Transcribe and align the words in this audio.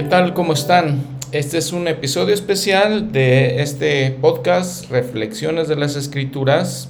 ¿Qué 0.00 0.08
tal? 0.08 0.32
¿Cómo 0.32 0.54
están? 0.54 1.02
Este 1.30 1.58
es 1.58 1.74
un 1.74 1.86
episodio 1.86 2.32
especial 2.32 3.12
de 3.12 3.60
este 3.60 4.10
podcast 4.12 4.90
Reflexiones 4.90 5.68
de 5.68 5.76
las 5.76 5.94
Escrituras 5.94 6.88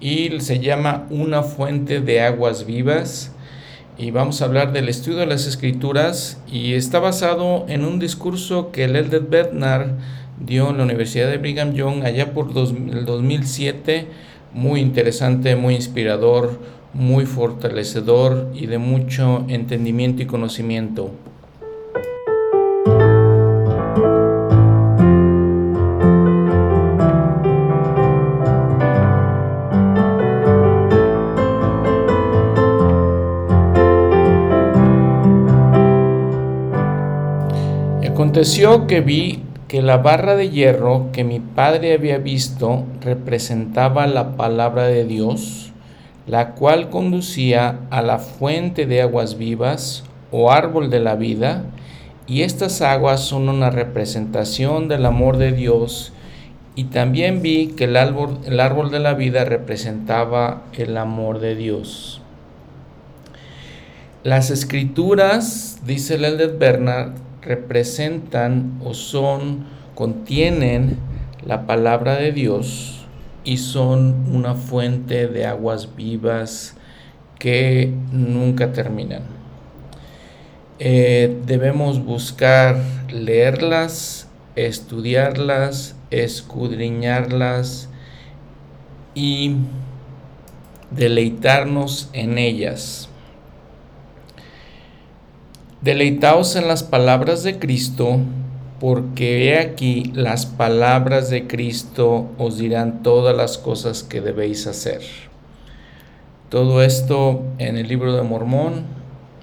y 0.00 0.30
se 0.40 0.58
llama 0.58 1.06
Una 1.10 1.42
fuente 1.42 2.00
de 2.00 2.22
aguas 2.22 2.64
vivas 2.64 3.32
y 3.98 4.12
vamos 4.12 4.40
a 4.40 4.46
hablar 4.46 4.72
del 4.72 4.88
estudio 4.88 5.18
de 5.18 5.26
las 5.26 5.46
Escrituras 5.46 6.42
y 6.50 6.72
está 6.72 7.00
basado 7.00 7.66
en 7.68 7.84
un 7.84 7.98
discurso 7.98 8.72
que 8.72 8.84
el 8.84 8.96
Elder 8.96 9.24
Bernard 9.24 9.90
dio 10.40 10.70
en 10.70 10.78
la 10.78 10.84
Universidad 10.84 11.28
de 11.28 11.36
Brigham 11.36 11.74
Young 11.74 12.02
allá 12.02 12.32
por 12.32 12.48
el 12.56 13.04
2007, 13.04 14.06
muy 14.54 14.80
interesante, 14.80 15.54
muy 15.54 15.74
inspirador, 15.74 16.58
muy 16.94 17.26
fortalecedor 17.26 18.50
y 18.54 18.64
de 18.64 18.78
mucho 18.78 19.44
entendimiento 19.48 20.22
y 20.22 20.26
conocimiento. 20.26 21.12
Aconteció 38.38 38.86
que 38.86 39.00
vi 39.00 39.42
que 39.66 39.82
la 39.82 39.96
barra 39.96 40.36
de 40.36 40.48
hierro 40.48 41.08
que 41.12 41.24
mi 41.24 41.40
padre 41.40 41.92
había 41.92 42.18
visto 42.18 42.84
representaba 43.00 44.06
la 44.06 44.36
palabra 44.36 44.84
de 44.84 45.04
Dios, 45.04 45.72
la 46.28 46.54
cual 46.54 46.88
conducía 46.88 47.80
a 47.90 48.00
la 48.00 48.20
fuente 48.20 48.86
de 48.86 49.02
aguas 49.02 49.38
vivas 49.38 50.04
o 50.30 50.52
árbol 50.52 50.88
de 50.88 51.00
la 51.00 51.16
vida, 51.16 51.64
y 52.28 52.42
estas 52.42 52.80
aguas 52.80 53.24
son 53.24 53.48
una 53.48 53.70
representación 53.70 54.86
del 54.86 55.06
amor 55.06 55.36
de 55.36 55.50
Dios, 55.50 56.12
y 56.76 56.84
también 56.84 57.42
vi 57.42 57.72
que 57.76 57.86
el 57.86 57.96
árbol, 57.96 58.90
de 58.92 59.00
la 59.00 59.14
vida 59.14 59.46
representaba 59.46 60.62
el 60.74 60.96
amor 60.96 61.40
de 61.40 61.56
Dios. 61.56 62.22
Las 64.22 64.50
escrituras, 64.50 65.80
dice 65.84 66.14
Elder 66.14 66.56
Bernard, 66.56 67.14
representan 67.48 68.78
o 68.84 68.92
son, 68.92 69.64
contienen 69.94 70.98
la 71.44 71.66
palabra 71.66 72.16
de 72.16 72.30
Dios 72.30 73.06
y 73.42 73.56
son 73.56 74.26
una 74.30 74.54
fuente 74.54 75.26
de 75.26 75.46
aguas 75.46 75.96
vivas 75.96 76.76
que 77.38 77.94
nunca 78.12 78.72
terminan. 78.72 79.22
Eh, 80.78 81.40
debemos 81.46 82.04
buscar 82.04 82.76
leerlas, 83.10 84.28
estudiarlas, 84.54 85.96
escudriñarlas 86.10 87.88
y 89.14 89.56
deleitarnos 90.90 92.10
en 92.12 92.36
ellas. 92.36 93.08
Deleitaos 95.80 96.56
en 96.56 96.66
las 96.66 96.82
palabras 96.82 97.44
de 97.44 97.60
Cristo, 97.60 98.18
porque 98.80 99.50
he 99.50 99.58
aquí 99.60 100.10
las 100.12 100.44
palabras 100.44 101.30
de 101.30 101.46
Cristo 101.46 102.26
os 102.36 102.58
dirán 102.58 103.04
todas 103.04 103.36
las 103.36 103.58
cosas 103.58 104.02
que 104.02 104.20
debéis 104.20 104.66
hacer. 104.66 105.02
Todo 106.48 106.82
esto 106.82 107.44
en 107.58 107.76
el 107.76 107.86
libro 107.86 108.16
de 108.16 108.22
Mormón 108.22 108.86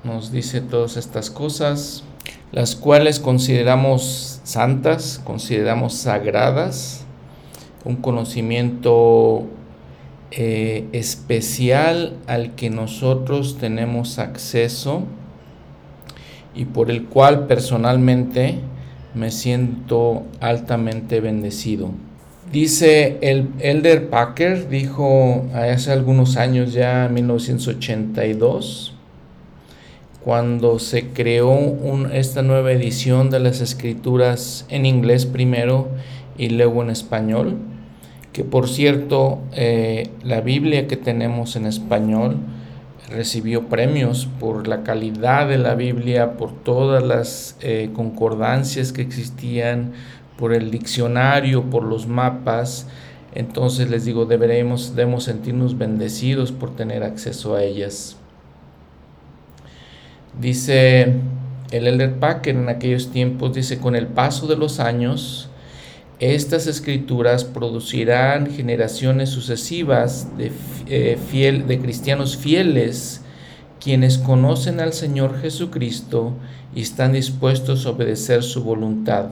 nos 0.04 0.34
dice 0.34 0.60
todas 0.60 0.98
estas 0.98 1.30
cosas, 1.30 2.04
las 2.52 2.76
cuales 2.76 3.22
consideramos 3.22 4.42
santas, 4.44 5.22
consideramos 5.24 5.94
sagradas, 5.94 7.06
un 7.86 7.96
conocimiento 7.96 9.46
eh, 10.32 10.86
especial 10.92 12.18
al 12.28 12.56
que 12.56 12.70
nosotros 12.70 13.58
tenemos 13.58 14.20
acceso 14.20 15.04
y 16.56 16.66
por 16.66 16.90
el 16.90 17.06
cual 17.06 17.48
personalmente 17.48 18.60
me 19.14 19.32
siento 19.32 20.24
altamente 20.40 21.22
bendecido. 21.22 21.92
Dice 22.52 23.18
el 23.22 23.50
Elder 23.60 24.10
Packer, 24.10 24.70
dijo 24.70 25.46
hace 25.54 25.92
algunos 25.92 26.38
años 26.38 26.74
ya, 26.74 27.06
en 27.06 27.14
1982, 27.16 28.94
cuando 30.24 30.80
se 30.80 31.10
creó 31.10 31.76
esta 32.12 32.42
nueva 32.42 32.72
edición 32.72 33.30
de 33.30 33.40
las 33.40 33.62
escrituras 33.62 34.66
en 34.70 34.86
inglés 34.86 35.26
primero 35.26 35.88
y 36.38 36.50
luego 36.50 36.82
en 36.82 36.90
español, 36.90 37.58
que 38.32 38.44
por 38.44 38.70
cierto, 38.70 39.40
eh, 39.54 40.10
la 40.24 40.42
Biblia 40.42 40.88
que 40.88 40.98
tenemos 40.98 41.56
en 41.56 41.66
español, 41.66 42.38
recibió 43.10 43.68
premios 43.68 44.28
por 44.40 44.68
la 44.68 44.84
calidad 44.84 45.48
de 45.48 45.58
la 45.58 45.76
Biblia, 45.76 46.34
por 46.38 46.52
todas 46.52 47.04
las 47.04 47.58
eh, 47.62 47.92
concordancias 47.94 48.92
que 48.92 49.02
existían, 49.02 49.94
por 50.38 50.54
el 50.54 50.72
diccionario, 50.72 51.70
por 51.70 51.84
los 51.84 52.08
mapas. 52.08 52.88
Entonces 53.34 53.90
les 53.90 54.06
digo, 54.06 54.26
deberemos, 54.26 54.96
debemos 54.96 55.26
sentirnos 55.26 55.78
bendecidos 55.78 56.52
por 56.52 56.76
tener 56.76 57.04
acceso 57.04 57.56
a 57.56 57.64
ellas. 57.64 58.18
Dice 60.40 61.14
el 61.72 61.88
Elder 61.88 62.20
Packer 62.20 62.56
en 62.56 62.70
aquellos 62.70 63.12
tiempos, 63.12 63.54
dice, 63.54 63.80
con 63.80 63.96
el 63.96 64.08
paso 64.08 64.48
de 64.48 64.58
los 64.58 64.80
años, 64.80 65.50
estas 66.20 66.68
escrituras 66.68 67.44
producirán 67.44 68.48
generaciones 68.48 69.30
sucesivas 69.30 70.38
de, 70.38 70.52
eh, 70.88 71.18
fiel, 71.30 71.68
de 71.68 71.80
cristianos 71.80 72.38
fieles, 72.38 73.22
quienes 73.82 74.18
conocen 74.18 74.80
al 74.80 74.94
Señor 74.94 75.40
Jesucristo 75.42 76.34
y 76.74 76.82
están 76.82 77.14
dispuestos 77.14 77.86
a 77.86 77.90
obedecer 77.90 78.44
su 78.44 78.64
voluntad. 78.64 79.28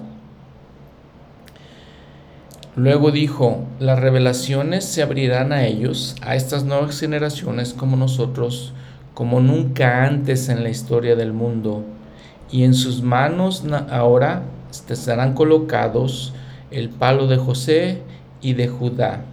Luego 2.76 3.12
dijo, 3.12 3.66
las 3.80 4.00
revelaciones 4.00 4.84
se 4.84 5.04
abrirán 5.04 5.54
a 5.54 5.66
ellos, 5.66 6.16
a 6.22 6.36
estas 6.36 6.66
nuevas 6.66 7.00
generaciones 7.00 7.74
como 7.74 7.96
nosotros, 7.96 8.74
como 9.14 9.40
nunca 9.40 10.06
antes 10.06 10.50
en 10.50 10.64
la 10.64 10.70
historia 10.70 11.16
del 11.16 11.34
mundo, 11.34 11.84
y 12.52 12.64
en 12.64 12.74
sus 12.74 13.04
manos 13.04 13.64
ahora 13.90 14.44
estarán 14.90 15.34
colocados 15.34 16.34
el 16.74 16.90
palo 16.90 17.28
de 17.28 17.38
José 17.38 18.00
y 18.42 18.54
de 18.54 18.68
Judá. 18.68 19.26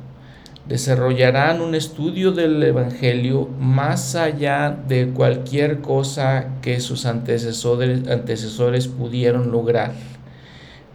Desarrollarán 0.69 1.61
un 1.61 1.75
estudio 1.75 2.31
del 2.31 2.62
Evangelio 2.62 3.49
más 3.59 4.15
allá 4.15 4.71
de 4.87 5.09
cualquier 5.09 5.81
cosa 5.81 6.51
que 6.62 6.78
sus 6.78 7.06
antecesores, 7.06 8.06
antecesores 8.09 8.87
pudieron 8.87 9.51
lograr. 9.51 9.95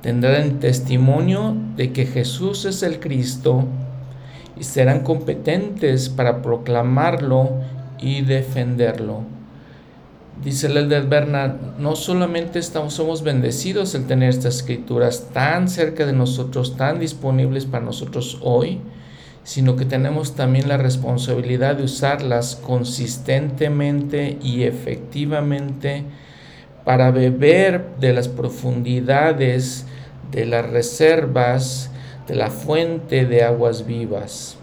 Tendrán 0.02 0.60
testimonio 0.60 1.58
de 1.76 1.92
que 1.92 2.06
Jesús 2.06 2.64
es 2.66 2.84
el 2.84 3.00
Cristo 3.00 3.66
y 4.58 4.64
serán 4.64 5.02
competentes 5.02 6.08
para 6.10 6.42
proclamarlo 6.42 7.50
y 8.00 8.22
defenderlo. 8.22 9.35
Dice 10.44 10.68
el 10.68 10.78
Elder 10.78 11.08
Bernard, 11.08 11.56
no 11.80 11.96
solamente 11.96 12.60
estamos, 12.60 12.94
somos 12.94 13.24
bendecidos 13.24 13.96
el 13.96 14.06
tener 14.06 14.30
estas 14.30 14.58
escrituras 14.58 15.30
tan 15.34 15.70
cerca 15.70 16.06
de 16.06 16.14
nosotros, 16.14 16.76
tan 16.76 17.00
disponibles 17.00 17.66
para 17.66 17.86
nosotros 17.86 18.40
hoy, 18.42 18.82
sino 19.44 19.76
que 19.76 19.86
tenemos 19.86 20.36
también 20.36 20.68
la 20.68 20.78
responsabilidad 20.78 21.78
de 21.78 21.84
usarlas 21.84 22.58
consistentemente 22.58 24.38
y 24.42 24.64
efectivamente 24.64 26.04
para 26.84 27.12
beber 27.12 27.86
de 28.00 28.14
las 28.14 28.28
profundidades, 28.28 29.86
de 30.32 30.46
las 30.46 30.70
reservas, 30.70 31.92
de 32.28 32.36
la 32.36 32.50
fuente 32.52 33.26
de 33.26 33.44
aguas 33.44 33.86
vivas. 33.86 34.58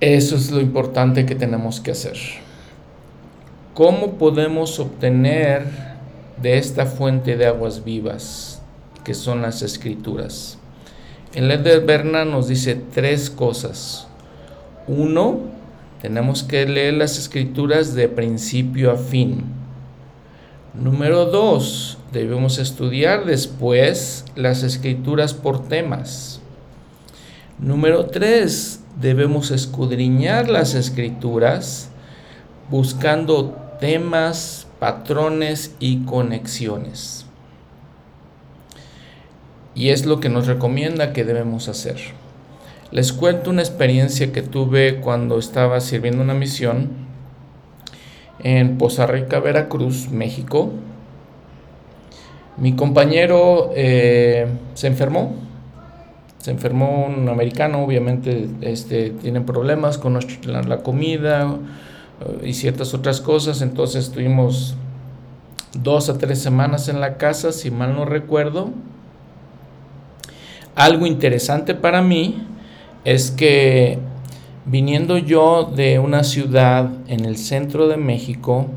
Eso 0.00 0.36
es 0.36 0.52
lo 0.52 0.60
importante 0.60 1.26
que 1.26 1.34
tenemos 1.34 1.80
que 1.80 1.90
hacer. 1.90 2.16
¿Cómo 3.74 4.12
podemos 4.12 4.78
obtener 4.78 5.64
de 6.40 6.58
esta 6.58 6.86
fuente 6.86 7.36
de 7.36 7.46
aguas 7.46 7.82
vivas 7.84 8.62
que 9.02 9.14
son 9.14 9.42
las 9.42 9.62
escrituras? 9.62 10.58
El 11.34 11.50
Eder 11.50 11.84
Berna 11.84 12.24
nos 12.24 12.46
dice 12.46 12.80
tres 12.94 13.28
cosas. 13.28 14.06
Uno, 14.86 15.40
tenemos 16.00 16.44
que 16.44 16.64
leer 16.64 16.94
las 16.94 17.18
escrituras 17.18 17.94
de 17.94 18.08
principio 18.08 18.92
a 18.92 18.96
fin. 18.96 19.42
Número 20.74 21.24
dos, 21.24 21.98
debemos 22.12 22.58
estudiar 22.58 23.24
después 23.24 24.24
las 24.36 24.62
escrituras 24.62 25.34
por 25.34 25.66
temas. 25.66 26.40
Número 27.58 28.06
tres, 28.06 28.77
debemos 29.00 29.50
escudriñar 29.50 30.48
las 30.48 30.74
escrituras 30.74 31.90
buscando 32.70 33.56
temas 33.80 34.66
patrones 34.78 35.74
y 35.78 36.04
conexiones. 36.04 37.26
Y 39.74 39.90
es 39.90 40.06
lo 40.06 40.18
que 40.18 40.28
nos 40.28 40.46
recomienda 40.46 41.12
que 41.12 41.24
debemos 41.24 41.68
hacer. 41.68 41.96
Les 42.90 43.12
cuento 43.12 43.50
una 43.50 43.62
experiencia 43.62 44.32
que 44.32 44.42
tuve 44.42 45.00
cuando 45.00 45.38
estaba 45.38 45.80
sirviendo 45.80 46.22
una 46.22 46.34
misión 46.34 46.88
en 48.40 48.78
Poza 48.78 49.06
Rica, 49.06 49.40
Veracruz, 49.40 50.08
México. 50.08 50.70
Mi 52.56 52.74
compañero 52.74 53.70
eh, 53.76 54.46
se 54.74 54.88
enfermó, 54.88 55.47
se 56.48 56.52
enfermó 56.52 57.04
un 57.04 57.28
americano, 57.28 57.84
obviamente 57.84 58.48
este, 58.62 59.10
tienen 59.10 59.44
problemas 59.44 59.98
con 59.98 60.18
la, 60.46 60.78
comida 60.78 61.58
eh, 62.22 62.46
y 62.48 62.54
ciertas 62.54 62.94
otras 62.94 63.20
cosas, 63.20 63.60
entonces 63.60 64.06
estuvimos 64.06 64.74
dos 65.74 66.08
a 66.08 66.16
tres 66.16 66.38
semanas 66.40 66.88
en 66.88 67.02
la 67.02 67.18
casa, 67.18 67.52
si 67.52 67.70
mal 67.70 67.94
no 67.94 68.06
recuerdo. 68.06 68.70
Algo 70.74 71.04
interesante 71.04 71.74
para 71.74 72.00
mí 72.00 72.46
es 73.04 73.30
que 73.30 73.98
viniendo 74.64 75.18
yo 75.18 75.64
de 75.64 75.98
una 75.98 76.24
ciudad 76.24 76.88
en 77.08 77.26
el 77.26 77.36
centro 77.36 77.88
de 77.88 77.98
México, 77.98 78.68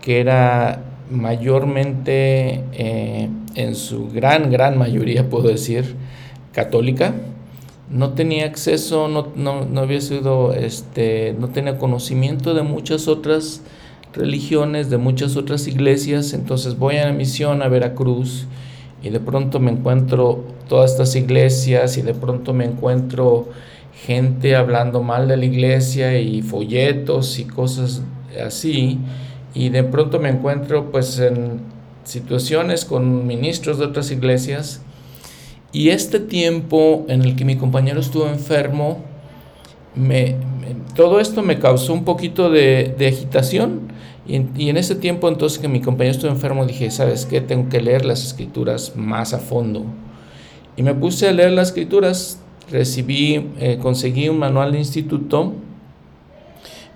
que 0.00 0.18
era 0.18 0.82
mayormente, 1.12 2.64
eh, 2.72 3.28
en 3.54 3.76
su 3.76 4.10
gran, 4.10 4.50
gran 4.50 4.76
mayoría, 4.76 5.30
puedo 5.30 5.46
decir, 5.46 5.94
católica. 6.54 7.14
No 7.90 8.10
tenía 8.14 8.46
acceso, 8.46 9.08
no, 9.08 9.28
no, 9.36 9.80
había 9.80 10.00
sido, 10.00 10.54
este, 10.54 11.34
no 11.38 11.48
tenía 11.48 11.76
conocimiento 11.76 12.54
de 12.54 12.62
muchas 12.62 13.08
otras 13.08 13.60
religiones, 14.14 14.88
de 14.88 14.96
muchas 14.96 15.36
otras 15.36 15.66
iglesias. 15.66 16.32
Entonces 16.32 16.78
voy 16.78 16.96
a 16.96 17.06
la 17.06 17.12
misión 17.12 17.62
a 17.62 17.68
Veracruz 17.68 18.46
y 19.02 19.10
de 19.10 19.20
pronto 19.20 19.60
me 19.60 19.70
encuentro 19.70 20.44
todas 20.68 20.92
estas 20.92 21.14
iglesias 21.14 21.98
y 21.98 22.02
de 22.02 22.14
pronto 22.14 22.54
me 22.54 22.64
encuentro 22.64 23.48
gente 24.06 24.56
hablando 24.56 25.02
mal 25.02 25.28
de 25.28 25.36
la 25.36 25.44
iglesia 25.44 26.18
y 26.18 26.42
folletos 26.42 27.38
y 27.38 27.44
cosas 27.44 28.02
así 28.44 28.98
y 29.54 29.68
de 29.68 29.84
pronto 29.84 30.18
me 30.18 30.30
encuentro 30.30 30.90
pues 30.90 31.18
en 31.20 31.60
situaciones 32.04 32.84
con 32.84 33.26
ministros 33.26 33.78
de 33.78 33.84
otras 33.84 34.10
iglesias 34.10 34.80
y 35.74 35.90
este 35.90 36.20
tiempo 36.20 37.04
en 37.08 37.22
el 37.22 37.36
que 37.36 37.44
mi 37.44 37.56
compañero 37.56 38.00
estuvo 38.00 38.28
enfermo, 38.28 39.02
todo 40.94 41.20
esto 41.20 41.42
me 41.42 41.58
causó 41.58 41.92
un 41.92 42.04
poquito 42.04 42.48
de, 42.48 42.94
agitación 43.06 43.92
y 44.26 44.36
en, 44.36 44.52
y 44.56 44.70
ese 44.70 44.94
tiempo 44.94 45.28
entonces 45.28 45.58
que 45.58 45.68
mi 45.68 45.80
compañero 45.80 46.14
estuvo 46.14 46.30
enfermo 46.30 46.64
dije, 46.64 46.90
¿sabes 46.90 47.26
qué? 47.26 47.40
Tengo 47.40 47.68
que 47.68 47.82
leer 47.82 48.06
las 48.06 48.24
escrituras 48.24 48.94
más 48.96 49.34
a 49.34 49.38
fondo. 49.38 49.84
Y 50.76 50.82
me 50.82 50.94
puse 50.94 51.28
a 51.28 51.32
leer 51.32 51.50
las 51.50 51.68
escrituras, 51.68 52.40
recibí, 52.70 53.50
eh, 53.58 53.78
conseguí 53.82 54.28
un 54.28 54.38
manual 54.38 54.72
de 54.72 54.78
instituto 54.78 55.52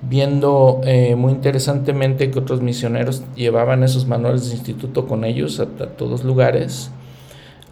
viendo 0.03 0.81
eh, 0.85 1.17
muy 1.17 1.33
interesantemente 1.33 2.31
que 2.31 2.39
otros 2.39 2.63
misioneros 2.63 3.25
llevaban 3.35 3.83
esos 3.83 4.07
manuales 4.07 4.49
de 4.49 4.55
instituto 4.55 5.07
con 5.07 5.25
ellos 5.25 5.59
a, 5.61 5.67
todos 5.67 6.25
lugares. 6.25 6.93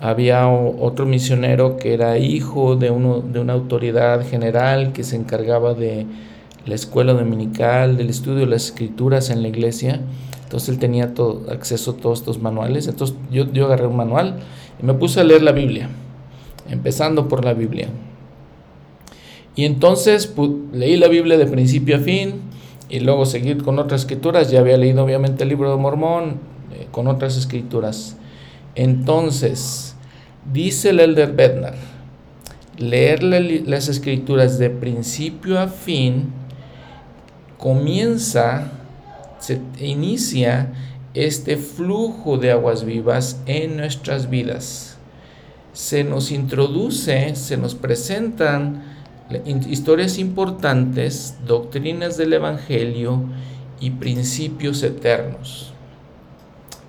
Había 0.00 0.46
otro 0.48 1.06
misionero 1.06 1.78
que 1.78 1.94
era 1.94 2.18
hijo 2.18 2.76
de, 2.76 2.90
uno, 2.90 3.20
de 3.20 3.40
una 3.40 3.54
autoridad 3.54 4.26
general 4.28 4.92
que 4.92 5.04
se 5.04 5.16
encargaba 5.16 5.72
de 5.72 6.06
la 6.66 6.74
escuela 6.74 7.14
dominical, 7.14 7.96
del 7.96 8.10
estudio 8.10 8.40
de 8.40 8.46
las 8.46 8.66
escrituras 8.66 9.30
en 9.30 9.40
la 9.40 9.48
iglesia. 9.48 10.00
Entonces 10.44 10.68
él 10.68 10.78
tenía 10.78 11.14
todo, 11.14 11.50
acceso 11.50 11.92
a 11.92 11.96
todos 11.96 12.18
estos 12.18 12.40
manuales. 12.40 12.88
Entonces 12.88 13.16
yo, 13.30 13.50
yo 13.52 13.66
agarré 13.66 13.86
un 13.86 13.96
manual 13.96 14.40
y 14.80 14.84
me 14.84 14.92
puse 14.92 15.20
a 15.20 15.24
leer 15.24 15.42
la 15.42 15.52
Biblia, 15.52 15.88
empezando 16.68 17.26
por 17.28 17.44
la 17.44 17.54
Biblia. 17.54 17.88
Y 19.54 19.64
entonces 19.64 20.34
leí 20.72 20.98
la 20.98 21.08
Biblia 21.08 21.38
de 21.38 21.46
principio 21.46 21.96
a 21.96 22.00
fin 22.00 22.42
y 22.90 23.00
luego 23.00 23.24
seguí 23.24 23.54
con 23.56 23.78
otras 23.78 24.02
escrituras. 24.02 24.50
Ya 24.50 24.60
había 24.60 24.76
leído 24.76 25.02
obviamente 25.02 25.44
el 25.44 25.48
libro 25.48 25.70
de 25.70 25.78
Mormón 25.78 26.38
eh, 26.72 26.86
con 26.90 27.08
otras 27.08 27.38
escrituras. 27.38 28.18
Entonces, 28.76 29.96
dice 30.52 30.90
el 30.90 31.00
Elder 31.00 31.32
Bednar, 31.32 31.74
leer 32.76 33.22
las 33.22 33.88
escrituras 33.88 34.58
de 34.58 34.70
principio 34.70 35.58
a 35.58 35.66
fin 35.66 36.32
comienza, 37.58 38.70
se 39.38 39.60
inicia 39.80 40.72
este 41.14 41.56
flujo 41.56 42.36
de 42.36 42.52
aguas 42.52 42.84
vivas 42.84 43.40
en 43.46 43.78
nuestras 43.78 44.28
vidas. 44.28 44.98
Se 45.72 46.04
nos 46.04 46.30
introduce, 46.30 47.34
se 47.34 47.56
nos 47.56 47.74
presentan 47.74 48.82
historias 49.68 50.18
importantes, 50.18 51.36
doctrinas 51.46 52.18
del 52.18 52.34
Evangelio 52.34 53.24
y 53.80 53.90
principios 53.90 54.82
eternos. 54.82 55.72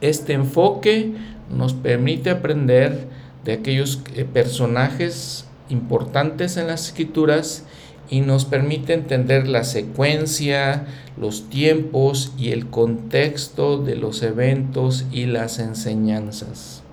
Este 0.01 0.33
enfoque 0.33 1.15
nos 1.49 1.73
permite 1.73 2.29
aprender 2.29 3.07
de 3.45 3.53
aquellos 3.53 4.01
eh, 4.15 4.25
personajes 4.25 5.45
importantes 5.69 6.57
en 6.57 6.67
las 6.67 6.87
escrituras 6.87 7.65
y 8.09 8.21
nos 8.21 8.45
permite 8.45 8.93
entender 8.93 9.47
la 9.47 9.63
secuencia, 9.63 10.85
los 11.19 11.49
tiempos 11.49 12.33
y 12.37 12.51
el 12.51 12.67
contexto 12.67 13.77
de 13.77 13.95
los 13.95 14.23
eventos 14.23 15.05
y 15.11 15.25
las 15.25 15.59
enseñanzas. 15.59 16.83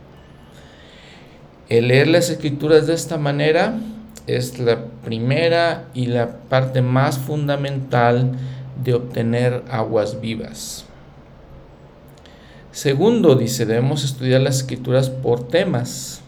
Leer 1.69 2.09
las 2.09 2.31
escrituras 2.31 2.87
de 2.87 2.95
esta 2.95 3.17
manera 3.17 3.79
es 4.27 4.59
la 4.59 4.85
primera 5.05 5.89
y 5.95 6.07
la 6.07 6.37
parte 6.49 6.83
más 6.83 7.19
fundamental 7.19 8.33
de 8.83 8.95
obtener 8.95 9.63
aguas 9.71 10.21
vivas. 10.21 10.84
Segundo, 12.75 13.37
dice, 13.37 13.67
debemos 13.67 14.03
estudiar 14.03 14.41
las 14.41 14.57
escrituras 14.57 15.09
por 15.09 15.47
temas, 15.47 16.23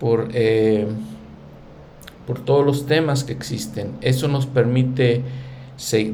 por, 0.00 0.30
eh, 0.32 0.86
por 2.26 2.42
todos 2.42 2.64
los 2.64 2.86
temas 2.86 3.22
que 3.22 3.34
existen. 3.34 3.92
Eso 4.00 4.28
nos 4.28 4.46
permite 4.46 5.20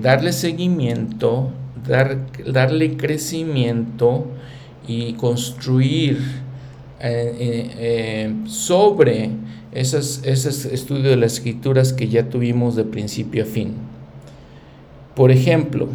darle 0.00 0.32
seguimiento, 0.32 1.52
dar, 1.86 2.18
darle 2.44 2.96
crecimiento 2.96 4.26
y 4.88 5.12
construir 5.12 6.18
eh, 6.98 7.70
eh, 7.78 8.34
sobre 8.46 9.30
ese 9.70 10.00
estudio 10.74 11.10
de 11.10 11.16
las 11.16 11.34
escrituras 11.34 11.92
que 11.92 12.08
ya 12.08 12.28
tuvimos 12.28 12.74
de 12.74 12.82
principio 12.82 13.44
a 13.44 13.46
fin. 13.46 13.74
Por 15.14 15.30
ejemplo, 15.30 15.86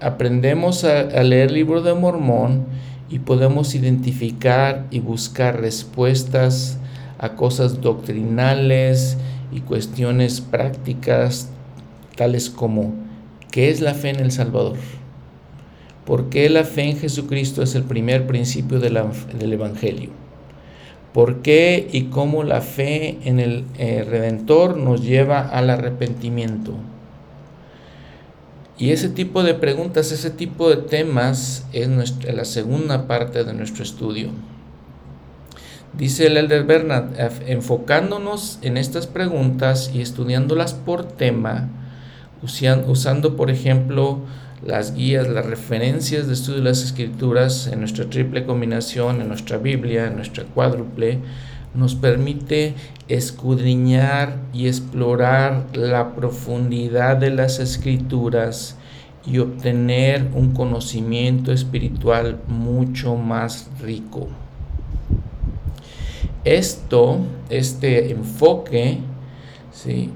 aprendemos 0.00 0.84
a, 0.84 1.04
leer 1.22 1.48
el 1.48 1.54
libro 1.54 1.82
de 1.82 1.94
Mormón 1.94 2.66
y 3.08 3.20
podemos 3.20 3.74
identificar 3.74 4.86
y 4.90 5.00
buscar 5.00 5.60
respuestas 5.60 6.78
a 7.18 7.34
cosas 7.34 7.80
doctrinales 7.80 9.16
y 9.52 9.60
cuestiones 9.60 10.40
prácticas 10.40 11.50
tales 12.16 12.50
como 12.50 12.94
¿qué 13.50 13.70
es 13.70 13.80
la 13.80 13.94
fe 13.94 14.10
en 14.10 14.20
el 14.20 14.32
Salvador? 14.32 14.76
¿Por 16.04 16.28
qué 16.28 16.50
la 16.50 16.64
fe 16.64 16.90
en 16.90 16.98
Jesucristo 16.98 17.62
es 17.62 17.74
el 17.74 17.84
primer 17.84 18.26
principio 18.26 18.80
del 18.80 18.96
Evangelio? 19.52 20.10
por 21.16 21.40
qué 21.40 21.88
y 21.92 22.08
cómo 22.10 22.42
la 22.42 22.60
fe 22.60 23.16
en 23.24 23.40
el 23.40 23.64
eh, 23.78 24.04
Redentor 24.06 24.76
nos 24.76 25.02
lleva 25.02 25.40
al 25.40 25.70
arrepentimiento. 25.70 26.74
Y 28.78 28.90
ese 28.90 29.08
tipo 29.08 29.42
de 29.42 29.54
preguntas, 29.54 30.12
ese 30.12 30.30
tipo 30.30 30.68
de 30.68 30.76
temas 30.76 31.66
es 31.72 31.88
nuestra, 31.88 32.32
la 32.32 32.44
segunda 32.44 33.06
parte 33.06 33.42
de 33.44 33.54
nuestro 33.54 33.82
estudio. 33.82 34.30
Dice 35.96 36.26
el 36.26 36.36
Elder 36.36 36.64
Bernard, 36.64 37.18
enfocándonos 37.46 38.58
en 38.60 38.76
estas 38.76 39.06
preguntas 39.06 39.90
y 39.94 40.02
estudiándolas 40.02 40.74
por 40.74 41.04
tema, 41.04 41.70
usando 42.86 43.34
por 43.34 43.50
ejemplo 43.50 44.20
las 44.62 44.94
guías, 44.94 45.26
las 45.26 45.46
referencias 45.46 46.26
de 46.26 46.34
estudio 46.34 46.58
de 46.58 46.64
las 46.64 46.82
escrituras 46.82 47.68
en 47.68 47.80
nuestra 47.80 48.10
triple 48.10 48.44
combinación, 48.44 49.22
en 49.22 49.28
nuestra 49.28 49.56
Biblia, 49.56 50.08
en 50.08 50.16
nuestra 50.16 50.44
cuádruple, 50.44 51.20
nos 51.76 51.94
permite 51.94 52.74
escudriñar 53.08 54.38
y 54.52 54.66
explorar 54.66 55.66
la 55.74 56.14
profundidad 56.14 57.16
de 57.16 57.30
las 57.30 57.58
escrituras 57.58 58.76
y 59.24 59.38
obtener 59.38 60.28
un 60.34 60.52
conocimiento 60.52 61.52
espiritual 61.52 62.38
mucho 62.48 63.16
más 63.16 63.68
rico. 63.80 64.28
Esto, 66.44 67.18
este 67.50 68.12
enfoque, 68.12 68.98
¿sí? 69.72 70.10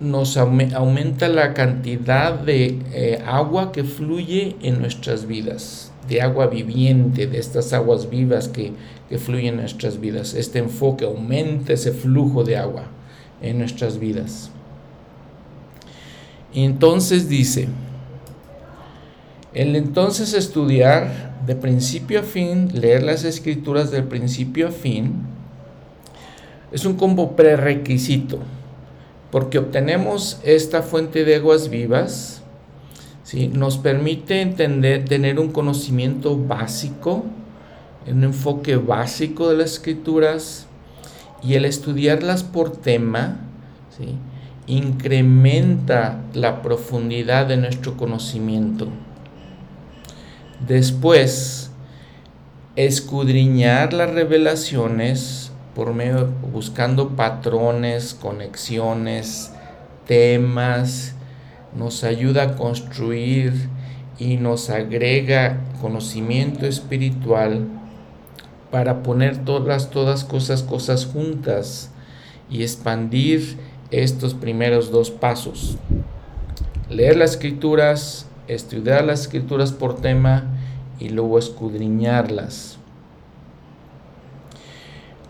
nos 0.00 0.38
aumenta 0.38 1.28
la 1.28 1.52
cantidad 1.52 2.32
de 2.32 2.78
eh, 2.92 3.22
agua 3.26 3.70
que 3.70 3.84
fluye 3.84 4.56
en 4.62 4.80
nuestras 4.80 5.26
vidas, 5.26 5.89
de 6.10 6.20
agua 6.20 6.48
viviente, 6.48 7.26
de 7.26 7.38
estas 7.38 7.72
aguas 7.72 8.10
vivas 8.10 8.48
que, 8.48 8.72
que 9.08 9.18
fluyen 9.18 9.54
en 9.54 9.60
nuestras 9.60 9.98
vidas. 9.98 10.34
Este 10.34 10.58
enfoque 10.58 11.06
aumenta 11.06 11.72
ese 11.72 11.92
flujo 11.92 12.44
de 12.44 12.58
agua 12.58 12.84
en 13.40 13.58
nuestras 13.58 13.98
vidas. 13.98 14.50
Y 16.52 16.64
entonces 16.64 17.28
dice, 17.28 17.68
el 19.54 19.74
entonces 19.76 20.34
estudiar 20.34 21.38
de 21.46 21.56
principio 21.56 22.20
a 22.20 22.24
fin, 22.24 22.68
leer 22.74 23.02
las 23.02 23.24
escrituras 23.24 23.90
del 23.90 24.04
principio 24.04 24.68
a 24.68 24.72
fin, 24.72 25.14
es 26.72 26.84
un 26.84 26.94
combo 26.96 27.34
prerequisito 27.36 28.40
porque 29.30 29.58
obtenemos 29.58 30.40
esta 30.42 30.82
fuente 30.82 31.24
de 31.24 31.36
aguas 31.36 31.70
vivas, 31.70 32.39
¿sí? 33.30 33.46
nos 33.46 33.78
permite 33.78 34.40
entender, 34.40 35.04
tener 35.04 35.38
un 35.38 35.52
conocimiento 35.52 36.36
básico, 36.36 37.24
un 38.08 38.24
enfoque 38.24 38.74
básico 38.74 39.50
de 39.50 39.58
las 39.58 39.74
escrituras 39.74 40.66
y 41.40 41.54
el 41.54 41.64
estudiarlas 41.64 42.42
por 42.42 42.72
tema, 42.72 43.36
¿sí? 43.96 44.16
incrementa 44.66 46.22
la 46.34 46.60
profundidad 46.60 47.46
de 47.46 47.56
nuestro 47.56 47.96
conocimiento. 47.96 48.88
Después, 50.66 51.70
escudriñar 52.74 53.92
las 53.92 54.10
revelaciones 54.10 55.52
por 55.76 55.94
medio 55.94 56.32
buscando 56.52 57.10
patrones, 57.10 58.12
conexiones, 58.12 59.52
temas, 60.08 61.14
nos 61.76 62.04
ayuda 62.04 62.42
a 62.42 62.56
construir 62.56 63.68
y 64.18 64.36
nos 64.36 64.70
agrega 64.70 65.60
conocimiento 65.80 66.66
espiritual 66.66 67.66
para 68.70 69.02
poner 69.02 69.44
todas 69.44 69.90
todas 69.90 70.24
cosas 70.24 70.62
cosas 70.62 71.06
juntas 71.06 71.90
y 72.50 72.62
expandir 72.62 73.56
estos 73.90 74.34
primeros 74.34 74.90
dos 74.90 75.10
pasos. 75.10 75.78
Leer 76.88 77.16
las 77.16 77.32
escrituras, 77.32 78.28
estudiar 78.48 79.04
las 79.04 79.22
escrituras 79.22 79.72
por 79.72 80.00
tema 80.00 80.44
y 80.98 81.08
luego 81.08 81.38
escudriñarlas. 81.38 82.78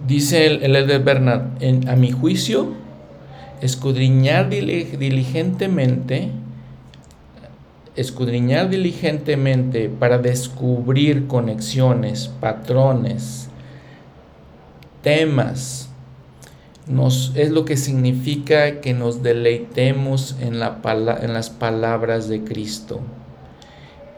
Dice 0.06 0.46
el, 0.46 0.74
el 0.74 0.86
de 0.86 0.98
Bernard, 0.98 1.42
a 1.86 1.96
mi 1.96 2.10
juicio, 2.10 2.74
escudriñar 3.60 4.48
diligentemente, 4.48 6.30
escudriñar 7.96 8.70
diligentemente 8.70 9.88
para 9.88 10.18
descubrir 10.18 11.26
conexiones, 11.26 12.28
patrones, 12.40 13.48
temas, 15.02 15.90
nos, 16.86 17.32
es 17.36 17.50
lo 17.50 17.64
que 17.64 17.76
significa 17.76 18.80
que 18.80 18.94
nos 18.94 19.22
deleitemos 19.22 20.36
en, 20.40 20.58
la, 20.58 20.80
en 21.22 21.32
las 21.32 21.50
palabras 21.50 22.28
de 22.28 22.42
Cristo. 22.42 23.00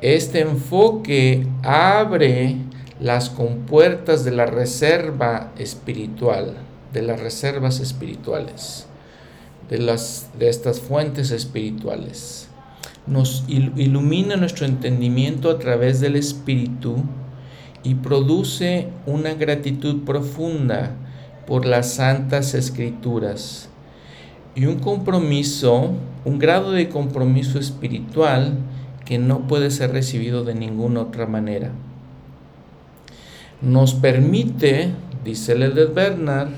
Este 0.00 0.40
enfoque 0.40 1.46
abre 1.62 2.56
las 2.98 3.30
compuertas 3.30 4.24
de 4.24 4.30
la 4.30 4.46
reserva 4.46 5.52
espiritual, 5.58 6.54
de 6.92 7.02
las 7.02 7.20
reservas 7.20 7.80
espirituales, 7.80 8.86
de, 9.72 9.78
las, 9.78 10.28
de 10.38 10.50
estas 10.50 10.80
fuentes 10.80 11.30
espirituales. 11.30 12.48
Nos 13.06 13.44
ilumina 13.48 14.36
nuestro 14.36 14.66
entendimiento 14.66 15.50
a 15.50 15.58
través 15.58 16.00
del 16.00 16.16
Espíritu 16.16 16.96
y 17.82 17.94
produce 17.96 18.88
una 19.06 19.34
gratitud 19.34 20.04
profunda 20.04 20.94
por 21.46 21.64
las 21.64 21.94
santas 21.94 22.54
escrituras 22.54 23.68
y 24.54 24.66
un 24.66 24.78
compromiso, 24.78 25.92
un 26.24 26.38
grado 26.38 26.72
de 26.72 26.88
compromiso 26.88 27.58
espiritual 27.58 28.58
que 29.06 29.18
no 29.18 29.48
puede 29.48 29.70
ser 29.70 29.92
recibido 29.92 30.44
de 30.44 30.54
ninguna 30.54 31.00
otra 31.00 31.26
manera 31.26 31.72
nos 33.62 33.94
permite, 33.94 34.90
dice 35.24 35.54
Ledet 35.54 35.94
Bernard, 35.94 36.48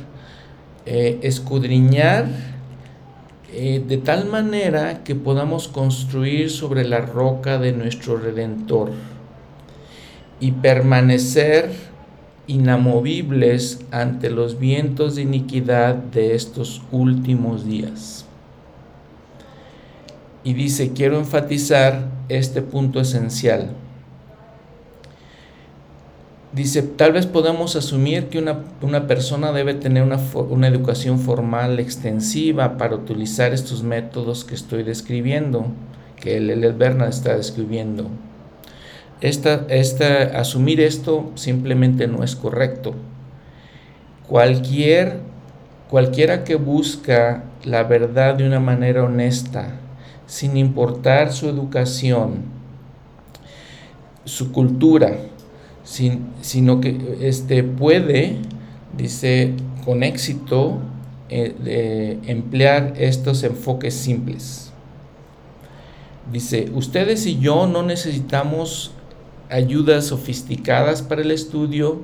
eh, 0.86 1.18
escudriñar 1.22 2.53
eh, 3.56 3.82
de 3.86 3.98
tal 3.98 4.26
manera 4.26 5.04
que 5.04 5.14
podamos 5.14 5.68
construir 5.68 6.50
sobre 6.50 6.84
la 6.84 7.00
roca 7.00 7.58
de 7.58 7.72
nuestro 7.72 8.16
Redentor 8.16 8.90
y 10.40 10.52
permanecer 10.52 11.70
inamovibles 12.46 13.80
ante 13.90 14.30
los 14.30 14.58
vientos 14.58 15.14
de 15.14 15.22
iniquidad 15.22 15.94
de 15.94 16.34
estos 16.34 16.82
últimos 16.90 17.64
días. 17.66 18.26
Y 20.42 20.52
dice, 20.52 20.92
quiero 20.92 21.18
enfatizar 21.18 22.08
este 22.28 22.60
punto 22.60 23.00
esencial 23.00 23.70
Dice, 26.54 26.82
tal 26.82 27.12
vez 27.12 27.26
podamos 27.26 27.74
asumir 27.74 28.28
que 28.28 28.38
una, 28.38 29.06
persona 29.08 29.50
debe 29.50 29.74
tener 29.74 30.04
una, 30.04 30.20
una, 30.50 30.68
educación 30.68 31.18
formal 31.18 31.80
extensiva 31.80 32.78
para 32.78 32.94
utilizar 32.94 33.52
estos 33.52 33.82
métodos 33.82 34.44
que 34.44 34.54
estoy 34.54 34.84
describiendo, 34.84 35.66
que 36.14 36.36
el 36.36 36.72
Bernard 36.74 37.08
está 37.08 37.36
describiendo. 37.36 38.08
Esta, 39.20 39.66
esta, 39.68 40.38
asumir 40.38 40.80
esto 40.80 41.32
simplemente 41.34 42.06
no 42.06 42.22
es 42.22 42.36
correcto. 42.36 42.94
Cualquier, 44.28 45.18
cualquiera 45.90 46.44
que 46.44 46.54
busca 46.54 47.42
la 47.64 47.82
verdad 47.82 48.36
de 48.36 48.46
una 48.46 48.60
manera 48.60 49.02
honesta, 49.02 49.80
sin 50.28 50.56
importar 50.56 51.32
su 51.32 51.48
educación, 51.48 52.42
su 54.24 54.52
cultura, 54.52 55.16
sino 55.84 56.80
que 56.80 57.18
este, 57.20 57.62
puede, 57.62 58.38
dice, 58.96 59.52
con 59.84 60.02
éxito 60.02 60.78
eh, 61.28 62.18
emplear 62.26 62.94
estos 62.96 63.42
enfoques 63.44 63.94
simples. 63.94 64.72
Dice, 66.32 66.70
ustedes 66.74 67.26
y 67.26 67.38
yo 67.38 67.66
no 67.66 67.82
necesitamos 67.82 68.92
ayudas 69.50 70.06
sofisticadas 70.06 71.02
para 71.02 71.20
el 71.20 71.30
estudio 71.30 72.00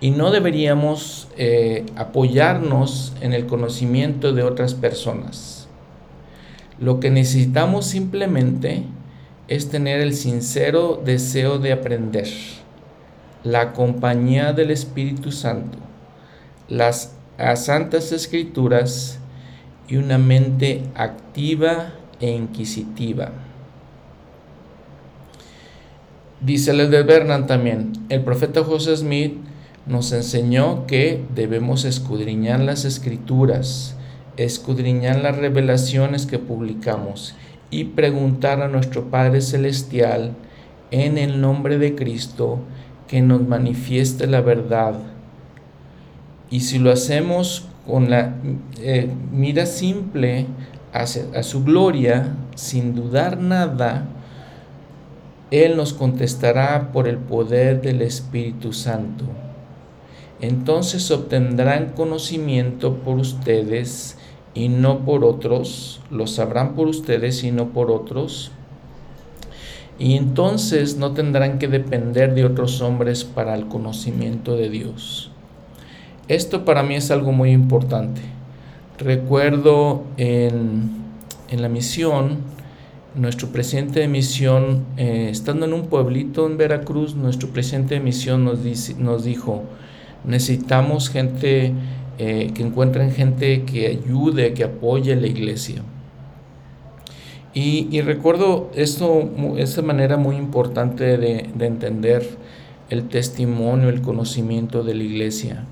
y 0.00 0.10
no 0.10 0.30
deberíamos 0.30 1.28
eh, 1.36 1.86
apoyarnos 1.94 3.12
en 3.20 3.34
el 3.34 3.46
conocimiento 3.46 4.32
de 4.32 4.42
otras 4.42 4.74
personas. 4.74 5.68
Lo 6.80 6.98
que 6.98 7.10
necesitamos 7.10 7.86
simplemente 7.86 8.84
es 9.50 9.68
tener 9.68 10.00
el 10.00 10.14
sincero 10.14 11.02
deseo 11.04 11.58
de 11.58 11.72
aprender, 11.72 12.28
la 13.42 13.72
compañía 13.72 14.52
del 14.52 14.70
Espíritu 14.70 15.32
Santo, 15.32 15.76
las 16.68 17.16
santas 17.56 18.12
escrituras 18.12 19.18
y 19.88 19.96
una 19.96 20.18
mente 20.18 20.84
activa 20.94 21.94
e 22.20 22.30
inquisitiva. 22.30 23.32
Dice 26.40 26.72
de 26.72 27.02
Bernard 27.02 27.46
también, 27.46 27.92
el 28.08 28.22
profeta 28.22 28.62
José 28.62 28.96
Smith 28.96 29.34
nos 29.84 30.12
enseñó 30.12 30.86
que 30.86 31.24
debemos 31.34 31.84
escudriñar 31.84 32.60
las 32.60 32.84
escrituras, 32.84 33.96
escudriñar 34.36 35.18
las 35.18 35.36
revelaciones 35.36 36.26
que 36.26 36.38
publicamos 36.38 37.34
y 37.70 37.84
preguntar 37.84 38.62
a 38.62 38.68
nuestro 38.68 39.10
Padre 39.10 39.40
Celestial 39.40 40.32
en 40.90 41.18
el 41.18 41.40
nombre 41.40 41.78
de 41.78 41.94
Cristo 41.94 42.58
que 43.06 43.22
nos 43.22 43.46
manifieste 43.46 44.26
la 44.26 44.40
verdad. 44.40 44.94
Y 46.50 46.60
si 46.60 46.78
lo 46.78 46.90
hacemos 46.90 47.66
con 47.86 48.10
la 48.10 48.34
eh, 48.80 49.08
mira 49.32 49.66
simple 49.66 50.46
a 50.92 51.06
su 51.06 51.62
gloria, 51.62 52.34
sin 52.56 52.96
dudar 52.96 53.38
nada, 53.38 54.06
Él 55.52 55.76
nos 55.76 55.92
contestará 55.92 56.90
por 56.92 57.06
el 57.06 57.16
poder 57.18 57.80
del 57.80 58.02
Espíritu 58.02 58.72
Santo. 58.72 59.24
Entonces 60.40 61.10
obtendrán 61.10 61.90
conocimiento 61.90 62.96
por 62.96 63.18
ustedes 63.18 64.16
y 64.54 64.68
no 64.68 65.00
por 65.04 65.24
otros, 65.24 66.00
lo 66.10 66.26
sabrán 66.26 66.74
por 66.74 66.88
ustedes 66.88 67.44
y 67.44 67.50
no 67.50 67.68
por 67.68 67.90
otros. 67.90 68.50
Y 69.98 70.16
entonces 70.16 70.96
no 70.96 71.12
tendrán 71.12 71.58
que 71.58 71.68
depender 71.68 72.34
de 72.34 72.44
otros 72.44 72.80
hombres 72.80 73.24
para 73.24 73.54
el 73.54 73.66
conocimiento 73.66 74.56
de 74.56 74.70
Dios. 74.70 75.30
Esto 76.26 76.64
para 76.64 76.82
mí 76.82 76.94
es 76.94 77.10
algo 77.10 77.32
muy 77.32 77.50
importante. 77.50 78.20
Recuerdo 78.98 80.04
en, 80.16 80.90
la 81.50 81.68
misión, 81.68 82.38
nuestro 83.14 83.48
presidente 83.48 84.00
de 84.00 84.08
misión, 84.08 84.84
eh, 84.96 85.28
estando 85.30 85.66
en 85.66 85.72
un 85.72 85.86
pueblito 85.86 86.46
en 86.46 86.56
Veracruz, 86.56 87.14
nuestro 87.14 87.48
presidente 87.48 87.94
de 87.94 88.00
misión 88.00 88.44
nos, 88.44 88.60
nos 88.98 89.24
dijo, 89.24 89.64
necesitamos 90.24 91.08
gente, 91.10 91.72
eh, 92.22 92.50
que 92.52 92.62
encuentren 92.62 93.12
gente 93.12 93.62
que 93.62 93.86
ayude, 93.86 94.52
que 94.52 94.64
apoye 94.64 95.16
la 95.16 95.26
iglesia. 95.26 95.80
Y, 97.54 97.98
recuerdo 98.02 98.70
esto, 98.74 99.30
esa 99.56 99.80
manera 99.80 100.18
muy 100.18 100.36
importante 100.36 101.16
de, 101.16 101.48
entender 101.60 102.28
el 102.90 103.08
testimonio, 103.08 103.88
el 103.88 104.02
conocimiento 104.02 104.82
de 104.82 104.96
la 104.96 105.02
iglesia. 105.02 105.64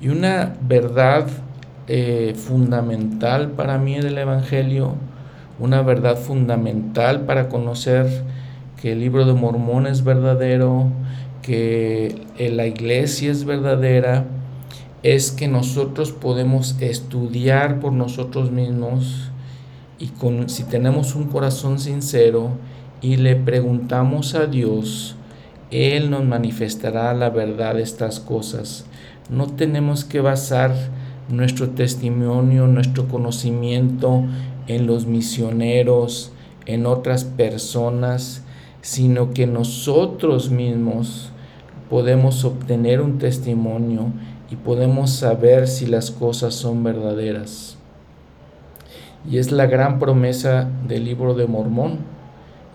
Y 0.00 0.10
una 0.10 0.54
verdad 0.62 1.26
eh, 1.88 2.34
fundamental 2.36 3.50
para 3.50 3.76
mí 3.76 3.98
del 3.98 4.18
Evangelio, 4.18 4.94
una 5.58 5.82
verdad 5.82 6.16
fundamental 6.16 7.22
para 7.22 7.48
conocer 7.48 8.06
que 8.80 8.92
el 8.92 9.00
libro 9.00 9.24
de 9.24 9.32
Mormón 9.32 9.88
es 9.88 10.04
verdadero, 10.04 10.92
que 11.42 12.24
la 12.38 12.68
iglesia 12.68 13.32
es 13.32 13.44
verdadera, 13.44 14.26
es 15.02 15.32
que 15.32 15.48
nosotros 15.48 16.12
podemos 16.12 16.76
estudiar 16.80 17.80
por 17.80 17.92
nosotros 17.92 18.50
mismos 18.50 19.30
y 19.98 20.08
con, 20.08 20.48
si 20.48 20.64
tenemos 20.64 21.14
un 21.14 21.24
corazón 21.24 21.78
sincero 21.78 22.50
y 23.00 23.16
le 23.16 23.34
preguntamos 23.34 24.34
a 24.34 24.46
Dios, 24.46 25.16
Él 25.70 26.10
nos 26.10 26.24
manifestará 26.24 27.14
la 27.14 27.30
verdad 27.30 27.74
de 27.74 27.82
estas 27.82 28.20
cosas. 28.20 28.86
No 29.28 29.46
tenemos 29.48 30.04
que 30.04 30.20
basar 30.20 30.72
nuestro 31.28 31.70
testimonio, 31.70 32.66
nuestro 32.66 33.08
conocimiento 33.08 34.24
en 34.68 34.86
los 34.86 35.06
misioneros, 35.06 36.32
en 36.66 36.86
otras 36.86 37.24
personas, 37.24 38.44
sino 38.82 39.32
que 39.32 39.46
nosotros 39.46 40.50
mismos 40.50 41.30
podemos 41.90 42.44
obtener 42.44 43.00
un 43.00 43.18
testimonio 43.18 44.12
y 44.52 44.56
podemos 44.56 45.10
saber 45.12 45.66
si 45.66 45.86
las 45.86 46.10
cosas 46.10 46.54
son 46.54 46.84
verdaderas. 46.84 47.78
Y 49.26 49.38
es 49.38 49.50
la 49.50 49.64
gran 49.64 49.98
promesa 49.98 50.68
del 50.86 51.06
libro 51.06 51.32
de 51.32 51.46
Mormón. 51.46 52.00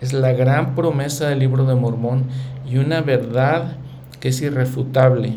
Es 0.00 0.12
la 0.12 0.32
gran 0.32 0.74
promesa 0.74 1.28
del 1.28 1.38
libro 1.38 1.66
de 1.66 1.76
Mormón 1.76 2.24
y 2.68 2.78
una 2.78 3.00
verdad 3.00 3.76
que 4.18 4.30
es 4.30 4.40
irrefutable. 4.42 5.36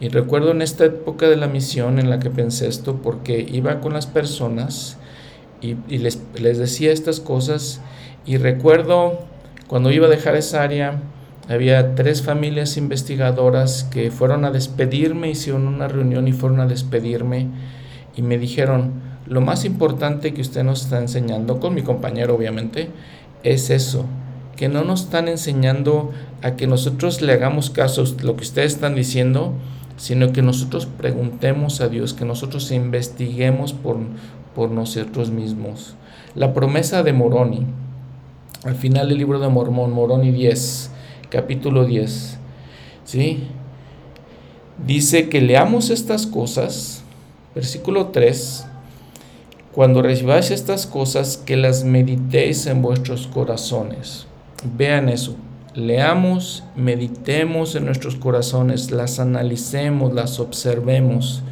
Y 0.00 0.08
recuerdo 0.10 0.50
en 0.50 0.60
esta 0.60 0.84
época 0.84 1.30
de 1.30 1.36
la 1.36 1.46
misión 1.46 1.98
en 1.98 2.10
la 2.10 2.18
que 2.18 2.28
pensé 2.28 2.68
esto 2.68 3.00
porque 3.02 3.40
iba 3.50 3.80
con 3.80 3.94
las 3.94 4.06
personas 4.06 4.98
y, 5.62 5.76
les, 5.96 6.20
les 6.38 6.58
decía 6.58 6.92
estas 6.92 7.20
cosas 7.20 7.80
y 8.26 8.36
recuerdo 8.36 9.20
cuando 9.66 9.90
iba 9.90 10.08
a 10.08 10.10
dejar 10.10 10.36
esa 10.36 10.62
área 10.62 11.00
había 11.48 11.94
tres 11.94 12.22
familias 12.22 12.76
investigadoras 12.76 13.84
que 13.84 14.10
fueron 14.10 14.44
a 14.44 14.50
despedirme, 14.50 15.30
hicieron 15.30 15.66
una 15.66 15.88
reunión 15.88 16.26
y 16.26 16.32
fueron 16.32 16.60
a 16.60 16.66
despedirme 16.66 17.48
y 18.16 18.22
me 18.22 18.38
dijeron, 18.38 18.92
lo 19.26 19.40
más 19.40 19.64
importante 19.64 20.32
que 20.34 20.40
usted 20.40 20.64
nos 20.64 20.82
está 20.82 20.98
enseñando, 20.98 21.60
con 21.60 21.74
mi 21.74 21.82
compañero 21.82 22.34
obviamente, 22.34 22.90
es 23.42 23.70
eso, 23.70 24.06
que 24.56 24.68
no 24.68 24.84
nos 24.84 25.02
están 25.02 25.28
enseñando 25.28 26.12
a 26.42 26.56
que 26.56 26.66
nosotros 26.66 27.20
le 27.20 27.32
hagamos 27.32 27.70
caso 27.70 28.02
a 28.02 28.22
lo 28.22 28.36
que 28.36 28.44
ustedes 28.44 28.74
están 28.74 28.94
diciendo, 28.94 29.52
sino 29.96 30.32
que 30.32 30.42
nosotros 30.42 30.86
preguntemos 30.86 31.80
a 31.80 31.88
Dios, 31.88 32.14
que 32.14 32.24
nosotros 32.24 32.70
investiguemos 32.70 33.72
por, 33.72 33.98
por 34.54 34.70
nosotros 34.70 35.30
mismos. 35.30 35.94
La 36.34 36.52
promesa 36.52 37.02
de 37.02 37.12
Moroni, 37.12 37.66
al 38.64 38.74
final 38.74 39.08
del 39.08 39.18
libro 39.18 39.38
de 39.38 39.48
Mormón, 39.48 39.92
Moroni 39.92 40.30
10, 40.32 40.90
capítulo 41.34 41.84
10, 41.84 42.38
¿sí? 43.04 43.48
Dice 44.86 45.28
que 45.28 45.40
leamos 45.40 45.90
estas 45.90 46.28
cosas, 46.28 47.02
versículo 47.56 48.10
3, 48.10 48.66
cuando 49.72 50.00
recibáis 50.00 50.52
estas 50.52 50.86
cosas, 50.86 51.36
que 51.36 51.56
las 51.56 51.82
meditéis 51.82 52.66
en 52.66 52.82
vuestros 52.82 53.26
corazones. 53.26 54.28
Vean 54.76 55.08
eso. 55.08 55.34
Leamos, 55.74 56.62
meditemos 56.76 57.74
en 57.74 57.86
nuestros 57.86 58.14
corazones, 58.14 58.92
las 58.92 59.18
analicemos, 59.18 60.14
las 60.14 60.38
observemos. 60.38 61.42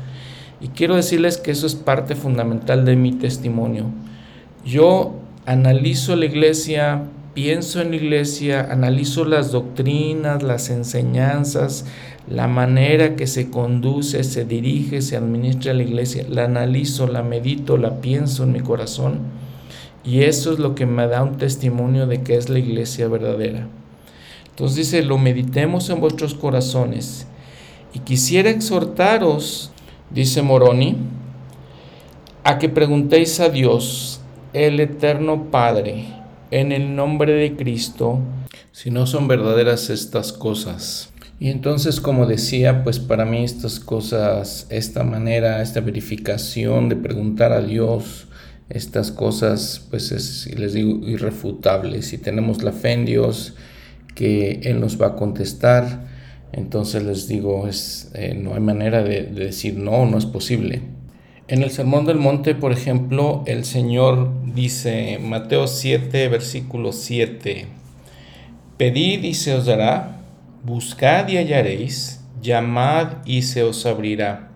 Y 0.61 0.69
quiero 0.69 0.95
decirles 0.95 1.39
que 1.39 1.51
eso 1.51 1.67
es 1.67 1.75
parte 1.75 2.15
fundamental 2.15 2.85
de 2.85 2.95
mi 2.95 3.11
testimonio. 3.11 3.87
Yo 4.65 5.17
analizo 5.45 6.15
la 6.15 6.27
iglesia, 6.27 7.03
pienso 7.35 7.81
en 7.81 7.91
la 7.91 7.97
iglesia, 7.97 8.69
analizo 8.71 9.25
las 9.25 9.53
doctrinas, 9.53 10.43
las 10.43 10.71
enseñanzas, 10.71 11.87
la 12.29 12.47
manera 12.47 13.17
que 13.17 13.27
se 13.27 13.51
conduce, 13.51 14.23
se 14.25 14.45
dirige, 14.45 15.03
se 15.03 15.17
administra 15.17 15.75
la 15.75 15.83
iglesia, 15.83 16.25
la 16.29 16.45
analizo, 16.45 17.07
la 17.07 17.23
medito, 17.23 17.77
la 17.77 18.01
pienso 18.01 18.45
en 18.45 18.53
mi 18.53 18.61
corazón 18.61 19.21
y 20.05 20.23
eso 20.23 20.53
es 20.53 20.59
lo 20.59 20.75
que 20.75 20.87
me 20.87 21.07
da 21.07 21.23
un 21.23 21.37
testimonio 21.37 22.07
de 22.07 22.23
que 22.23 22.37
es 22.37 22.49
la 22.49 22.59
iglesia 22.59 23.09
verdadera. 23.09 23.69
Entonces 24.51 24.77
dice, 24.77 25.03
lo 25.03 25.19
meditemos 25.19 25.89
en 25.91 26.01
vuestros 26.01 26.35
corazones 26.35 27.27
y 27.95 28.01
quisiera 28.01 28.51
exhortaros, 28.51 29.73
dice 30.11 30.43
Moroni, 30.43 30.97
a 32.45 32.59
que 32.59 32.69
preguntéis 32.69 33.39
a 33.41 33.49
Dios, 33.49 34.21
el 34.53 34.81
eterno 34.81 35.45
Padre, 35.51 36.22
en 36.53 36.71
el 36.71 36.95
nombre 36.95 37.33
de 37.33 37.57
Cristo, 37.57 38.21
si 38.73 38.91
no 38.91 39.07
son 39.07 39.27
verdaderas 39.27 39.89
estas 39.89 40.35
cosas. 40.35 41.11
Y 41.41 41.49
entonces, 41.49 41.99
como 41.99 42.27
decía, 42.27 42.85
pues 42.85 43.01
para 43.01 43.25
mí 43.25 43.43
estas 43.43 43.81
cosas, 43.81 44.67
esta 44.69 45.03
manera, 45.03 45.63
esta 45.63 45.81
verificación 45.81 46.91
de 46.91 46.97
preguntar 46.97 47.53
a 47.53 47.63
Dios, 47.63 48.29
estas 48.69 49.11
cosas, 49.11 49.87
pues 49.91 50.13
es, 50.13 50.47
les 50.57 50.75
digo, 50.75 51.09
irrefutable. 51.09 52.03
Si 52.03 52.19
tenemos 52.19 52.63
la 52.63 52.73
fe 52.73 52.93
en 52.93 53.07
Dios, 53.07 53.55
que 54.15 54.61
Él 54.65 54.79
nos 54.79 55.01
va 55.01 55.09
a 55.09 55.17
contestar, 55.17 56.07
entonces 56.53 57.03
les 57.03 57.29
digo, 57.29 57.67
es, 57.67 58.11
eh, 58.15 58.35
no 58.35 58.55
hay 58.55 58.61
manera 58.61 59.03
de, 59.03 59.23
de 59.23 59.47
decir 59.47 59.79
no, 59.79 60.05
no 60.05 60.19
es 60.19 60.27
posible. 60.27 60.83
En 61.53 61.63
el 61.63 61.71
Sermón 61.71 62.07
del 62.07 62.17
Monte, 62.17 62.55
por 62.55 62.73
ejemplo, 62.73 63.43
el 63.45 63.67
Señor 63.67 64.31
dice, 64.55 65.19
Mateo 65.21 65.67
7, 65.67 66.29
versículo 66.29 66.93
7, 66.93 67.67
Pedid 68.79 69.23
y 69.23 69.35
se 69.35 69.53
os 69.53 69.67
dará 69.67 70.23
Buscad 70.65 71.29
y 71.29 71.37
hallaréis, 71.37 72.25
llamad 72.41 73.19
y 73.27 73.43
se 73.43 73.65
os 73.65 73.85
abrirá. 73.85 74.49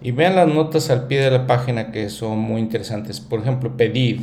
Y 0.00 0.12
vean 0.12 0.36
las 0.36 0.46
notas 0.46 0.90
al 0.90 1.08
pie 1.08 1.22
de 1.22 1.32
la 1.32 1.48
página 1.48 1.90
que 1.90 2.08
son 2.08 2.38
muy 2.38 2.60
interesantes. 2.60 3.18
Por 3.18 3.40
ejemplo, 3.40 3.76
pedid, 3.76 4.20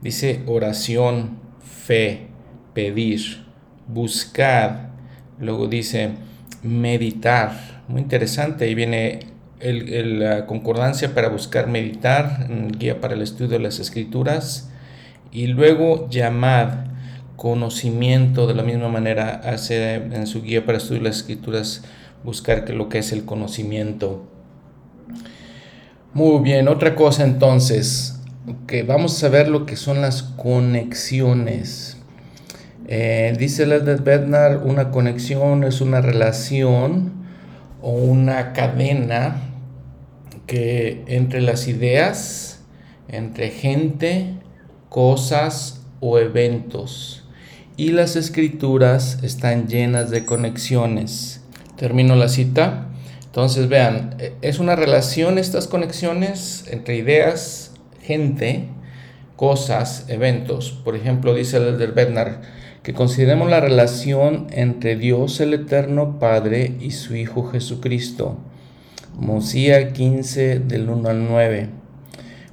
dice 0.00 0.40
oración, 0.46 1.40
fe, 1.62 2.28
pedir, 2.72 3.44
buscad. 3.86 4.88
Luego 5.38 5.66
dice 5.66 6.12
meditar, 6.62 7.82
muy 7.86 8.00
interesante. 8.00 8.64
Ahí 8.64 8.74
viene 8.74 9.39
la 9.60 10.46
concordancia 10.46 11.14
para 11.14 11.28
buscar 11.28 11.68
meditar, 11.68 12.48
guía 12.78 13.00
para 13.00 13.14
el 13.14 13.22
estudio 13.22 13.50
de 13.50 13.58
las 13.58 13.78
escrituras. 13.78 14.70
Y 15.32 15.46
luego 15.46 16.08
llamad 16.08 16.86
conocimiento, 17.36 18.46
de 18.46 18.54
la 18.54 18.62
misma 18.62 18.88
manera 18.88 19.40
hace 19.44 19.94
en 19.94 20.26
su 20.26 20.42
guía 20.42 20.66
para 20.66 20.78
estudiar 20.78 21.04
las 21.04 21.16
escrituras 21.18 21.84
buscar 22.22 22.64
que 22.64 22.72
lo 22.72 22.88
que 22.88 22.98
es 22.98 23.12
el 23.12 23.24
conocimiento. 23.24 24.26
Muy 26.12 26.42
bien, 26.42 26.68
otra 26.68 26.94
cosa 26.96 27.24
entonces, 27.24 28.20
que 28.66 28.82
vamos 28.82 29.22
a 29.22 29.28
ver 29.28 29.48
lo 29.48 29.64
que 29.64 29.76
son 29.76 30.00
las 30.00 30.22
conexiones. 30.22 31.96
Eh, 32.88 33.34
dice 33.38 33.66
Leonard 33.66 34.02
Bednar, 34.02 34.58
una 34.58 34.90
conexión 34.90 35.64
es 35.64 35.80
una 35.80 36.00
relación 36.00 37.12
o 37.80 37.92
una 37.92 38.52
cadena 38.52 39.49
que 40.50 41.04
entre 41.06 41.42
las 41.42 41.68
ideas, 41.68 42.58
entre 43.06 43.50
gente, 43.50 44.34
cosas 44.88 45.86
o 46.00 46.18
eventos 46.18 47.24
y 47.76 47.92
las 47.92 48.16
escrituras 48.16 49.20
están 49.22 49.68
llenas 49.68 50.10
de 50.10 50.24
conexiones. 50.24 51.40
Termino 51.76 52.16
la 52.16 52.28
cita. 52.28 52.88
Entonces 53.26 53.68
vean, 53.68 54.16
es 54.42 54.58
una 54.58 54.74
relación 54.74 55.38
estas 55.38 55.68
conexiones 55.68 56.64
entre 56.68 56.96
ideas, 56.96 57.70
gente, 58.02 58.64
cosas, 59.36 60.06
eventos. 60.08 60.72
Por 60.72 60.96
ejemplo, 60.96 61.32
dice 61.32 61.58
el 61.58 61.78
del 61.78 61.92
Bednar 61.92 62.40
que 62.82 62.92
consideremos 62.92 63.48
la 63.48 63.60
relación 63.60 64.48
entre 64.50 64.96
Dios 64.96 65.38
el 65.38 65.54
Eterno 65.54 66.18
Padre 66.18 66.74
y 66.80 66.90
su 66.90 67.14
Hijo 67.14 67.48
Jesucristo. 67.50 68.49
Mosía 69.20 69.92
15 69.92 70.60
del 70.60 70.88
1 70.88 71.10
al 71.10 71.28
9. 71.28 71.68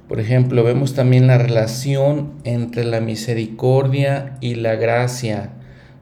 Por 0.06 0.20
ejemplo, 0.20 0.62
vemos 0.62 0.92
también 0.92 1.26
la 1.26 1.38
relación 1.38 2.32
entre 2.44 2.84
la 2.84 3.00
misericordia 3.00 4.36
y 4.42 4.54
la 4.56 4.74
gracia, 4.74 5.52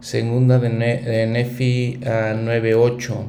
segunda 0.00 0.58
de 0.58 1.26
Nefi 1.28 2.00
9.8. 2.02 3.14
Ah, 3.14 3.26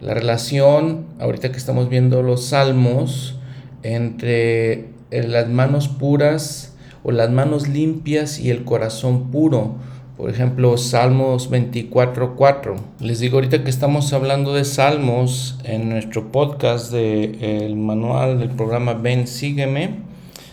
la 0.00 0.14
relación, 0.14 1.04
ahorita 1.20 1.52
que 1.52 1.58
estamos 1.58 1.90
viendo 1.90 2.22
los 2.22 2.46
salmos, 2.46 3.38
entre 3.82 4.86
eh, 5.10 5.28
las 5.28 5.50
manos 5.50 5.88
puras 5.88 6.74
o 7.04 7.12
las 7.12 7.30
manos 7.30 7.68
limpias 7.68 8.38
y 8.38 8.48
el 8.48 8.64
corazón 8.64 9.30
puro. 9.30 9.76
Por 10.16 10.30
ejemplo, 10.30 10.78
Salmos 10.78 11.50
24.4. 11.50 12.76
Les 13.00 13.20
digo 13.20 13.36
ahorita 13.36 13.62
que 13.62 13.68
estamos 13.68 14.14
hablando 14.14 14.54
de 14.54 14.64
Salmos 14.64 15.58
en 15.64 15.90
nuestro 15.90 16.32
podcast 16.32 16.90
del 16.90 17.38
de, 17.38 17.74
manual 17.76 18.38
del 18.38 18.48
programa 18.48 18.94
Ven, 18.94 19.26
sígueme. 19.26 19.96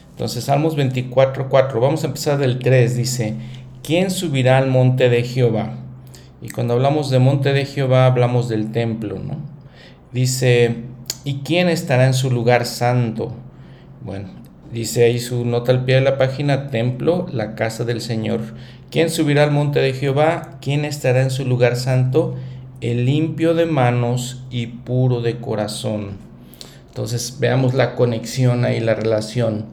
Entonces, 0.09 0.43
Salmos 0.43 0.75
24.4. 0.75 1.79
Vamos 1.79 2.03
a 2.03 2.07
empezar 2.07 2.39
del 2.39 2.59
3. 2.59 2.97
Dice, 2.97 3.35
¿quién 3.83 4.11
subirá 4.11 4.57
al 4.57 4.67
monte 4.67 5.07
de 5.07 5.23
Jehová? 5.23 5.77
Y 6.41 6.49
cuando 6.49 6.73
hablamos 6.73 7.09
de 7.09 7.19
monte 7.19 7.53
de 7.53 7.65
Jehová, 7.65 8.05
hablamos 8.05 8.49
del 8.49 8.73
templo, 8.73 9.17
¿no? 9.17 9.37
Dice, 10.11 10.75
¿y 11.23 11.35
quién 11.35 11.69
estará 11.69 12.05
en 12.05 12.13
su 12.13 12.29
lugar 12.29 12.65
santo? 12.65 13.33
Bueno, 14.01 14.27
dice 14.73 15.05
ahí 15.05 15.19
su 15.19 15.45
nota 15.45 15.71
al 15.71 15.85
pie 15.85 15.95
de 15.95 16.01
la 16.01 16.17
página, 16.17 16.67
templo, 16.67 17.27
la 17.31 17.55
casa 17.55 17.85
del 17.85 18.01
Señor. 18.01 18.41
¿Quién 18.93 19.09
subirá 19.09 19.43
al 19.43 19.49
monte 19.49 19.79
de 19.79 19.93
Jehová? 19.93 20.59
¿Quién 20.61 20.85
estará 20.85 21.23
en 21.23 21.31
su 21.31 21.45
lugar 21.45 21.77
santo? 21.77 22.35
El 22.79 23.07
limpio 23.07 23.55
de 23.55 23.65
manos 23.65 24.43
y 24.51 24.67
puro 24.67 25.21
de 25.21 25.37
corazón. 25.37 26.09
Entonces 26.89 27.37
veamos 27.39 27.73
la 27.73 27.95
conexión 27.95 28.65
ahí, 28.65 28.79
la 28.79 28.93
relación. 28.93 29.65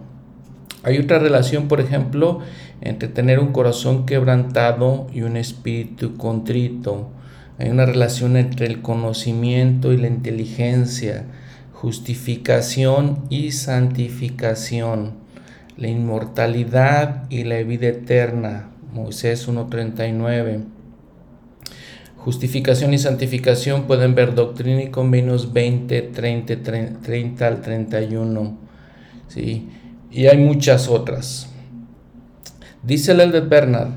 Hay 0.85 0.96
otra 0.96 1.18
relación, 1.18 1.68
por 1.68 1.83
ejemplo, 1.83 2.38
entre 2.80 3.11
tener 3.11 3.40
un 3.40 3.52
corazón 3.52 4.06
quebrantado 4.06 5.06
y 5.12 5.20
un 5.20 5.37
espíritu 5.37 6.16
contrito. 6.16 7.11
Hay 7.59 7.68
una 7.68 7.85
relación 7.85 8.38
entre 8.38 8.68
el 8.68 8.80
conocimiento 8.80 9.92
y 9.92 9.98
la 9.98 10.06
inteligencia, 10.06 11.26
justificación 11.74 13.26
y 13.28 13.52
santificación, 13.52 15.12
la 15.76 15.88
inmortalidad 15.88 17.24
y 17.28 17.44
la 17.44 17.62
vida 17.64 17.88
eterna. 17.88 18.70
Moisés 18.92 19.48
1.39. 19.48 20.64
Justificación 22.16 22.92
y 22.92 22.98
santificación 22.98 23.85
pueden 23.87 24.14
ver 24.14 24.35
Doctrina 24.35 24.83
y 24.83 24.90
Convenios 24.90 25.53
20, 25.53 26.03
30, 26.03 27.00
30 27.00 27.46
al 27.46 27.62
31. 27.62 28.59
¿sí? 29.29 29.68
Y 30.11 30.26
hay 30.26 30.37
muchas 30.37 30.88
otras. 30.88 31.48
Dice 32.83 33.12
el 33.12 33.20
Elder 33.20 33.46
Bernard, 33.46 33.90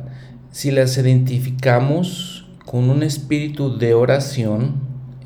si 0.51 0.71
las 0.71 0.97
identificamos 0.97 2.47
con 2.65 2.89
un 2.89 3.03
espíritu 3.03 3.77
de 3.77 3.93
oración, 3.93 4.75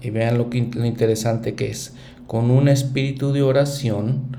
y 0.01 0.09
vean 0.09 0.37
lo, 0.37 0.49
que, 0.49 0.69
lo 0.73 0.85
interesante 0.85 1.55
que 1.55 1.69
es, 1.69 1.93
con 2.25 2.51
un 2.51 2.67
espíritu 2.67 3.31
de 3.31 3.41
oración, 3.41 4.37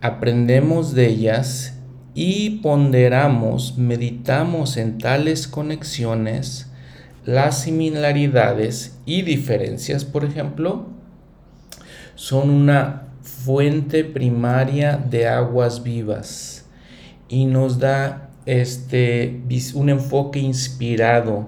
aprendemos 0.00 0.94
de 0.94 1.08
ellas 1.08 1.77
y 2.20 2.50
ponderamos, 2.62 3.78
meditamos 3.78 4.76
en 4.76 4.98
tales 4.98 5.46
conexiones, 5.46 6.68
las 7.24 7.62
similaridades 7.62 8.98
y 9.06 9.22
diferencias, 9.22 10.04
por 10.04 10.24
ejemplo, 10.24 10.88
son 12.16 12.50
una 12.50 13.04
fuente 13.22 14.02
primaria 14.02 14.96
de 14.96 15.28
aguas 15.28 15.84
vivas 15.84 16.66
y 17.28 17.44
nos 17.44 17.78
da 17.78 18.30
este, 18.46 19.40
un 19.74 19.88
enfoque 19.88 20.40
inspirado 20.40 21.46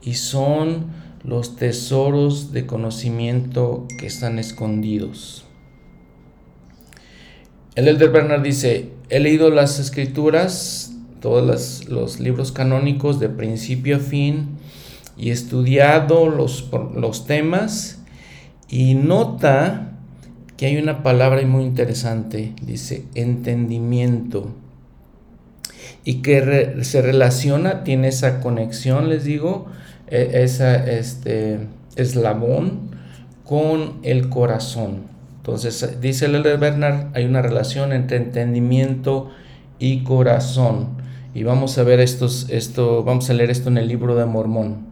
y 0.00 0.14
son 0.14 0.86
los 1.24 1.56
tesoros 1.56 2.52
de 2.52 2.64
conocimiento 2.64 3.86
que 3.98 4.06
están 4.06 4.38
escondidos. 4.38 5.44
El 7.74 7.88
Elder 7.88 8.08
Bernard 8.08 8.40
dice, 8.42 8.95
he 9.08 9.20
leído 9.20 9.50
las 9.50 9.78
escrituras, 9.78 10.92
todos 11.20 11.88
los 11.88 12.20
libros 12.20 12.52
canónicos 12.52 13.20
de 13.20 13.28
principio 13.28 13.96
a 13.96 14.00
fin 14.00 14.58
y 15.16 15.30
estudiado 15.30 16.28
los, 16.28 16.70
los 16.94 17.26
temas 17.26 17.98
y 18.68 18.94
nota 18.94 19.92
que 20.56 20.66
hay 20.66 20.76
una 20.76 21.02
palabra 21.02 21.44
muy 21.46 21.64
interesante, 21.64 22.54
dice 22.62 23.04
entendimiento 23.14 24.54
y 26.04 26.22
que 26.22 26.78
se 26.82 27.02
relaciona, 27.02 27.82
tiene 27.82 28.08
esa 28.08 28.40
conexión, 28.40 29.08
les 29.08 29.24
digo, 29.24 29.66
e, 30.08 30.42
esa 30.44 30.76
este, 30.88 31.58
eslabón 31.96 32.90
con 33.44 33.94
el 34.02 34.28
corazón. 34.28 35.15
Entonces, 35.46 36.00
dice 36.00 36.26
Lele 36.26 36.56
Bernard, 36.56 37.14
hay 37.14 37.24
una 37.24 37.40
relación 37.40 37.92
entre 37.92 38.16
entendimiento 38.16 39.30
y 39.78 40.02
corazón. 40.02 40.96
Y 41.34 41.44
vamos 41.44 41.78
a 41.78 41.84
ver 41.84 42.00
estos, 42.00 42.50
esto, 42.50 43.04
vamos 43.04 43.30
a 43.30 43.32
leer 43.32 43.52
esto 43.52 43.68
en 43.68 43.78
el 43.78 43.86
libro 43.86 44.16
de 44.16 44.26
Mormón. 44.26 44.88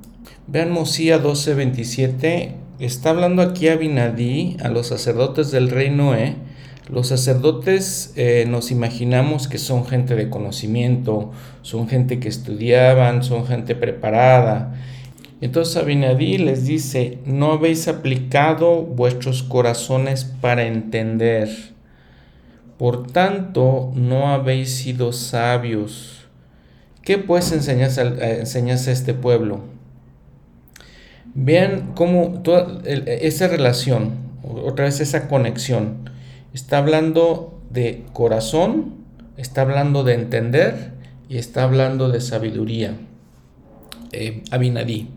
Vean 0.47 0.71
Mosía 0.71 1.21
12:27, 1.21 2.53
está 2.79 3.11
hablando 3.11 3.43
aquí 3.43 3.67
a 3.67 3.75
a 3.75 4.69
los 4.69 4.87
sacerdotes 4.87 5.51
del 5.51 5.71
rey 5.71 5.91
Noé, 5.91 6.37
los 6.89 7.09
sacerdotes 7.09 8.13
eh, 8.15 8.47
nos 8.49 8.71
imaginamos 8.71 9.49
que 9.49 9.59
son 9.59 9.85
gente 9.85 10.15
de 10.15 10.31
conocimiento, 10.31 11.33
son 11.63 11.89
gente 11.89 12.21
que 12.21 12.29
estudiaban, 12.29 13.25
son 13.25 13.45
gente 13.49 13.75
preparada. 13.75 14.73
Entonces 15.45 15.77
Abinadí 15.77 16.39
les 16.39 16.65
dice, 16.65 17.19
no 17.27 17.53
habéis 17.53 17.87
aplicado 17.87 18.81
vuestros 18.81 19.43
corazones 19.43 20.25
para 20.25 20.65
entender. 20.65 21.51
Por 22.79 23.07
tanto, 23.13 23.93
no 23.95 24.29
habéis 24.29 24.75
sido 24.75 25.13
sabios. 25.13 26.25
¿Qué 27.03 27.19
pues 27.19 27.53
enseñas 27.53 27.99
a, 27.99 28.05
enseñas 28.05 28.89
a 28.89 28.93
este 28.93 29.13
pueblo? 29.13 29.61
Vean 31.35 31.93
cómo 31.95 32.41
toda 32.43 32.81
esa 32.87 33.47
relación, 33.47 34.13
otra 34.43 34.87
vez 34.87 35.01
esa 35.01 35.29
conexión 35.29 36.11
Está 36.55 36.79
hablando 36.79 37.61
de 37.69 38.05
corazón, 38.15 38.95
está 39.37 39.61
hablando 39.61 40.05
de 40.05 40.15
entender 40.15 40.93
y 41.29 41.37
está 41.37 41.65
hablando 41.65 42.09
de 42.09 42.23
sabiduría. 42.23 42.97
Eh, 44.13 44.43
Abinadí. 44.51 45.11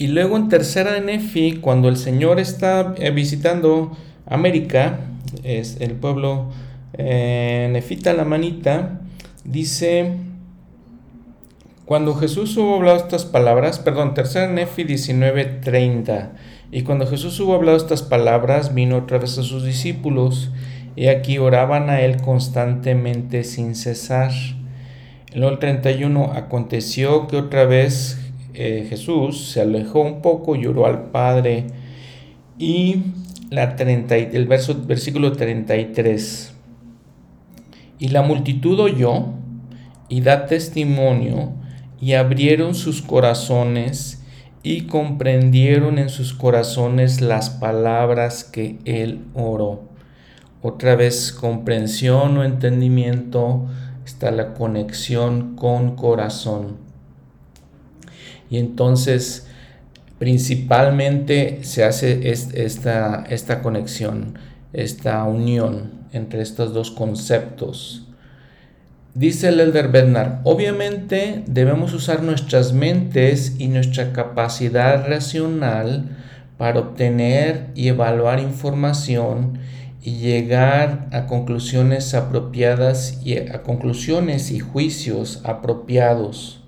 Y 0.00 0.06
luego 0.06 0.38
en 0.38 0.48
tercera 0.48 0.98
Nefi, 0.98 1.58
cuando 1.60 1.90
el 1.90 1.98
Señor 1.98 2.40
está 2.40 2.94
eh, 2.96 3.10
visitando 3.10 3.94
América, 4.24 5.00
es 5.44 5.76
el 5.78 5.92
pueblo 5.92 6.48
eh, 6.94 7.68
Nefita 7.70 8.14
la 8.14 8.24
manita, 8.24 9.02
dice, 9.44 10.14
cuando 11.84 12.14
Jesús 12.14 12.56
hubo 12.56 12.76
hablado 12.76 12.96
estas 12.96 13.26
palabras, 13.26 13.78
perdón, 13.78 14.14
tercera 14.14 14.50
Nefi 14.50 14.84
19:30, 14.84 16.30
y 16.72 16.80
cuando 16.80 17.06
Jesús 17.06 17.38
hubo 17.38 17.54
hablado 17.54 17.76
estas 17.76 18.00
palabras, 18.00 18.72
vino 18.74 18.96
otra 18.96 19.18
vez 19.18 19.36
a 19.36 19.42
sus 19.42 19.64
discípulos 19.64 20.50
y 20.96 21.08
aquí 21.08 21.36
oraban 21.36 21.90
a 21.90 22.00
él 22.00 22.22
constantemente 22.22 23.44
sin 23.44 23.74
cesar. 23.74 24.32
En 25.34 25.44
el 25.44 25.58
31 25.58 26.32
aconteció 26.32 27.26
que 27.28 27.36
otra 27.36 27.66
vez 27.66 28.19
eh, 28.54 28.86
Jesús 28.88 29.50
se 29.50 29.60
alejó 29.60 30.00
un 30.00 30.22
poco, 30.22 30.56
lloró 30.56 30.86
al 30.86 31.10
Padre. 31.10 31.66
Y 32.58 33.02
la 33.50 33.76
30, 33.76 34.16
el 34.16 34.46
verso, 34.46 34.80
versículo 34.86 35.32
33. 35.32 36.54
Y 37.98 38.08
la 38.08 38.22
multitud 38.22 38.78
oyó 38.80 39.26
y 40.08 40.20
da 40.20 40.46
testimonio 40.46 41.52
y 42.00 42.14
abrieron 42.14 42.74
sus 42.74 43.02
corazones 43.02 44.22
y 44.62 44.82
comprendieron 44.82 45.98
en 45.98 46.08
sus 46.08 46.34
corazones 46.34 47.20
las 47.20 47.50
palabras 47.50 48.44
que 48.44 48.78
él 48.84 49.24
oró. 49.34 49.88
Otra 50.62 50.94
vez 50.94 51.32
comprensión 51.32 52.36
o 52.36 52.44
entendimiento, 52.44 53.66
está 54.04 54.30
la 54.30 54.52
conexión 54.54 55.56
con 55.56 55.96
corazón. 55.96 56.89
Y 58.50 58.58
entonces 58.58 59.46
principalmente 60.18 61.60
se 61.62 61.84
hace 61.84 62.30
esta, 62.30 63.24
esta 63.30 63.62
conexión, 63.62 64.38
esta 64.74 65.24
unión 65.24 65.92
entre 66.12 66.42
estos 66.42 66.74
dos 66.74 66.90
conceptos. 66.90 68.06
Dice 69.14 69.48
el 69.48 69.58
Elder 69.58 69.88
Bernard, 69.88 70.40
obviamente 70.44 71.42
debemos 71.46 71.94
usar 71.94 72.22
nuestras 72.22 72.72
mentes 72.72 73.56
y 73.58 73.68
nuestra 73.68 74.12
capacidad 74.12 75.08
racional 75.08 76.16
para 76.58 76.80
obtener 76.80 77.70
y 77.74 77.88
evaluar 77.88 78.38
información 78.38 79.58
y 80.02 80.18
llegar 80.18 81.08
a 81.12 81.26
conclusiones 81.26 82.14
apropiadas 82.14 83.20
y 83.24 83.38
a 83.38 83.62
conclusiones 83.62 84.50
y 84.50 84.60
juicios 84.60 85.40
apropiados. 85.44 86.59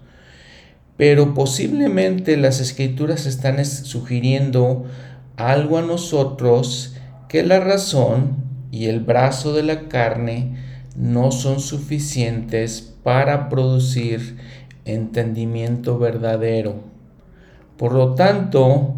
Pero 1.03 1.35
posiblemente 1.35 2.37
las 2.37 2.61
escrituras 2.61 3.27
están 3.27 3.65
sugiriendo 3.65 4.85
algo 5.37 5.79
a 5.79 5.83
nosotros 5.83 6.95
que 7.29 7.43
la 7.43 7.59
razón 7.59 8.37
y 8.71 8.87
el 8.87 9.01
brazo 9.01 9.53
de 9.53 9.65
la 9.65 9.89
carne 9.89 10.55
no 10.95 11.33
son 11.33 11.59
suficientes 11.59 12.95
para 13.03 13.49
producir 13.49 14.37
entendimiento 14.85 15.99
verdadero. 15.99 16.85
Por 17.77 17.95
lo 17.95 18.15
tanto, 18.15 18.95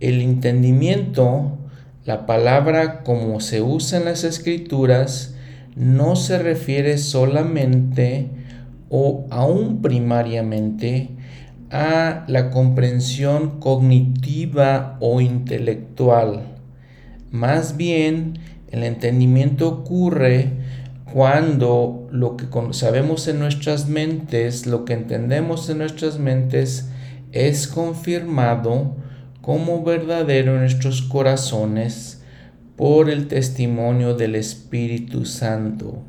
el 0.00 0.22
entendimiento, 0.22 1.56
la 2.04 2.26
palabra 2.26 3.04
como 3.04 3.38
se 3.38 3.62
usa 3.62 4.00
en 4.00 4.06
las 4.06 4.24
escrituras, 4.24 5.36
no 5.76 6.16
se 6.16 6.36
refiere 6.36 6.98
solamente 6.98 8.28
o 8.90 9.24
aún 9.30 9.82
primariamente 9.82 11.14
a 11.74 12.24
la 12.28 12.50
comprensión 12.50 13.58
cognitiva 13.58 14.96
o 15.00 15.20
intelectual. 15.20 16.42
Más 17.32 17.76
bien, 17.76 18.38
el 18.70 18.84
entendimiento 18.84 19.68
ocurre 19.68 20.52
cuando 21.12 22.06
lo 22.12 22.36
que 22.36 22.46
sabemos 22.70 23.26
en 23.26 23.40
nuestras 23.40 23.88
mentes, 23.88 24.66
lo 24.66 24.84
que 24.84 24.92
entendemos 24.92 25.68
en 25.68 25.78
nuestras 25.78 26.20
mentes, 26.20 26.90
es 27.32 27.66
confirmado 27.66 28.94
como 29.40 29.82
verdadero 29.82 30.54
en 30.54 30.60
nuestros 30.60 31.02
corazones 31.02 32.22
por 32.76 33.10
el 33.10 33.26
testimonio 33.26 34.14
del 34.14 34.36
Espíritu 34.36 35.24
Santo. 35.24 36.04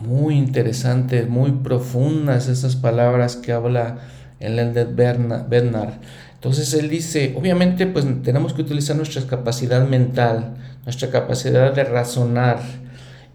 Muy 0.00 0.36
interesantes, 0.36 1.28
muy 1.28 1.52
profundas 1.52 2.48
esas 2.48 2.74
palabras 2.74 3.36
que 3.36 3.52
habla 3.52 3.98
el 4.40 4.74
de 4.74 4.84
Bernard. 4.84 5.94
Entonces 6.34 6.72
él 6.74 6.88
dice, 6.88 7.34
obviamente 7.36 7.86
pues 7.86 8.06
tenemos 8.22 8.52
que 8.52 8.62
utilizar 8.62 8.96
nuestra 8.96 9.26
capacidad 9.26 9.86
mental, 9.86 10.54
nuestra 10.84 11.10
capacidad 11.10 11.72
de 11.74 11.84
razonar, 11.84 12.60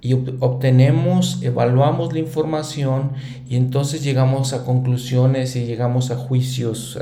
y 0.03 0.13
obtenemos, 0.13 1.39
evaluamos 1.43 2.11
la 2.11 2.19
información 2.19 3.11
y 3.47 3.55
entonces 3.55 4.03
llegamos 4.03 4.51
a 4.51 4.65
conclusiones 4.65 5.55
y 5.55 5.65
llegamos 5.65 6.11
a 6.11 6.17
juicios, 6.17 6.99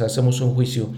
hacemos 0.00 0.40
un 0.40 0.54
juicio. 0.54 0.90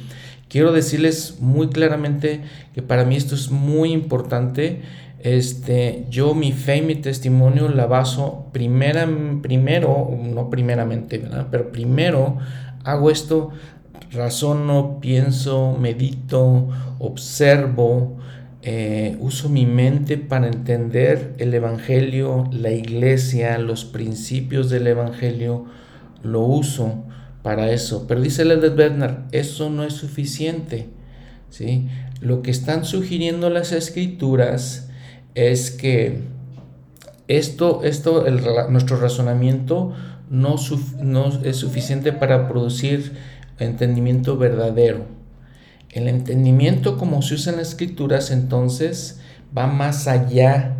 Quiero 0.50 0.72
decirles 0.72 1.38
muy 1.40 1.70
claramente 1.70 2.42
que 2.74 2.82
para 2.82 3.06
mí 3.06 3.16
esto 3.16 3.34
es 3.34 3.50
muy 3.50 3.92
importante. 3.92 4.82
Este, 5.22 6.04
yo 6.10 6.34
mi 6.34 6.52
fe 6.52 6.78
y 6.78 6.82
mi 6.82 6.96
testimonio 6.96 7.68
la 7.68 7.86
baso 7.86 8.48
primera, 8.52 9.08
primero, 9.40 10.10
no 10.20 10.50
primeramente, 10.50 11.18
¿verdad? 11.18 11.46
pero 11.48 11.70
primero 11.70 12.38
hago 12.82 13.08
esto, 13.08 13.50
razono, 14.10 14.98
pienso, 15.00 15.76
medito, 15.80 16.68
observo, 16.98 18.18
eh, 18.62 19.16
uso 19.20 19.48
mi 19.48 19.64
mente 19.64 20.18
para 20.18 20.48
entender 20.48 21.34
el 21.38 21.54
Evangelio, 21.54 22.48
la 22.52 22.70
iglesia, 22.70 23.58
los 23.58 23.84
principios 23.84 24.70
del 24.70 24.88
Evangelio, 24.88 25.66
lo 26.22 26.40
uso 26.40 27.04
para 27.42 27.70
eso. 27.70 28.06
Pero 28.08 28.20
dice 28.20 28.44
Leonard 28.44 28.74
Bernard, 28.74 29.18
eso 29.32 29.70
no 29.70 29.84
es 29.84 29.94
suficiente. 29.94 30.88
¿sí? 31.50 31.88
Lo 32.20 32.42
que 32.42 32.50
están 32.50 32.84
sugiriendo 32.84 33.50
las 33.50 33.72
escrituras 33.72 34.90
es 35.34 35.70
que 35.70 36.20
esto, 37.28 37.82
esto 37.84 38.24
nuestro 38.68 38.96
razonamiento 38.98 39.92
no, 40.28 40.56
no 41.00 41.42
es 41.44 41.56
suficiente 41.56 42.12
para 42.12 42.48
producir 42.48 43.12
entendimiento 43.58 44.36
verdadero. 44.36 45.04
El 45.90 46.08
entendimiento 46.08 46.96
como 46.96 47.22
se 47.22 47.34
usa 47.34 47.52
en 47.52 47.58
las 47.58 47.68
escrituras 47.68 48.30
entonces 48.30 49.20
va 49.56 49.66
más 49.66 50.08
allá 50.08 50.76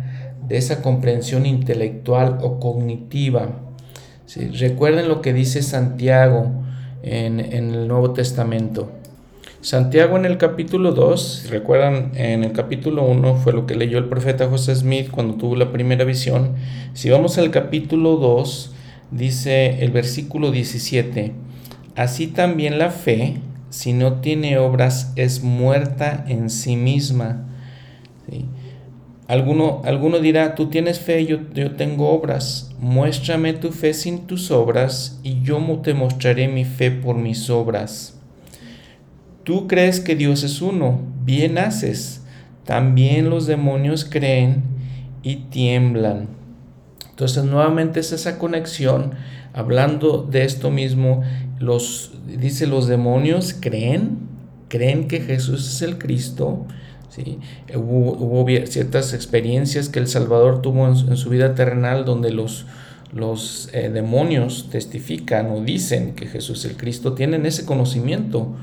de 0.47 0.57
esa 0.57 0.81
comprensión 0.81 1.45
intelectual 1.45 2.39
o 2.41 2.59
cognitiva. 2.59 3.59
Recuerden 4.59 5.07
lo 5.07 5.21
que 5.21 5.33
dice 5.33 5.61
Santiago 5.61 6.51
en, 7.03 7.39
el 7.39 7.87
Nuevo 7.87 8.13
Testamento. 8.13 8.91
Santiago 9.63 10.17
en 10.17 10.25
el 10.25 10.37
capítulo 10.37 10.91
2, 10.91 11.47
recuerdan, 11.49 12.11
en 12.15 12.43
el 12.43 12.51
capítulo 12.51 13.05
1 13.05 13.35
fue 13.35 13.53
lo 13.53 13.65
que 13.65 13.75
leyó 13.75 13.97
el 13.97 14.09
profeta 14.09 14.49
José 14.49 14.75
Smith 14.75 15.09
cuando 15.09 15.35
tuvo 15.35 15.55
la 15.55 15.71
primera 15.71 16.03
visión. 16.03 16.55
Si 16.93 17.09
vamos 17.09 17.37
al 17.37 17.49
capítulo 17.49 18.17
2, 18.17 18.75
dice 19.11 19.81
el 19.81 19.91
versículo 19.91 20.51
17, 20.51 21.31
así 21.95 22.27
también 22.27 22.77
la 22.77 22.89
fe 22.89 23.37
si 23.69 23.93
no 23.93 24.15
tiene 24.15 24.57
obras, 24.57 25.13
es 25.15 25.43
muerta 25.43 26.25
en 26.27 26.49
sí 26.49 26.75
misma. 26.75 27.47
Alguno, 29.29 29.81
alguno 29.85 30.19
dirá, 30.19 30.55
tú 30.55 30.67
tienes 30.67 30.99
fe, 30.99 31.25
yo, 31.25 31.37
yo 31.53 31.71
tengo 31.77 32.09
obras. 32.09 32.75
Muéstrame 32.79 33.53
tu 33.53 33.71
fe 33.71 33.93
sin 33.93 34.27
tus 34.27 34.51
obras, 34.51 35.21
y 35.23 35.41
yo 35.41 35.57
te 35.81 35.93
mostraré 35.93 36.49
mi 36.49 36.65
fe 36.65 36.91
por 36.91 37.15
mis 37.15 37.49
obras. 37.49 38.19
Tú 39.43 39.67
crees 39.67 39.99
que 39.99 40.15
Dios 40.15 40.43
es 40.43 40.61
uno, 40.61 41.01
bien 41.25 41.57
haces. 41.57 42.21
También 42.65 43.29
los 43.29 43.45
demonios 43.45 44.05
creen 44.05 44.63
y 45.21 45.35
tiemblan. 45.35 46.27
Entonces 47.09 47.43
nuevamente 47.43 47.99
es 47.99 48.11
esa 48.11 48.39
conexión, 48.39 49.11
hablando 49.53 50.23
de 50.23 50.45
esto 50.45 50.71
mismo, 50.71 51.23
los, 51.59 52.13
dice, 52.25 52.67
los 52.67 52.87
demonios 52.87 53.55
creen, 53.59 54.17
creen 54.67 55.07
que 55.07 55.19
Jesús 55.19 55.75
es 55.75 55.81
el 55.81 55.97
Cristo. 55.97 56.65
¿sí? 57.09 57.39
Hubo, 57.75 58.45
ciertas 58.65 59.13
experiencias 59.13 59.89
que 59.89 59.99
el 59.99 60.07
Salvador 60.07 60.61
tuvo 60.61 60.87
en, 60.87 61.17
su 61.17 61.29
vida 61.29 61.53
terrenal 61.53 62.05
donde 62.05 62.31
los, 62.31 62.65
los 63.13 63.69
eh, 63.73 63.89
demonios 63.89 64.69
testifican 64.71 65.51
o 65.51 65.61
dicen 65.61 66.15
que 66.15 66.27
Jesús 66.27 66.65
es 66.65 66.71
el 66.71 66.77
Cristo, 66.77 67.13
tienen 67.13 67.45
ese 67.45 67.65
conocimiento 67.65 68.55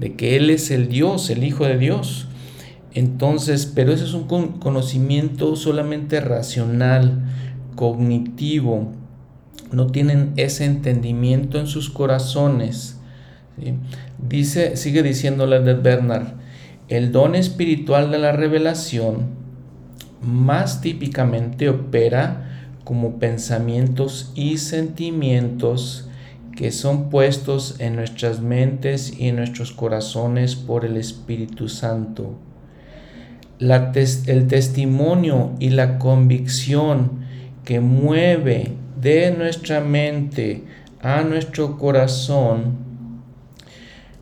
de 0.00 0.14
que 0.14 0.36
Él 0.36 0.50
es 0.50 0.70
el 0.70 0.88
Dios, 0.88 1.30
el 1.30 1.44
Hijo 1.44 1.64
de 1.64 1.78
Dios. 1.78 2.26
Entonces, 2.92 3.70
pero 3.72 3.92
ese 3.92 4.04
es 4.04 4.14
un 4.14 4.24
conocimiento 4.24 5.54
solamente 5.54 6.20
racional, 6.20 7.22
cognitivo, 7.76 8.92
no 9.72 9.86
tienen 9.86 10.32
ese 10.36 10.64
entendimiento 10.64 11.58
en 11.58 11.66
sus 11.66 11.90
corazones. 11.90 12.98
Dice, 14.18 14.76
sigue 14.76 15.02
diciendo 15.02 15.46
de 15.46 15.74
Bernard, 15.74 16.34
el 16.88 17.12
don 17.12 17.34
espiritual 17.34 18.10
de 18.10 18.18
la 18.18 18.32
revelación 18.32 19.38
más 20.22 20.80
típicamente 20.80 21.68
opera 21.68 22.72
como 22.84 23.18
pensamientos 23.18 24.32
y 24.34 24.58
sentimientos 24.58 26.09
que 26.60 26.72
son 26.72 27.08
puestos 27.08 27.76
en 27.78 27.96
nuestras 27.96 28.42
mentes 28.42 29.18
y 29.18 29.28
en 29.28 29.36
nuestros 29.36 29.72
corazones 29.72 30.56
por 30.56 30.84
el 30.84 30.98
Espíritu 30.98 31.70
Santo. 31.70 32.34
el 33.58 34.46
testimonio 34.46 35.52
y 35.58 35.70
la 35.70 35.98
convicción 35.98 37.24
que 37.64 37.80
mueve 37.80 38.74
de 39.00 39.30
nuestra 39.30 39.80
mente 39.80 40.64
a 41.00 41.22
nuestro 41.22 41.78
corazón, 41.78 42.76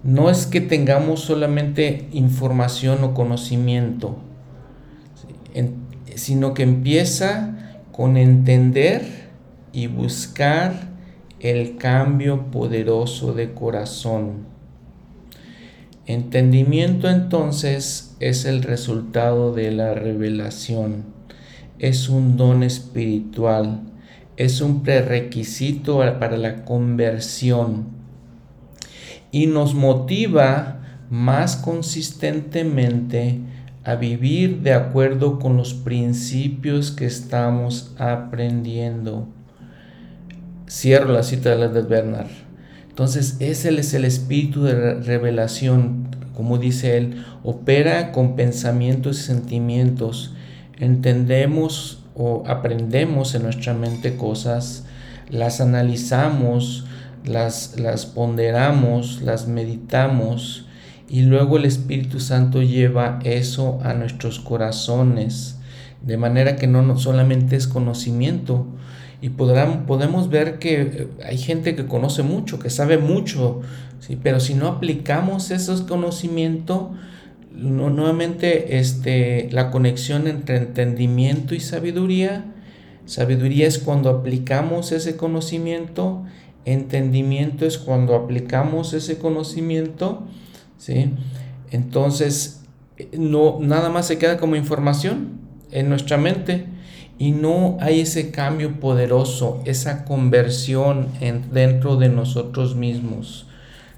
no 0.05 0.31
es 0.31 0.47
que 0.47 0.61
tengamos 0.61 1.19
solamente 1.19 2.09
información 2.13 3.03
o 3.03 3.15
conocimiento, 3.15 4.17
sino 6.15 6.55
que 6.55 6.63
empieza 6.63 7.81
con 7.91 8.17
entender 8.17 9.29
y 9.73 9.89
buscar 9.89 10.88
el 11.41 11.77
cambio 11.77 12.51
poderoso 12.51 13.33
de 13.33 13.55
corazón. 13.55 14.47
Entendimiento 16.07 17.09
entonces 17.09 18.17
es 18.21 18.45
el 18.45 18.63
resultado 18.63 19.55
de 19.55 19.71
la 19.71 19.95
revelación, 19.95 21.05
es 21.79 22.09
un 22.09 22.37
don 22.37 22.63
espiritual 22.63 23.83
es 24.39 24.61
un 24.61 24.85
prerequisito 24.85 25.99
para 26.21 26.37
la 26.37 26.65
conversión 26.65 27.89
y 29.33 29.49
nos 29.49 29.75
motiva 29.75 30.81
más 31.11 31.57
consistentemente 31.57 33.41
a 33.83 33.97
vivir 33.97 34.61
de 34.61 34.75
acuerdo 34.75 35.41
con 35.41 35.57
los 35.57 35.75
principios 35.75 36.93
que 36.93 37.07
estamos 37.07 37.93
aprendiendo. 37.99 39.27
Cierro 40.69 41.13
la 41.13 41.23
cita 41.23 41.57
de 41.57 41.69
de 41.69 41.83
Bernard. 41.83 42.31
Entonces, 42.89 43.37
ese 43.41 43.79
es 43.79 43.95
el 43.95 44.05
espíritu 44.05 44.65
de 44.65 44.95
revelación, 44.95 46.09
como 46.35 46.59
dice 46.59 46.97
él, 46.97 47.25
opera 47.43 48.13
con 48.13 48.37
pensamientos 48.37 49.21
y 49.21 49.23
sentimientos 49.23 50.35
entendemos 50.79 52.05
o 52.15 52.45
aprendemos 52.47 53.35
en 53.35 53.45
nuestra 53.45 53.75
mente 53.75 54.17
cosas, 54.17 54.85
las 55.29 55.61
analizamos, 55.61 56.87
las, 57.25 57.79
las 57.79 58.07
ponderamos, 58.07 59.23
las 59.23 59.47
meditamos 59.49 60.67
y 61.09 61.23
luego 61.23 61.57
el 61.57 61.65
Espíritu 61.65 62.21
Santo 62.21 62.63
lleva 62.63 63.19
eso 63.25 63.79
a 63.83 63.95
nuestros 63.95 64.41
corazones, 64.41 65.59
de 66.03 66.17
manera 66.17 66.57
que 66.57 66.67
no 66.67 66.97
solamente 66.99 67.57
es 67.57 67.67
conocimiento, 67.67 68.67
y 69.21 69.31
podrán, 69.31 69.87
podemos 69.87 70.29
ver 70.29 70.59
que 70.59 70.81
eh, 70.81 71.09
hay 71.25 71.39
gente 71.39 71.75
que 71.75 71.87
conoce 71.87 72.23
mucho, 72.23 72.59
que 72.59 72.71
sabe 72.71 72.99
mucho, 72.99 73.63
¿sí? 74.01 74.19
pero 74.23 74.39
si 74.41 74.55
no 74.55 74.69
aplicamos 74.69 75.51
esos 75.51 75.83
conocimientos, 75.83 76.89
no, 77.53 77.91
nuevamente 77.91 78.79
este, 78.79 79.49
la 79.51 79.71
conexión 79.71 80.29
entre 80.29 80.59
entendimiento 80.59 81.55
y 81.55 81.61
sabiduría, 81.61 82.45
sabiduría 83.07 83.67
es 83.67 83.79
cuando 83.79 84.11
aplicamos 84.11 84.93
ese 84.93 85.17
conocimiento, 85.17 86.25
entendimiento 86.65 87.67
es 87.67 87.79
cuando 87.79 88.15
aplicamos 88.15 88.93
ese 88.93 89.19
conocimiento, 89.19 90.29
¿sí? 90.77 91.11
Entonces, 91.71 92.63
no, 93.17 93.59
nada 93.61 93.89
más 93.89 94.07
se 94.07 94.19
queda 94.19 94.39
como 94.39 94.55
información 94.55 95.39
en 95.73 95.89
nuestra 95.89 96.19
mente 96.19 96.67
y 97.19 97.33
no 97.33 97.77
hay 97.81 98.01
ese 98.01 98.31
cambio 98.31 98.79
poderoso, 98.79 99.61
esa 99.65 100.05
conversión 100.05 101.09
en, 101.21 101.53
dentro 101.53 101.97
de 101.97 102.09
nosotros 102.09 102.77
mismos. 102.77 103.47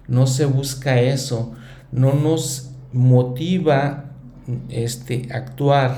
No 0.08 0.26
se 0.26 0.46
busca 0.46 1.00
eso, 1.00 1.52
no 1.92 2.14
nos 2.14 2.70
motiva 2.92 4.06
este 4.70 5.28
actuar 5.32 5.96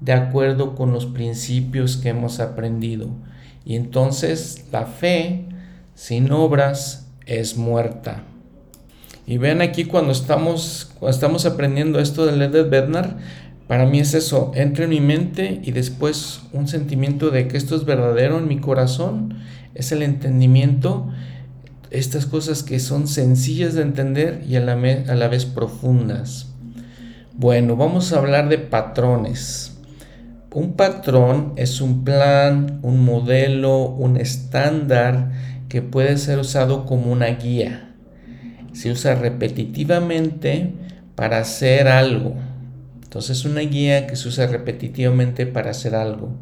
de 0.00 0.12
acuerdo 0.12 0.74
con 0.74 0.92
los 0.92 1.06
principios 1.06 1.96
que 1.96 2.10
hemos 2.10 2.40
aprendido. 2.40 3.08
Y 3.64 3.76
entonces 3.76 4.66
la 4.72 4.86
fe 4.86 5.46
sin 5.94 6.30
obras 6.32 7.08
es 7.26 7.56
muerta. 7.56 8.24
Y 9.26 9.38
ven 9.38 9.60
aquí 9.60 9.84
cuando 9.84 10.12
estamos, 10.12 10.92
estamos 11.08 11.46
aprendiendo 11.46 11.98
esto 11.98 12.26
de 12.26 12.36
Led 12.36 12.70
Bednar, 12.70 13.16
para 13.68 13.84
mí 13.84 13.98
es 13.98 14.14
eso, 14.14 14.52
entra 14.54 14.84
en 14.84 14.90
mi 14.90 15.00
mente 15.00 15.60
y 15.64 15.72
después 15.72 16.42
un 16.52 16.68
sentimiento 16.68 17.30
de 17.30 17.48
que 17.48 17.56
esto 17.56 17.74
es 17.74 17.84
verdadero 17.84 18.38
en 18.38 18.46
mi 18.46 18.60
corazón, 18.60 19.38
es 19.74 19.90
el 19.90 20.02
entendimiento, 20.02 21.08
estas 21.90 22.26
cosas 22.26 22.62
que 22.62 22.78
son 22.78 23.08
sencillas 23.08 23.74
de 23.74 23.82
entender 23.82 24.44
y 24.48 24.54
a 24.54 24.60
la, 24.60 24.74
a 24.74 25.14
la 25.14 25.28
vez 25.28 25.46
profundas. 25.46 26.52
Bueno, 27.34 27.74
vamos 27.76 28.12
a 28.12 28.18
hablar 28.18 28.48
de 28.48 28.58
patrones. 28.58 29.76
Un 30.54 30.74
patrón 30.74 31.52
es 31.56 31.80
un 31.80 32.04
plan, 32.04 32.78
un 32.82 33.04
modelo, 33.04 33.88
un 33.88 34.16
estándar 34.16 35.32
que 35.68 35.82
puede 35.82 36.18
ser 36.18 36.38
usado 36.38 36.86
como 36.86 37.10
una 37.10 37.26
guía. 37.26 37.94
Se 38.72 38.92
usa 38.92 39.16
repetitivamente 39.16 40.72
para 41.16 41.38
hacer 41.38 41.88
algo 41.88 42.36
entonces, 43.16 43.46
una 43.46 43.62
guía 43.62 44.06
que 44.06 44.14
se 44.14 44.28
usa 44.28 44.46
repetitivamente 44.46 45.46
para 45.46 45.70
hacer 45.70 45.94
algo. 45.94 46.34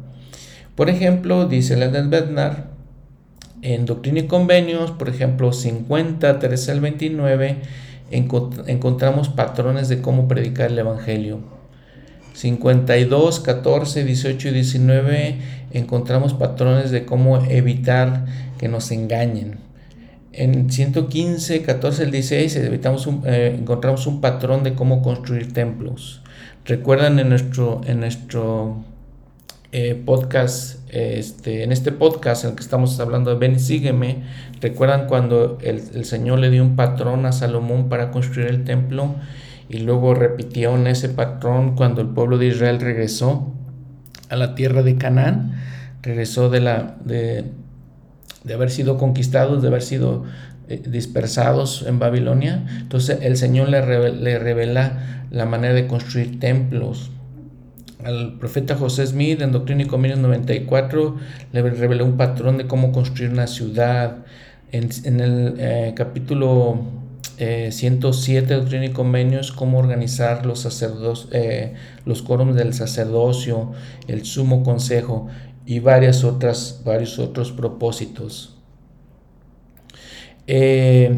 Por 0.75 0.89
ejemplo, 0.89 1.45
dice 1.45 1.77
Leonard 1.77 2.09
Bednar, 2.09 2.67
en 3.61 3.85
Doctrina 3.85 4.19
y 4.19 4.27
Convenios, 4.27 4.91
por 4.91 5.07
ejemplo, 5.07 5.53
50, 5.53 6.37
13 6.37 6.71
al 6.73 6.81
29, 6.81 7.61
encontramos 8.11 9.29
patrones 9.29 9.87
de 9.87 10.01
cómo 10.01 10.27
predicar 10.27 10.69
el 10.69 10.79
Evangelio. 10.79 11.39
52, 12.33 13.39
14, 13.39 14.03
18 14.03 14.49
y 14.49 14.51
19 14.51 15.35
encontramos 15.71 16.33
patrones 16.33 16.91
de 16.91 17.05
cómo 17.05 17.37
evitar 17.45 18.25
que 18.57 18.67
nos 18.67 18.91
engañen. 18.91 19.59
En 20.33 20.69
115, 20.69 21.61
14 21.61 22.03
al 22.03 22.11
16 22.11 22.53
evitamos 22.57 23.07
eh, 23.23 23.55
encontramos 23.57 24.05
un 24.07 24.19
patrón 24.19 24.63
de 24.63 24.73
cómo 24.73 25.01
construir 25.01 25.53
templos. 25.53 26.21
Recuerdan 26.65 27.19
en 27.19 27.29
nuestro, 27.29 27.81
en 27.85 27.99
nuestro 27.99 28.83
eh, 29.71 30.01
podcast, 30.03 30.79
este, 30.89 31.61
en 31.63 31.71
este 31.71 31.91
podcast 31.91 32.43
en 32.43 32.49
el 32.49 32.55
que 32.55 32.63
estamos 32.63 32.99
hablando 32.99 33.29
de 33.29 33.37
Ven 33.37 33.53
y 33.53 33.59
sígueme, 33.59 34.23
recuerdan 34.61 35.05
cuando 35.05 35.59
el, 35.61 35.83
el, 35.93 36.05
Señor 36.05 36.39
le 36.39 36.49
dio 36.49 36.63
un 36.63 36.75
patrón 36.75 37.27
a 37.27 37.33
Salomón 37.33 37.87
para 37.87 38.09
construir 38.09 38.47
el 38.47 38.63
templo 38.63 39.13
y 39.69 39.77
luego 39.77 40.15
repitieron 40.15 40.87
ese 40.87 41.07
patrón 41.09 41.75
cuando 41.75 42.01
el 42.01 42.07
pueblo 42.07 42.39
de 42.39 42.47
Israel 42.47 42.79
regresó 42.79 43.53
a 44.29 44.35
la 44.35 44.55
tierra 44.55 44.81
de 44.81 44.95
Canaán, 44.95 45.61
regresó 46.01 46.49
de, 46.49 46.61
la, 46.61 46.97
de, 47.05 47.45
de 48.43 48.53
haber 48.55 48.71
sido 48.71 48.97
conquistados, 48.97 49.61
de 49.61 49.67
haber 49.67 49.83
sido 49.83 50.23
dispersados 50.67 51.85
en 51.87 51.99
Babilonia. 51.99 52.65
Entonces 52.79 53.19
el 53.21 53.37
Señor 53.37 53.69
le, 53.69 54.11
le 54.11 54.39
revela 54.39 55.25
la 55.31 55.45
manera 55.45 55.73
de 55.73 55.87
construir 55.87 56.39
templos. 56.39 57.11
Al 58.03 58.37
profeta 58.37 58.75
José 58.75 59.07
Smith 59.07 59.41
en 59.41 59.51
Doctrina 59.51 59.83
y 59.83 59.85
Convenios 59.85 60.19
94 60.19 61.17
le 61.51 61.61
reveló 61.61 62.05
un 62.05 62.17
patrón 62.17 62.57
de 62.57 62.67
cómo 62.67 62.91
construir 62.91 63.31
una 63.31 63.47
ciudad. 63.47 64.25
En, 64.71 65.19
el 65.21 65.55
eh, 65.57 65.93
capítulo 65.95 66.81
107 67.37 68.47
de 68.47 68.55
Doctrina 68.55 68.85
y 68.85 68.89
Convenios, 68.89 69.51
cómo 69.51 69.79
organizar 69.79 70.45
los, 70.45 70.59
sacerdos, 70.59 71.29
eh, 71.31 71.73
los 72.05 72.21
quórums 72.21 72.55
del 72.55 72.73
sacerdocio, 72.73 73.71
el 74.07 74.25
sumo 74.25 74.63
consejo 74.63 75.27
y 75.65 75.79
varias 75.79 76.23
otras, 76.23 76.81
varios 76.85 77.19
otros 77.19 77.51
propósitos. 77.51 78.54
Eh, 80.47 81.15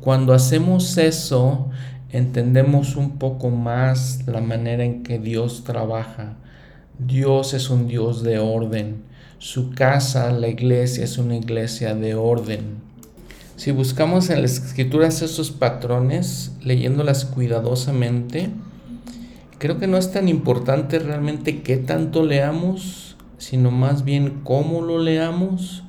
cuando 0.00 0.32
hacemos 0.32 0.96
eso, 0.98 1.70
entendemos 2.10 2.96
un 2.96 3.18
poco 3.18 3.50
más 3.50 4.26
la 4.26 4.40
manera 4.40 4.84
en 4.84 5.02
que 5.02 5.18
Dios 5.18 5.64
trabaja. 5.64 6.36
Dios 6.98 7.54
es 7.54 7.70
un 7.70 7.88
Dios 7.88 8.22
de 8.22 8.38
orden. 8.38 9.02
Su 9.38 9.70
casa, 9.70 10.30
la 10.32 10.48
iglesia, 10.48 11.04
es 11.04 11.18
una 11.18 11.36
iglesia 11.36 11.94
de 11.94 12.14
orden. 12.14 12.82
Si 13.56 13.70
buscamos 13.70 14.30
en 14.30 14.42
las 14.42 14.58
escrituras 14.58 15.22
esos 15.22 15.52
patrones, 15.52 16.52
leyéndolas 16.62 17.24
cuidadosamente, 17.24 18.50
creo 19.58 19.78
que 19.78 19.86
no 19.86 19.96
es 19.96 20.10
tan 20.10 20.28
importante 20.28 20.98
realmente 20.98 21.62
qué 21.62 21.76
tanto 21.76 22.24
leamos, 22.24 23.16
sino 23.38 23.70
más 23.70 24.04
bien 24.04 24.40
cómo 24.42 24.82
lo 24.82 24.98
leamos, 24.98 25.83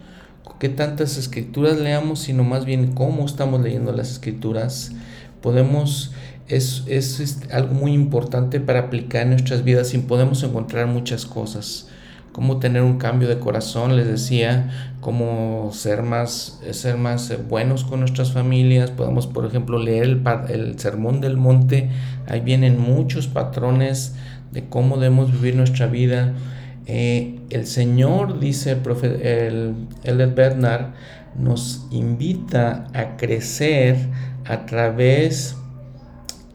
qué 0.66 0.70
tantas 0.70 1.18
escrituras 1.18 1.78
leamos, 1.78 2.22
sino 2.22 2.44
más 2.44 2.66
bien 2.66 2.94
cómo 2.94 3.24
estamos 3.24 3.62
leyendo 3.62 3.92
las 3.92 4.10
escrituras 4.10 4.94
podemos, 5.40 6.12
es, 6.48 6.86
es, 6.88 7.44
algo 7.52 7.76
muy 7.76 7.94
importante 7.94 8.60
para 8.60 8.80
aplicar 8.80 9.22
en 9.22 9.30
nuestras 9.30 9.64
vidas 9.64 9.94
y 9.94 10.00
podemos 10.00 10.42
encontrar 10.42 10.88
muchas 10.88 11.28
cosas. 11.28 11.88
Cómo 12.32 12.58
tener 12.58 12.82
un 12.82 12.98
cambio 12.98 13.28
de 13.28 13.38
corazón, 13.38 13.96
les 13.96 14.08
decía, 14.08 14.96
cómo 15.02 15.70
ser 15.72 16.02
más, 16.02 16.60
ser 16.72 16.98
más 16.98 17.32
buenos 17.48 17.84
con 17.84 18.00
nuestras 18.00 18.32
familias. 18.32 18.90
Podemos, 18.90 19.28
por 19.28 19.46
ejemplo, 19.46 19.78
leer 19.78 20.06
el, 20.06 20.24
el 20.50 20.80
Sermón 20.80 21.22
del 21.22 21.38
Monte. 21.38 21.92
Ahí 22.28 22.40
vienen 22.40 22.80
muchos 22.82 23.28
patrones 23.28 24.16
de 24.52 24.68
cómo 24.68 24.98
debemos 24.98 25.32
vivir 25.32 25.56
nuestra 25.56 25.86
vida. 25.86 26.34
Eh, 26.88 27.40
el 27.50 27.66
Señor, 27.66 28.40
dice 28.40 28.72
el 28.72 28.78
profeta 28.80 29.16
el, 29.16 29.76
el 30.04 30.28
Bernard, 30.34 30.94
nos 31.38 31.88
invita 31.92 32.88
a 32.94 33.18
crecer 33.18 33.98
a 34.46 34.66
través 34.66 35.56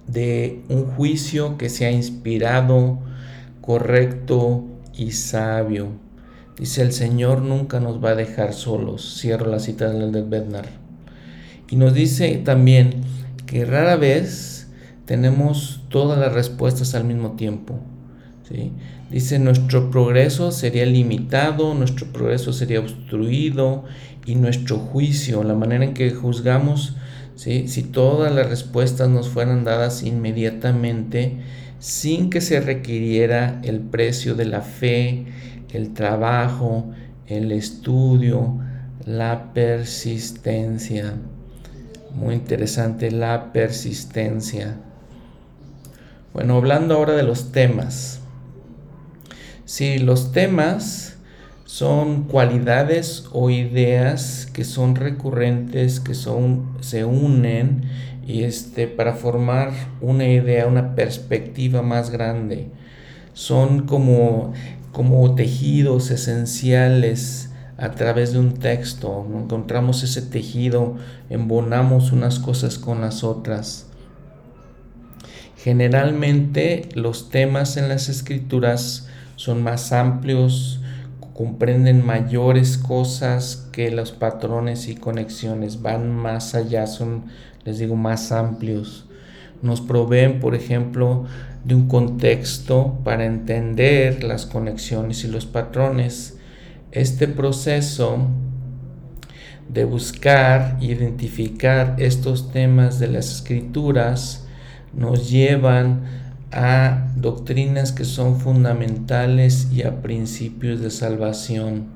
de 0.06 0.62
un 0.68 0.86
juicio 0.86 1.58
que 1.58 1.68
sea 1.68 1.90
inspirado, 1.90 2.98
correcto 3.60 4.64
y 4.94 5.12
sabio. 5.12 5.88
Dice 6.58 6.82
el 6.82 6.92
Señor 6.92 7.42
nunca 7.42 7.80
nos 7.80 8.04
va 8.04 8.10
a 8.10 8.14
dejar 8.14 8.52
solos. 8.52 9.18
Cierro 9.20 9.46
la 9.46 9.60
cita 9.60 9.90
del 9.90 10.24
Bednar. 10.24 10.66
Y 11.70 11.76
nos 11.76 11.94
dice 11.94 12.36
también 12.44 13.02
que 13.46 13.64
rara 13.64 13.96
vez 13.96 14.68
tenemos 15.06 15.82
todas 15.88 16.18
las 16.18 16.32
respuestas 16.32 16.94
al 16.94 17.04
mismo 17.04 17.32
tiempo. 17.32 17.78
¿sí? 18.48 18.72
Dice 19.10 19.40
nuestro 19.40 19.90
progreso 19.90 20.52
sería 20.52 20.86
limitado, 20.86 21.74
nuestro 21.74 22.06
progreso 22.06 22.52
sería 22.52 22.78
obstruido 22.78 23.84
y 24.24 24.36
nuestro 24.36 24.78
juicio, 24.78 25.42
la 25.42 25.54
manera 25.54 25.84
en 25.84 25.94
que 25.94 26.10
juzgamos, 26.12 26.94
si 27.34 27.82
todas 27.90 28.32
las 28.32 28.48
respuestas 28.48 29.08
nos 29.08 29.28
fueran 29.28 29.64
dadas 29.64 30.04
inmediatamente, 30.04 31.38
sin 31.80 32.30
que 32.30 32.40
se 32.40 32.60
requiriera 32.60 33.60
el 33.64 33.80
precio 33.80 34.36
de 34.36 34.44
la 34.44 34.60
fe, 34.60 35.26
el 35.72 35.92
trabajo, 35.92 36.92
el 37.26 37.50
estudio, 37.50 38.58
la 39.06 39.52
persistencia. 39.52 41.14
Muy 42.14 42.34
interesante 42.34 43.10
la 43.10 43.52
persistencia. 43.52 44.76
Bueno, 46.32 46.58
hablando 46.58 46.94
ahora 46.94 47.14
de 47.14 47.22
los 47.24 47.50
temas. 47.50 48.19
Sí, 49.70 50.00
los 50.00 50.32
temas 50.32 51.14
son 51.64 52.24
cualidades 52.24 53.26
o 53.30 53.50
ideas 53.50 54.48
que 54.52 54.64
son 54.64 54.96
recurrentes, 54.96 56.00
que 56.00 56.14
son, 56.14 56.76
se 56.80 57.04
unen 57.04 57.82
y 58.26 58.42
este, 58.42 58.88
para 58.88 59.14
formar 59.14 59.70
una 60.00 60.26
idea, 60.26 60.66
una 60.66 60.96
perspectiva 60.96 61.82
más 61.82 62.10
grande. 62.10 62.66
Son 63.32 63.86
como, 63.86 64.54
como 64.90 65.36
tejidos 65.36 66.10
esenciales 66.10 67.50
a 67.78 67.92
través 67.92 68.32
de 68.32 68.40
un 68.40 68.54
texto. 68.54 69.24
Encontramos 69.40 70.02
ese 70.02 70.22
tejido, 70.22 70.96
embonamos 71.28 72.10
unas 72.10 72.40
cosas 72.40 72.76
con 72.76 73.00
las 73.00 73.22
otras. 73.22 73.86
Generalmente 75.56 76.88
los 76.96 77.30
temas 77.30 77.76
en 77.76 77.88
las 77.88 78.08
escrituras 78.08 79.06
son 79.40 79.62
más 79.62 79.92
amplios, 79.92 80.82
comprenden 81.32 82.04
mayores 82.04 82.76
cosas 82.76 83.70
que 83.72 83.90
los 83.90 84.12
patrones 84.12 84.86
y 84.86 84.96
conexiones, 84.96 85.80
van 85.80 86.14
más 86.14 86.54
allá, 86.54 86.86
son, 86.86 87.24
les 87.64 87.78
digo, 87.78 87.96
más 87.96 88.32
amplios. 88.32 89.06
Nos 89.62 89.80
proveen, 89.80 90.40
por 90.40 90.54
ejemplo, 90.54 91.24
de 91.64 91.74
un 91.74 91.88
contexto 91.88 92.98
para 93.02 93.24
entender 93.24 94.24
las 94.24 94.44
conexiones 94.44 95.24
y 95.24 95.28
los 95.28 95.46
patrones. 95.46 96.36
Este 96.92 97.26
proceso 97.26 98.18
de 99.70 99.84
buscar, 99.84 100.76
identificar 100.82 101.96
estos 101.96 102.52
temas 102.52 102.98
de 102.98 103.06
las 103.06 103.36
escrituras 103.36 104.46
nos 104.92 105.30
llevan 105.30 106.19
a 106.52 107.08
doctrinas 107.16 107.92
que 107.92 108.04
son 108.04 108.40
fundamentales 108.40 109.68
y 109.72 109.82
a 109.82 110.02
principios 110.02 110.80
de 110.80 110.90
salvación, 110.90 111.88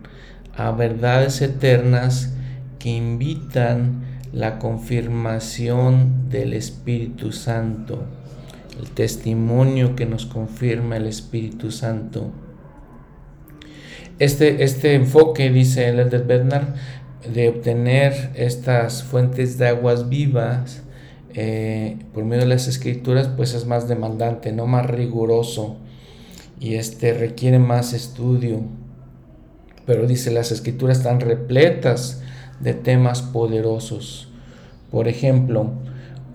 a 0.56 0.70
verdades 0.70 1.42
eternas 1.42 2.34
que 2.78 2.90
invitan 2.90 4.04
la 4.32 4.58
confirmación 4.58 6.28
del 6.28 6.54
Espíritu 6.54 7.32
Santo, 7.32 8.04
el 8.80 8.90
testimonio 8.90 9.96
que 9.96 10.06
nos 10.06 10.26
confirma 10.26 10.96
el 10.96 11.06
Espíritu 11.06 11.70
Santo. 11.70 12.32
Este, 14.18 14.62
este 14.62 14.94
enfoque, 14.94 15.50
dice 15.50 15.88
el 15.88 15.98
Elder 15.98 16.24
Bednar, 16.24 16.74
de 17.32 17.48
obtener 17.48 18.30
estas 18.34 19.02
fuentes 19.02 19.58
de 19.58 19.68
aguas 19.68 20.08
vivas, 20.08 20.82
eh, 21.34 21.96
por 22.12 22.24
medio 22.24 22.42
de 22.42 22.48
las 22.48 22.68
escrituras, 22.68 23.28
pues 23.28 23.54
es 23.54 23.66
más 23.66 23.88
demandante, 23.88 24.52
no 24.52 24.66
más 24.66 24.86
riguroso 24.86 25.76
y 26.60 26.74
este 26.74 27.12
requiere 27.12 27.58
más 27.58 27.92
estudio. 27.92 28.60
Pero 29.84 30.06
dice, 30.06 30.30
las 30.30 30.52
escrituras 30.52 30.98
están 30.98 31.20
repletas 31.20 32.22
de 32.60 32.72
temas 32.72 33.20
poderosos. 33.20 34.28
Por 34.90 35.08
ejemplo, 35.08 35.72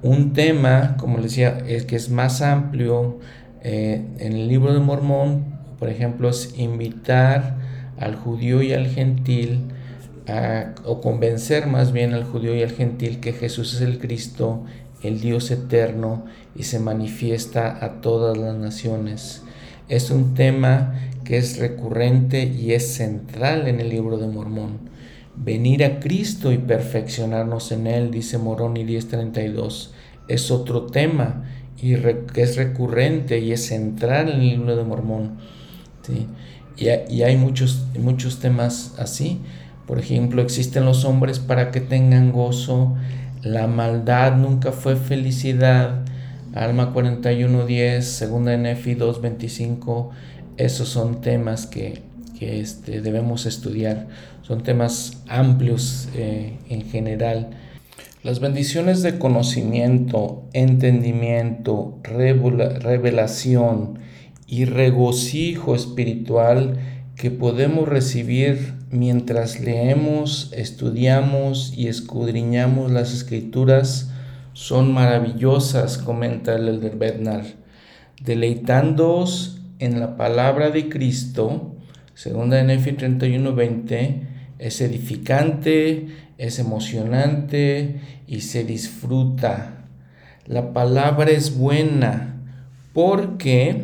un 0.04 0.34
tema, 0.34 0.97
como 1.00 1.18
les 1.18 1.32
decía, 1.32 1.58
el 1.66 1.86
que 1.86 1.95
es 1.95 2.10
más 2.10 2.41
amplio 2.41 3.20
eh, 3.64 4.06
en 4.20 4.34
el 4.34 4.47
libro 4.50 4.74
de 4.74 4.80
Mormón, 4.82 5.45
por 5.80 5.89
ejemplo, 5.89 6.30
es 6.30 6.54
invitar 6.58 7.58
al 7.97 8.16
judío 8.16 8.62
y 8.62 8.74
al 8.74 8.88
gentil 8.88 9.72
o 10.86 11.02
convencer 11.02 11.66
más 11.66 11.91
bien 11.91 12.14
al 12.14 12.24
judío 12.24 12.56
y 12.56 12.62
al 12.62 12.72
gentil 12.72 13.20
que 13.20 13.34
Jesús 13.34 13.74
es 13.74 13.82
el 13.82 13.97
Cristo 13.97 14.64
el 15.02 15.22
Dios 15.22 15.52
eterno 15.52 16.26
y 16.56 16.64
se 16.64 16.80
manifiesta 16.80 17.84
a 17.84 18.02
todas 18.02 18.38
las 18.38 18.56
naciones. 18.56 19.43
Es 19.88 20.12
un 20.12 20.34
tema 20.34 20.93
que 21.24 21.38
es 21.38 21.58
recurrente 21.58 22.43
y 22.43 22.74
es 22.74 22.93
central 22.93 23.68
en 23.68 23.80
el 23.80 23.89
libro 23.89 24.18
de 24.18 24.28
Mormón. 24.28 24.89
Venir 25.36 25.84
a 25.86 26.00
Cristo 26.00 26.52
y 26.52 26.58
perfeccionarnos 26.58 27.72
en 27.72 27.88
Él, 27.88 28.12
dice 28.12 28.38
Moroni 28.38 28.84
1032, 28.84 29.93
es 30.28 30.52
otro 30.52 30.88
tema 30.88 31.45
y 31.82 31.95
que 31.95 32.41
es 32.41 32.58
recurrente 32.58 33.39
y 33.39 33.52
es 33.52 33.66
central 33.66 34.30
en 34.30 34.41
el 34.41 34.50
libro 34.50 34.76
de 34.76 34.84
Mormón. 34.84 35.38
Y, 36.78 36.86
y 36.86 37.22
hay 37.22 37.38
muchos, 37.38 37.86
muchos 38.00 38.39
temas 38.39 38.95
así. 38.97 39.39
Por 39.86 40.00
ejemplo, 40.00 40.41
existen 40.41 40.86
los 40.86 41.06
hombres 41.06 41.39
para 41.39 41.72
que 41.72 41.82
tengan 41.82 42.32
gozo, 42.32 42.95
la 43.42 43.68
maldad 43.68 44.36
nunca 44.36 44.72
fue 44.72 44.96
felicidad. 44.96 46.06
Alma 46.54 46.94
41.10, 46.94 48.02
segunda 48.02 48.58
Nefi 48.58 48.96
2.25, 48.96 50.10
esos 50.58 50.90
son 50.90 51.22
temas 51.22 51.68
que, 51.68 52.02
este, 52.40 53.02
debemos 53.02 53.46
estudiar. 53.46 54.08
Son 54.42 54.64
temas 54.64 55.22
amplios 55.28 56.10
eh, 56.16 56.58
en 56.70 56.90
general. 56.90 57.52
Las 58.24 58.40
bendiciones 58.40 59.02
de 59.02 59.18
conocimiento, 59.20 60.44
entendimiento, 60.54 62.00
revelación 62.04 64.00
y 64.48 64.66
regocijo 64.66 65.76
espiritual 65.76 66.78
que 67.16 67.32
podemos 67.32 67.88
recibir 67.88 68.79
mientras 68.92 69.60
leemos, 69.60 70.52
estudiamos 70.54 71.74
y 71.76 71.88
escudriñamos 71.88 72.92
las 72.92 73.14
escrituras 73.14 74.12
son 74.54 74.94
maravillosas, 74.94 75.98
comenta 75.98 76.56
el 76.56 76.68
Elder 76.68 76.98
Bednar, 76.98 77.46
deleitándoos 78.22 79.62
en 79.80 80.00
la 80.00 80.18
palabra 80.18 80.70
de 80.70 80.90
Cristo, 80.90 81.76
segunda 82.14 82.58
de 82.58 82.64
Nefi 82.64 82.92
31:20, 82.92 84.28
es 84.58 84.82
edificante, 84.82 86.08
es 86.38 86.60
emocionante 86.60 88.02
y 88.28 88.42
se 88.42 88.64
disfruta. 88.66 89.86
La 90.46 90.74
palabra 90.74 91.32
es 91.32 91.58
buena 91.58 92.42
porque 92.94 93.84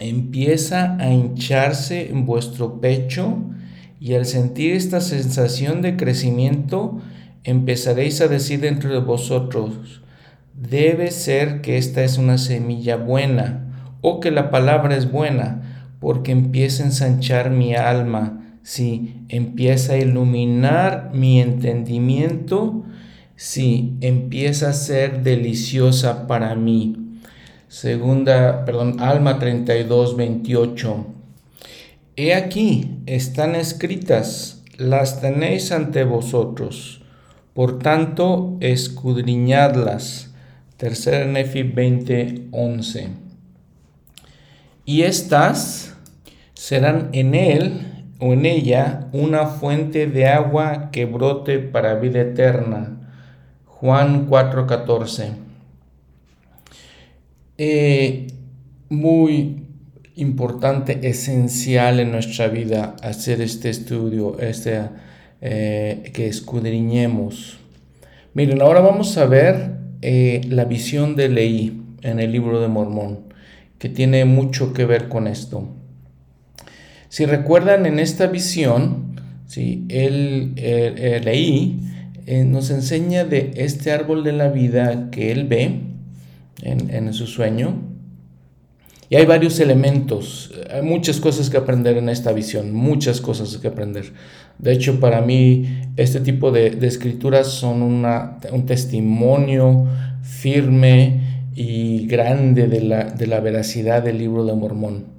empieza 0.00 0.96
a 0.96 1.12
hincharse 1.12 2.10
en 2.10 2.26
vuestro 2.26 2.80
pecho 2.80 3.52
y 4.00 4.14
al 4.14 4.26
sentir 4.26 4.74
esta 4.74 5.00
sensación 5.00 5.82
de 5.82 5.96
crecimiento 5.96 7.00
empezaréis 7.44 8.20
a 8.20 8.28
decir 8.28 8.60
dentro 8.60 8.90
de 8.90 9.00
vosotros, 9.00 10.02
debe 10.54 11.10
ser 11.10 11.60
que 11.60 11.78
esta 11.78 12.02
es 12.02 12.18
una 12.18 12.38
semilla 12.38 12.96
buena 12.96 13.98
o 14.00 14.20
que 14.20 14.30
la 14.30 14.50
palabra 14.50 14.96
es 14.96 15.10
buena 15.10 15.94
porque 16.00 16.32
empieza 16.32 16.82
a 16.82 16.86
ensanchar 16.86 17.50
mi 17.50 17.74
alma, 17.74 18.58
si 18.62 19.22
empieza 19.28 19.94
a 19.94 19.98
iluminar 19.98 21.10
mi 21.14 21.40
entendimiento, 21.40 22.84
si 23.36 23.96
empieza 24.00 24.70
a 24.70 24.72
ser 24.72 25.22
deliciosa 25.22 26.26
para 26.26 26.54
mí. 26.54 26.96
Segunda, 27.68 28.64
perdón, 28.64 29.00
Alma 29.00 29.38
32, 29.38 30.16
28. 30.16 31.15
He 32.18 32.32
aquí, 32.32 33.02
están 33.04 33.54
escritas, 33.54 34.64
las 34.78 35.20
tenéis 35.20 35.70
ante 35.70 36.02
vosotros. 36.04 37.02
Por 37.52 37.78
tanto, 37.78 38.56
escudriñadlas. 38.60 40.32
Tercera 40.78 41.26
Nefi 41.26 41.62
20, 41.62 42.48
11. 42.52 43.08
Y 44.86 45.02
estas 45.02 45.94
serán 46.54 47.10
en 47.12 47.34
él 47.34 48.06
o 48.18 48.32
en 48.32 48.46
ella 48.46 49.08
una 49.12 49.48
fuente 49.48 50.06
de 50.06 50.26
agua 50.26 50.90
que 50.90 51.04
brote 51.04 51.58
para 51.58 51.96
vida 51.96 52.22
eterna. 52.22 53.10
Juan 53.66 54.24
4, 54.24 54.66
14. 54.66 55.32
Eh, 57.58 58.28
muy 58.88 59.65
importante, 60.16 61.08
esencial 61.08 62.00
en 62.00 62.10
nuestra 62.10 62.48
vida 62.48 62.96
hacer 63.02 63.40
este 63.40 63.70
estudio, 63.70 64.38
este, 64.40 64.80
eh, 65.40 66.10
que 66.12 66.26
escudriñemos. 66.26 67.58
Miren, 68.34 68.60
ahora 68.60 68.80
vamos 68.80 69.16
a 69.18 69.26
ver 69.26 69.76
eh, 70.02 70.40
la 70.48 70.64
visión 70.64 71.16
de 71.16 71.28
Leí 71.28 71.82
en 72.02 72.20
el 72.20 72.32
libro 72.32 72.60
de 72.60 72.68
Mormón, 72.68 73.20
que 73.78 73.88
tiene 73.88 74.24
mucho 74.24 74.72
que 74.72 74.84
ver 74.84 75.08
con 75.08 75.26
esto. 75.26 75.68
Si 77.08 77.24
recuerdan 77.24 77.86
en 77.86 77.98
esta 77.98 78.26
visión, 78.26 79.20
¿sí? 79.46 79.84
él, 79.88 80.54
Leí 81.24 81.80
nos 82.46 82.70
enseña 82.70 83.24
de 83.24 83.52
este 83.56 83.92
árbol 83.92 84.24
de 84.24 84.32
la 84.32 84.48
vida 84.48 85.10
que 85.10 85.30
él 85.30 85.46
ve, 85.46 85.80
en, 86.62 87.12
su 87.12 87.26
sueño. 87.26 87.95
Y 89.08 89.16
hay 89.16 89.24
varios 89.24 89.60
elementos, 89.60 90.52
hay 90.68 90.82
muchas 90.82 91.20
cosas 91.20 91.48
que 91.48 91.56
aprender 91.56 91.96
en 91.96 92.08
esta 92.08 92.32
visión, 92.32 92.72
muchas 92.72 93.20
cosas 93.20 93.56
que 93.58 93.68
aprender. 93.68 94.12
De 94.58 94.72
hecho, 94.72 94.98
para 94.98 95.20
mí, 95.20 95.80
este 95.96 96.20
tipo 96.20 96.50
de, 96.50 96.78
escrituras 96.82 97.46
son 97.46 97.82
una, 97.82 98.38
un 98.52 98.66
testimonio 98.66 99.86
firme 100.22 101.20
y 101.54 102.06
grande 102.08 102.66
de 102.66 102.80
la, 102.80 103.04
de 103.04 103.26
la 103.28 103.40
veracidad 103.40 104.02
del 104.02 104.18
libro 104.18 104.44
de 104.44 104.54
Mormón. 104.54 105.16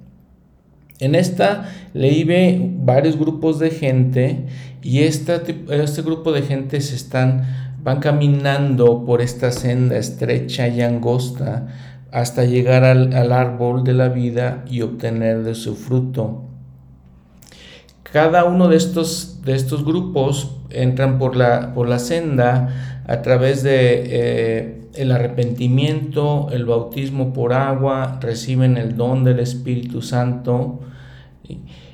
En 1.00 1.14
esta 1.14 1.70
ve 1.94 2.70
varios 2.80 3.16
grupos 3.16 3.58
de 3.58 3.70
gente 3.70 4.46
y 4.82 5.00
este 5.00 6.02
grupo 6.02 6.32
de 6.32 6.42
gente 6.42 6.80
se 6.80 6.96
están, 6.96 7.76
van 7.82 8.00
caminando 8.00 9.04
por 9.04 9.22
esta 9.22 9.52
senda 9.52 9.96
estrecha 9.96 10.66
y 10.68 10.80
angosta 10.82 11.68
hasta 12.12 12.44
llegar 12.44 12.84
al, 12.84 13.12
al 13.14 13.32
árbol 13.32 13.84
de 13.84 13.94
la 13.94 14.08
vida 14.08 14.64
y 14.68 14.82
obtener 14.82 15.42
de 15.42 15.54
su 15.54 15.76
fruto. 15.76 16.48
Cada 18.12 18.44
uno 18.44 18.68
de 18.68 18.76
estos, 18.76 19.42
de 19.44 19.54
estos 19.54 19.84
grupos 19.84 20.56
entran 20.70 21.18
por 21.18 21.36
la, 21.36 21.74
por 21.74 21.88
la 21.88 21.98
senda 21.98 23.02
a 23.06 23.22
través 23.22 23.62
de 23.62 24.02
eh, 24.06 24.80
el 24.94 25.12
arrepentimiento, 25.12 26.48
el 26.52 26.64
bautismo 26.64 27.32
por 27.32 27.52
agua, 27.52 28.18
reciben 28.20 28.76
el 28.76 28.96
don 28.96 29.24
del 29.24 29.40
Espíritu 29.40 30.00
Santo. 30.00 30.80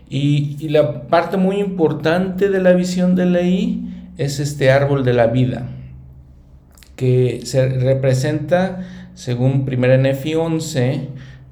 Y, 0.09 0.57
y, 0.61 0.69
la 0.69 1.03
parte 1.09 1.37
muy 1.37 1.57
importante 1.57 2.49
de 2.49 2.61
la 2.61 2.73
visión 2.73 3.17
de 3.17 3.27
ley 3.27 4.11
es 4.17 4.39
este 4.39 4.71
árbol 4.71 5.05
de 5.05 5.13
la 5.13 5.27
vida, 5.27 5.67
que 6.95 7.41
se 7.45 7.69
representa, 7.69 9.04
según 9.15 9.67
1 9.67 9.99
Nefi 9.99 10.35
11, 10.35 11.09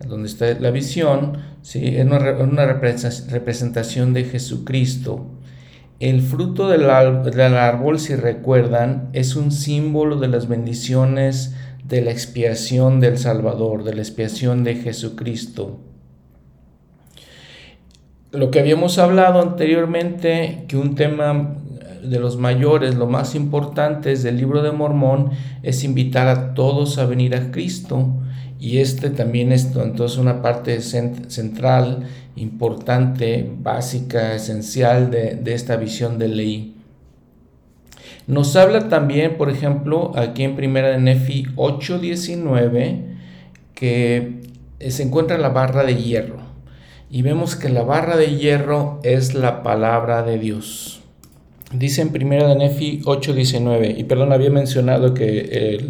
donde 0.06 0.28
está 0.28 0.52
la 0.58 0.70
visión, 0.70 1.38
¿sí? 1.62 1.96
es 1.96 2.04
una, 2.04 2.18
representación 2.18 4.12
de 4.12 4.24
Jesucristo. 4.24 5.26
El 6.00 6.20
fruto 6.20 6.68
del 6.68 6.90
árbol, 6.90 8.00
si 8.00 8.16
recuerdan, 8.16 9.08
es 9.12 9.36
un 9.36 9.52
símbolo 9.52 10.18
de 10.18 10.28
las 10.28 10.48
bendiciones 10.48 11.54
de 11.84 12.00
la 12.00 12.10
expiación 12.10 12.98
del 12.98 13.18
Salvador, 13.18 13.84
de 13.84 13.94
la 13.94 14.02
expiación 14.02 14.64
de 14.64 14.76
Jesucristo. 14.76 15.78
Lo 18.32 18.50
que 18.50 18.60
habíamos 18.60 18.98
hablado 18.98 19.40
anteriormente, 19.40 20.64
que 20.66 20.76
un 20.76 20.94
tema 20.94 21.56
de 22.02 22.18
los 22.18 22.36
mayores, 22.36 22.96
lo 22.96 23.06
más 23.06 23.34
importante 23.34 24.14
del 24.14 24.36
libro 24.36 24.62
de 24.62 24.72
Mormón, 24.72 25.30
es 25.62 25.84
invitar 25.84 26.28
a 26.28 26.54
todos 26.54 26.98
a 26.98 27.06
venir 27.06 27.34
a 27.34 27.50
Cristo. 27.50 28.08
Y 28.58 28.78
este 28.78 29.10
también 29.10 29.52
es 29.52 29.74
entonces 29.74 30.18
una 30.18 30.42
parte 30.42 30.80
central, 30.80 32.04
importante, 32.36 33.50
básica, 33.58 34.34
esencial 34.34 35.10
de, 35.10 35.42
esta 35.46 35.76
visión 35.76 36.18
de 36.18 36.28
ley. 36.28 36.76
Nos 38.26 38.54
habla 38.54 38.88
también, 38.88 39.36
por 39.36 39.50
ejemplo, 39.50 40.12
aquí 40.16 40.44
en 40.44 40.54
Primera 40.54 40.88
de 40.90 40.98
Nefi 40.98 41.46
8.19, 41.56 43.00
que 43.74 44.42
se 44.78 45.02
encuentra 45.02 45.38
la 45.38 45.48
barra 45.48 45.82
de 45.82 45.96
hierro. 45.96 46.38
Y 47.10 47.22
vemos 47.22 47.56
que 47.56 47.68
la 47.68 47.82
barra 47.82 48.16
de 48.16 48.36
hierro 48.36 49.00
es 49.02 49.34
la 49.34 49.62
palabra 49.62 50.22
de 50.22 50.38
Dios. 50.38 51.01
Dice 51.72 52.02
en 52.02 52.10
Primera 52.10 52.48
de 52.48 52.56
Nefi 52.56 53.00
8.19, 53.02 53.98
y 53.98 54.04
perdón, 54.04 54.32
había 54.32 54.50
mencionado 54.50 55.14
que 55.14 55.80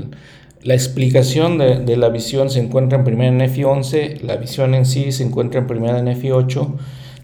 la 0.62 0.74
explicación 0.74 1.58
de, 1.58 1.96
la 1.96 2.08
visión 2.08 2.50
se 2.50 2.60
encuentra 2.60 3.00
en 3.00 3.14
1 3.14 3.32
Nefi 3.32 3.64
11, 3.64 4.20
la 4.22 4.36
visión 4.36 4.74
en 4.74 4.86
sí 4.86 5.10
se 5.10 5.24
encuentra 5.24 5.60
en 5.60 5.66
1 5.70 6.02
Nefi 6.02 6.30
8. 6.30 6.76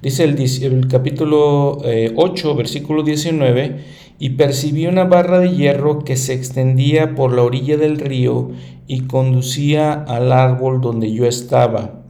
Dice 0.02 0.24
el, 0.24 0.88
capítulo 0.88 1.78
8, 1.78 1.82
eh, 1.84 2.54
versículo 2.56 3.04
19, 3.04 3.76
y 4.18 4.30
percibí 4.30 4.86
una 4.86 5.04
barra 5.04 5.38
de 5.38 5.54
hierro 5.54 6.00
que 6.00 6.16
se 6.16 6.34
extendía 6.34 7.14
por 7.14 7.32
la 7.32 7.42
orilla 7.42 7.76
del 7.76 7.98
río 7.98 8.50
y 8.88 9.02
conducía 9.02 9.92
al 9.92 10.32
árbol 10.32 10.80
donde 10.80 11.12
yo 11.12 11.26
estaba. 11.26 12.02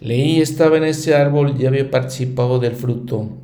Leí, 0.00 0.40
estaba 0.40 0.78
en 0.78 0.84
ese 0.84 1.14
árbol 1.14 1.54
y 1.58 1.66
había 1.66 1.90
participado 1.90 2.58
del 2.58 2.76
fruto. 2.76 3.41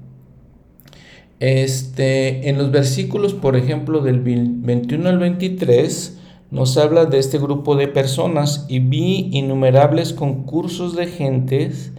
Este, 1.41 2.49
en 2.49 2.59
los 2.59 2.71
versículos, 2.71 3.35
por 3.35 3.57
ejemplo, 3.57 4.01
del 4.01 4.21
21 4.21 5.09
al 5.09 5.19
23, 5.19 6.19
nos 6.51 6.77
habla 6.79 7.05
de 7.05 7.19
este 7.19 7.39
grupo 7.39 7.77
de 7.77 7.89
personas 7.89 8.67
y 8.69 8.81
vi 8.81 9.29
innumerables 9.33 10.13
concursos 10.13 10.97
de 10.97 11.07
gentes, 11.07 11.93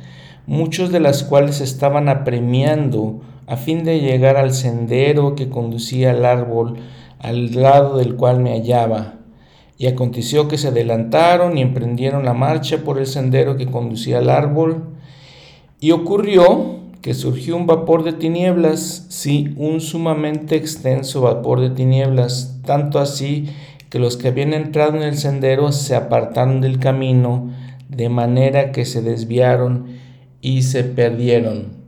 muchos 0.46 0.92
de 0.92 1.00
las 1.00 1.24
cuales 1.24 1.62
estaban 1.62 2.10
apremiando 2.10 3.22
a 3.48 3.56
fin 3.56 3.84
de 3.84 4.00
llegar 4.00 4.38
al 4.38 4.54
sendero 4.54 5.36
que 5.36 5.50
conducía 5.50 6.12
al 6.12 6.26
árbol 6.26 6.78
al 7.20 7.54
lado 7.54 7.98
del 7.98 8.16
cual 8.16 8.40
me 8.40 8.52
hallaba. 8.52 9.16
Y 9.78 9.88
aconteció 9.88 10.48
que 10.48 10.58
se 10.58 10.70
adelantaron 10.70 11.58
y 11.58 11.62
emprendieron 11.62 12.26
la 12.26 12.34
marcha 12.34 12.80
por 12.84 12.98
el 12.98 13.06
sendero 13.08 13.56
que 13.56 13.68
conducía 13.68 14.18
al 14.18 14.30
árbol. 14.30 14.96
Y 15.80 15.92
ocurrió 15.92 16.79
que 17.02 17.14
surgió 17.14 17.56
un 17.56 17.66
vapor 17.66 18.04
de 18.04 18.14
tinieblas, 18.14 19.06
sí, 19.10 19.54
un 19.56 19.80
sumamente 19.80 20.56
extenso 20.56 21.22
vapor 21.22 21.62
de 21.62 21.70
tinieblas, 21.70 22.60
tanto 22.66 23.00
así 23.00 23.50
que 23.90 24.00
los 24.00 24.18
que 24.18 24.28
habían 24.28 24.54
entrado 24.54 24.98
en 24.98 25.04
el 25.04 25.18
sendero 25.18 25.72
se 25.72 25.96
apartaron 25.96 26.62
del 26.62 26.80
camino, 26.80 27.52
de 27.88 28.10
manera 28.10 28.72
que 28.72 28.86
se 28.86 29.02
desviaron 29.02 29.86
y 30.42 30.64
se 30.64 30.84
perdieron. 30.84 31.80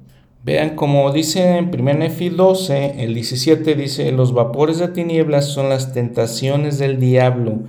Vean 0.44 0.76
como 0.76 1.12
dice 1.12 1.58
en 1.58 1.70
1 1.74 1.94
Nefi 1.94 2.30
12, 2.30 3.04
el 3.04 3.14
17 3.14 3.76
dice, 3.76 4.12
los 4.12 4.34
vapores 4.34 4.80
de 4.80 4.88
tinieblas 4.88 5.46
son 5.46 5.70
las 5.70 5.94
tentaciones 5.94 6.80
del 6.80 7.00
diablo, 7.00 7.60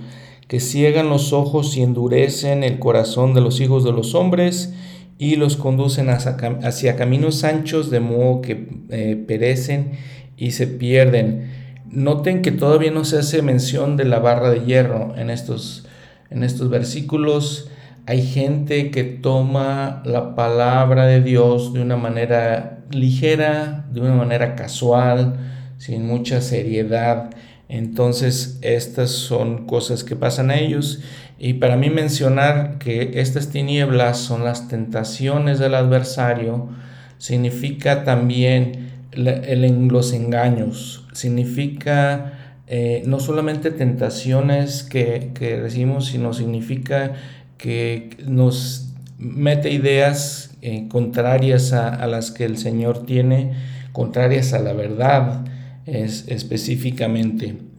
que 0.47 0.59
ciegan 0.59 1.09
los 1.09 1.33
ojos 1.33 1.77
y 1.77 1.83
endurecen 1.83 2.63
el 2.63 2.79
corazón 2.79 3.33
de 3.33 3.41
los 3.41 3.61
hijos 3.61 3.83
de 3.83 3.91
los 3.91 4.15
hombres 4.15 4.73
y 5.17 5.35
los 5.35 5.57
conducen 5.57 6.09
hacia, 6.09 6.95
caminos 6.95 7.43
anchos 7.43 7.89
de 7.89 7.99
modo 7.99 8.41
que 8.41 8.67
eh, 8.89 9.23
perecen 9.27 9.91
y 10.37 10.51
se 10.51 10.67
pierden. 10.67 11.51
Noten 11.89 12.41
que 12.41 12.51
todavía 12.51 12.91
no 12.91 13.05
se 13.05 13.19
hace 13.19 13.41
mención 13.41 13.97
de 13.97 14.05
la 14.05 14.19
barra 14.19 14.49
de 14.49 14.65
hierro 14.65 15.13
en 15.15 15.29
estos, 15.29 15.87
en 16.29 16.43
estos 16.43 16.69
versículos. 16.69 17.69
Hay 18.05 18.21
gente 18.23 18.91
que 18.91 19.03
toma 19.03 20.01
la 20.05 20.35
palabra 20.35 21.05
de 21.05 21.21
Dios 21.21 21.73
de 21.73 21.81
una 21.81 21.95
manera 21.95 22.83
ligera, 22.91 23.85
de 23.91 24.01
una 24.01 24.15
manera 24.15 24.55
casual, 24.55 25.37
sin 25.77 26.05
mucha 26.05 26.41
seriedad. 26.41 27.29
Entonces, 27.69 28.59
estas 28.61 29.11
son 29.11 29.65
cosas 29.65 30.03
que 30.03 30.15
pasan 30.15 30.51
a 30.51 30.59
ellos. 30.59 31.01
Y 31.39 31.55
para 31.55 31.75
mí 31.75 31.89
mencionar 31.89 32.77
que 32.77 33.19
estas 33.19 33.49
tinieblas 33.49 34.17
son 34.17 34.43
las 34.43 34.67
tentaciones 34.67 35.59
del 35.59 35.75
adversario, 35.75 36.69
significa 37.17 38.03
también 38.03 38.91
los 39.15 40.13
engaños, 40.13 41.07
significa 41.13 42.33
eh, 42.67 43.03
no 43.05 43.19
solamente 43.19 43.71
tentaciones 43.71 44.83
que, 44.83 45.31
recibimos, 45.61 46.07
sino 46.07 46.33
significa 46.33 47.13
que 47.57 48.11
nos 48.25 48.93
mete 49.17 49.71
ideas 49.71 50.57
eh, 50.61 50.87
contrarias 50.89 51.73
a, 51.73 52.05
las 52.07 52.31
que 52.31 52.45
el 52.45 52.57
Señor 52.57 53.05
tiene, 53.05 53.53
contrarias 53.91 54.53
a 54.53 54.59
la 54.59 54.73
verdad 54.73 55.45
es, 55.85 56.25
específicamente. 56.27 57.72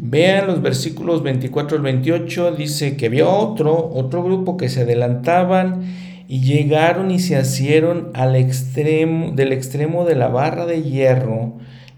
Vean 0.00 0.46
los 0.46 0.62
versículos 0.62 1.24
24 1.24 1.76
al 1.76 1.82
28, 1.82 2.52
dice 2.52 2.96
que 2.96 3.06
había 3.06 3.28
otro, 3.28 3.90
otro 3.92 4.22
grupo 4.22 4.56
que 4.56 4.68
se 4.68 4.82
adelantaban 4.82 5.82
y 6.28 6.40
llegaron 6.42 7.10
y 7.10 7.18
se 7.18 7.34
asieron 7.34 8.10
al 8.14 8.36
extremo, 8.36 9.32
del 9.32 9.52
extremo 9.52 10.04
de 10.04 10.14
la 10.14 10.28
barra 10.28 10.66
de 10.66 10.84
hierro 10.84 11.54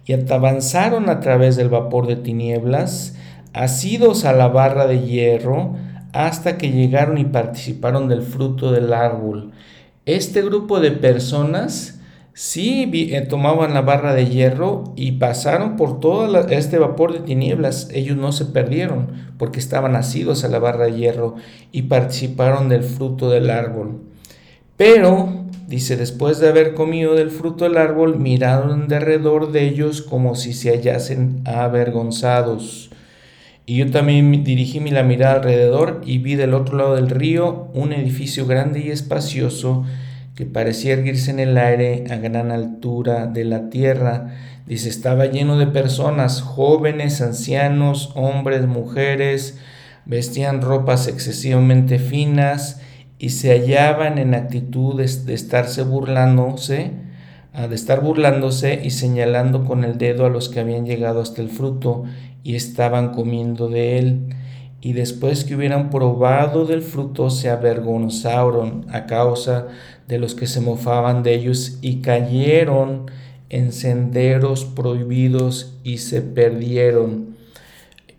y 0.07 0.15
avanzaron 0.33 1.11
a 1.11 1.21
través 1.21 1.57
del 1.57 1.69
vapor 1.69 2.07
de 2.07 2.17
tinieblas, 2.17 3.17
asidos 3.53 4.25
a 4.25 4.33
la 4.33 4.49
barra 4.49 4.87
de 4.87 5.03
hierro, 5.03 5.77
hasta 6.13 6.57
que 6.57 6.71
llegaron 6.71 7.19
y 7.19 7.27
participaron 7.27 8.09
del 8.09 8.23
fruto 8.23 8.73
del 8.73 8.93
árbol. 8.93 9.53
Este 10.07 10.43
grupo 10.43 10.81
de 10.81 10.91
personas 10.91 12.00
sí 12.33 12.91
eh, 12.93 13.21
tomaban 13.23 13.75
la 13.75 13.83
barra 13.83 14.15
de 14.15 14.27
hierro 14.27 14.93
y 14.97 15.13
pasaron 15.13 15.77
por 15.77 16.01
todo 16.01 16.49
este 16.49 16.79
vapor 16.79 17.13
de 17.13 17.21
tinieblas. 17.21 17.89
Ellos 17.93 18.17
no 18.17 18.33
se 18.33 18.47
perdieron 18.47 19.33
porque 19.39 19.59
estaban 19.59 19.97
asidos 19.97 20.45
a 20.45 20.49
la 20.49 20.59
barra 20.59 20.87
de 20.87 20.97
hierro 20.97 21.37
y 21.73 21.83
participaron 21.83 22.69
del 22.69 22.83
fruto 22.83 23.31
del 23.31 23.51
árbol. 23.51 24.01
Pero, 24.77 25.45
dice, 25.67 25.97
después 25.97 26.39
de 26.39 26.49
haber 26.49 26.75
comido 26.75 27.15
del 27.15 27.31
fruto 27.31 27.65
del 27.65 27.77
árbol, 27.77 28.19
miraron 28.19 28.89
derredor 28.89 29.53
de 29.53 29.69
ellos 29.69 30.01
como 30.01 30.35
si 30.35 30.55
se 30.55 30.71
hallasen 30.71 31.43
avergonzados. 31.45 32.91
Y 33.67 33.77
yo 33.77 33.91
también 33.91 34.43
dirigí 34.43 34.81
mi 34.81 34.91
la 34.91 35.03
mirada 35.03 35.35
alrededor 35.35 36.01
y 36.05 36.19
vi 36.19 36.35
del 36.35 36.55
otro 36.55 36.77
lado 36.77 36.97
del 36.97 37.11
río 37.11 37.69
un 37.75 37.93
edificio 37.93 38.47
grande 38.47 38.81
y 38.81 38.91
espacioso 38.91 39.85
que 40.35 40.47
parecía 40.47 40.95
erguirse 40.95 41.31
en 41.31 41.41
el 41.41 41.59
aire 41.59 42.05
a 42.11 42.17
gran 42.17 42.51
altura 42.51 43.27
de 43.27 43.45
la 43.45 43.69
tierra. 43.71 44.35
Dice, 44.67 44.89
estaba 44.89 45.27
lleno 45.27 45.59
de 45.59 45.67
personas, 45.67 46.41
jóvenes, 46.41 47.21
ancianos, 47.21 48.13
hombres, 48.15 48.67
mujeres, 48.67 49.59
vestían 50.07 50.63
ropas 50.63 51.09
excesivamente 51.09 51.99
finas 51.99 52.81
y 53.19 53.31
se 53.31 53.51
hallaban 53.51 54.19
en 54.19 54.35
actitudes 54.35 55.27
de 55.27 55.35
estarse 55.35 55.83
burlándose, 55.83 56.93
de 57.53 57.75
estar 57.75 58.01
burlándose 58.01 58.81
y 58.83 58.91
señalando 58.91 59.65
con 59.65 59.85
el 59.85 59.99
dedo 59.99 60.25
a 60.25 60.31
los 60.31 60.49
que 60.49 60.61
habían 60.61 60.87
llegado 60.87 61.21
hasta 61.21 61.43
el 61.43 61.51
fruto 61.51 62.05
y 62.43 62.55
estaban 62.55 63.13
comiendo 63.13 63.69
de 63.69 63.99
él. 63.99 64.35
Y 64.81 64.95
después 64.95 65.45
que 65.45 65.55
hubieran 65.55 65.91
probado 65.91 66.65
del 66.65 66.81
fruto, 66.81 67.29
se 67.29 67.51
avergonzaron 67.51 68.87
a 68.89 69.05
causa 69.05 69.67
de 70.11 70.19
los 70.19 70.35
que 70.35 70.49
se 70.49 70.61
mofaban 70.61 71.23
de 71.23 71.35
ellos 71.35 71.79
y 71.83 72.01
cayeron 72.01 73.07
en 73.49 73.73
senderos 73.73 74.65
prohibidos 74.65 75.79
y 75.85 75.99
se 75.99 76.21
perdieron. 76.21 77.37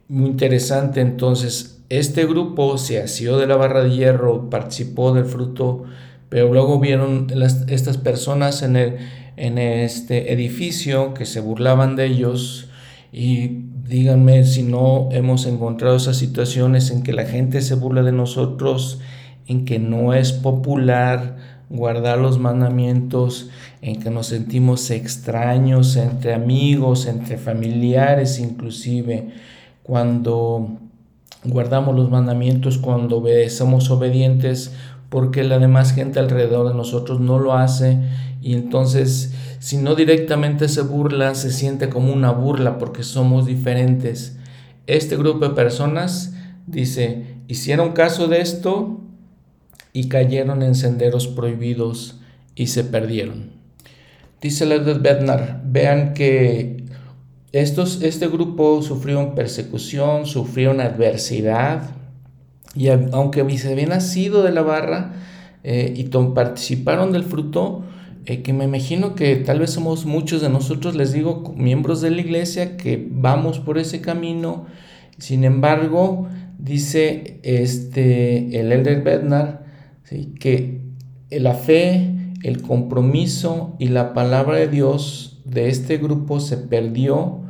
Muy 0.08 0.30
interesante 0.30 1.02
entonces, 1.02 1.84
este 1.89 2.26
grupo 2.26 2.78
se 2.78 3.02
asió 3.02 3.38
de 3.38 3.46
la 3.46 3.58
barra 3.58 3.84
de 3.84 3.92
hierro, 3.92 4.50
participó 4.50 5.14
del 5.14 5.26
fruto, 5.26 5.84
pero 6.30 6.52
luego 6.54 6.80
vieron 6.80 7.28
estas 7.68 7.98
personas 7.98 8.64
en, 8.64 8.78
el, 8.78 8.96
en 9.36 9.58
este 9.58 10.32
edificio 10.32 11.14
que 11.14 11.26
se 11.26 11.42
burlaban 11.42 11.98
de 11.98 12.06
ellos 12.06 12.70
y 13.12 13.66
díganme 13.86 14.46
si 14.46 14.64
no 14.64 15.10
hemos 15.12 15.46
encontrado 15.46 15.98
esas 15.98 16.16
situaciones 16.16 16.89
en 16.89 17.04
que 17.04 17.12
la 17.12 17.26
gente 17.26 17.60
se 17.60 17.76
burla 17.76 18.02
de 18.02 18.14
nosotros, 18.14 19.02
en 19.48 19.66
que 19.66 19.78
no 19.78 20.14
es 20.14 20.32
popular 20.32 21.41
guardar 21.72 22.18
los 22.20 22.38
mandamientos, 22.38 23.50
en 23.82 24.00
que 24.00 24.10
nos 24.10 24.28
sentimos 24.28 24.92
extraños 24.92 25.96
entre 25.96 26.34
amigos, 26.34 27.08
entre 27.08 27.38
familiares 27.38 28.40
inclusive, 28.40 29.30
cuando 29.84 30.78
guardamos 31.44 31.96
los 31.96 32.10
mandamientos, 32.10 32.78
cuando 32.78 33.24
somos 33.50 33.90
obedientes, 33.90 34.74
porque 35.10 35.44
la 35.44 35.60
demás 35.60 35.94
gente 35.94 36.20
alrededor 36.20 36.70
de 36.70 36.76
nosotros 36.76 37.20
no 37.20 37.40
lo 37.40 37.54
hace 37.54 38.00
y 38.42 38.54
entonces 38.54 39.34
si 39.60 39.78
no 39.78 39.96
directamente 39.96 40.68
se 40.68 40.82
burla, 40.82 41.36
se 41.36 41.52
siente 41.52 41.90
como 41.90 42.12
una 42.12 42.32
burla 42.32 42.78
porque 42.78 43.04
somos 43.04 43.46
diferentes. 43.46 44.38
Este 44.88 45.16
grupo 45.16 45.48
de 45.48 45.54
personas 45.54 46.34
dice, 46.66 47.38
hicieron 47.48 47.92
caso 47.92 48.28
de 48.28 48.42
esto 48.42 49.02
y 49.94 50.08
cayeron 50.10 50.62
en 50.64 50.76
senderos 50.76 51.28
prohibidos 51.28 52.20
y 52.56 52.68
se 52.68 52.84
perdieron. 52.84 53.52
Dice 54.42 54.66
Ledward 54.66 55.02
Bednar, 55.02 55.62
vean 55.66 56.14
que 56.14 56.86
estos, 57.52 58.02
este 58.02 58.28
grupo 58.28 58.82
sufrió 58.82 59.36
persecución, 59.36 60.26
sufrió 60.26 60.72
adversidad, 60.72 61.96
y 62.74 62.88
aunque 62.88 63.58
se 63.58 63.72
habían 63.72 63.89
nacido 63.89 64.44
de 64.44 64.52
la 64.52 64.62
barra 64.62 65.14
eh, 65.64 65.94
y 65.96 66.06
participaron 66.06 67.12
del 67.12 67.24
fruto, 67.24 67.84
eh, 68.26 68.42
que 68.42 68.54
me 68.54 68.66
imagino 68.66 69.16
que 69.16 69.36
tal 69.36 69.60
vez 69.60 69.72
somos 69.72 70.06
muchos 70.06 70.42
de 70.42 70.50
nosotros, 70.50 70.96
les 70.96 71.12
digo, 71.12 71.54
miembros 71.58 72.02
de 72.02 72.12
la 72.12 72.22
iglesia, 72.22 72.78
que 72.78 73.06
vamos 73.12 73.60
por 73.60 73.78
ese 73.78 74.00
camino. 74.00 74.68
Sin 75.18 75.44
embargo, 75.44 76.30
dice 76.58 77.39
este, 77.44 78.60
el 78.60 78.72
Elder 78.72 79.04
Bednar, 79.04 79.61
que 80.39 80.82
la 81.30 81.53
fe 81.53 82.22
el 82.43 82.62
compromiso 82.62 83.76
y 83.80 83.88
la 83.88 84.14
palabra 84.14 84.57
de 84.57 84.68
Dios 84.68 85.41
de 85.45 85.70
este 85.70 85.97
grupo 85.97 86.39
se 86.39 86.57
perdió, 86.57 87.41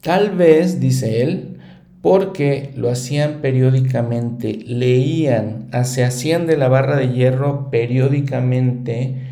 tal 0.00 0.30
vez, 0.30 0.80
dice 0.80 1.22
él, 1.22 1.58
porque 2.02 2.72
lo 2.76 2.90
hacían 2.90 3.40
periódicamente, 3.40 4.54
leían, 4.66 5.68
se 5.84 6.04
hacían 6.04 6.46
de 6.46 6.56
la 6.56 6.68
barra 6.68 6.96
de 6.96 7.12
hierro 7.12 7.70
periódicamente 7.70 9.26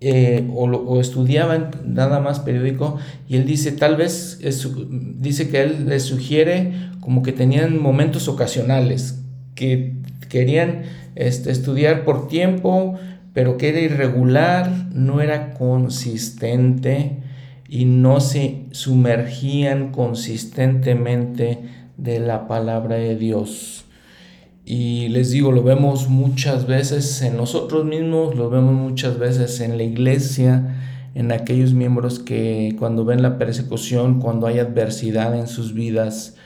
eh, 0.00 0.46
o, 0.54 1.00
estudiaban 1.00 1.70
nada 1.86 2.20
más 2.20 2.40
periódico 2.40 2.98
y 3.28 3.36
él 3.36 3.46
dice, 3.46 3.72
tal 3.72 3.96
vez, 3.96 4.40
dice 5.18 5.48
que 5.48 5.62
él 5.62 5.86
les 5.88 6.02
sugiere 6.02 6.72
como 7.00 7.22
que 7.22 7.32
tenían 7.32 7.80
momentos 7.80 8.28
ocasionales, 8.28 9.22
que 9.54 9.95
querían 10.28 10.82
este, 11.14 11.50
estudiar 11.50 12.04
por 12.04 12.28
tiempo, 12.28 12.98
pero 13.32 13.56
que 13.56 13.68
era 13.68 13.80
irregular, 13.80 14.70
no 14.92 15.20
era 15.20 15.54
consistente 15.54 17.18
y 17.68 17.84
no 17.84 18.20
se 18.20 18.64
sumergían 18.70 19.90
consistentemente 19.90 21.58
de 21.96 22.20
la 22.20 22.46
palabra 22.46 22.96
de 22.96 23.16
Dios. 23.16 23.84
Y 24.64 25.08
les 25.08 25.30
digo, 25.30 25.52
lo 25.52 25.62
vemos 25.62 26.08
muchas 26.08 26.66
veces 26.66 27.22
en 27.22 27.36
nosotros 27.36 27.84
mismos, 27.84 28.34
lo 28.34 28.50
vemos 28.50 28.74
muchas 28.74 29.18
veces 29.18 29.60
en 29.60 29.76
la 29.76 29.84
iglesia, 29.84 30.76
en 31.14 31.30
aquellos 31.30 31.72
miembros 31.72 32.18
que 32.18 32.74
cuando 32.78 33.04
ven 33.04 33.22
la 33.22 33.38
persecución, 33.38 34.20
cuando 34.20 34.46
hay 34.46 34.58
adversidad 34.58 35.38
en 35.38 35.46
sus 35.46 35.72
vidas, 35.72 36.36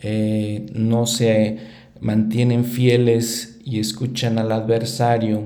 eh, 0.00 0.66
no 0.72 1.06
se 1.06 1.58
mantienen 2.00 2.64
fieles 2.64 3.60
y 3.64 3.80
escuchan 3.80 4.38
al 4.38 4.52
adversario. 4.52 5.44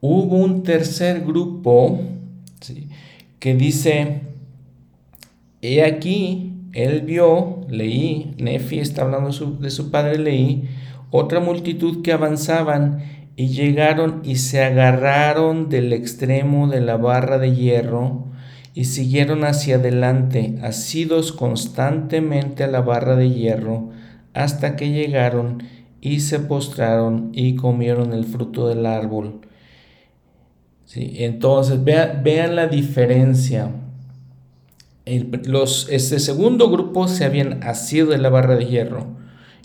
Hubo 0.00 0.36
un 0.36 0.62
tercer 0.62 1.24
grupo 1.24 2.00
que 3.38 3.54
dice, 3.54 4.20
he 5.62 5.82
aquí, 5.82 6.52
él 6.72 7.02
vio, 7.02 7.66
leí, 7.68 8.34
Nefi 8.38 8.80
está 8.80 9.02
hablando 9.02 9.30
de 9.60 9.70
su 9.70 9.90
padre, 9.90 10.18
leí, 10.18 10.68
otra 11.10 11.40
multitud 11.40 12.02
que 12.02 12.12
avanzaban 12.12 13.02
y 13.36 13.48
llegaron 13.48 14.20
y 14.24 14.36
se 14.36 14.62
agarraron 14.62 15.68
del 15.68 15.92
extremo 15.92 16.68
de 16.68 16.80
la 16.80 16.96
barra 16.96 17.38
de 17.38 17.54
hierro 17.54 18.26
y 18.74 18.86
siguieron 18.86 19.44
hacia 19.44 19.76
adelante, 19.76 20.58
asidos 20.62 21.32
constantemente 21.32 22.64
a 22.64 22.66
la 22.66 22.80
barra 22.80 23.14
de 23.16 23.30
hierro, 23.30 23.90
hasta 24.34 24.76
que 24.76 24.90
llegaron 24.90 25.62
y 26.00 26.20
se 26.20 26.40
postraron 26.40 27.30
y 27.32 27.56
comieron 27.56 28.12
el 28.12 28.24
fruto 28.24 28.68
del 28.68 28.84
árbol 28.84 29.40
entonces, 30.96 31.82
vean, 31.82 32.56
la 32.56 32.66
diferencia. 32.68 33.70
los, 35.44 35.88
este 35.90 36.20
segundo 36.20 36.70
grupo 36.70 37.08
se 37.08 37.24
habían 37.24 37.62
asido 37.64 38.08
de 38.10 38.18
la 38.18 38.28
barra 38.28 38.56
de 38.56 38.66
hierro. 38.66 39.06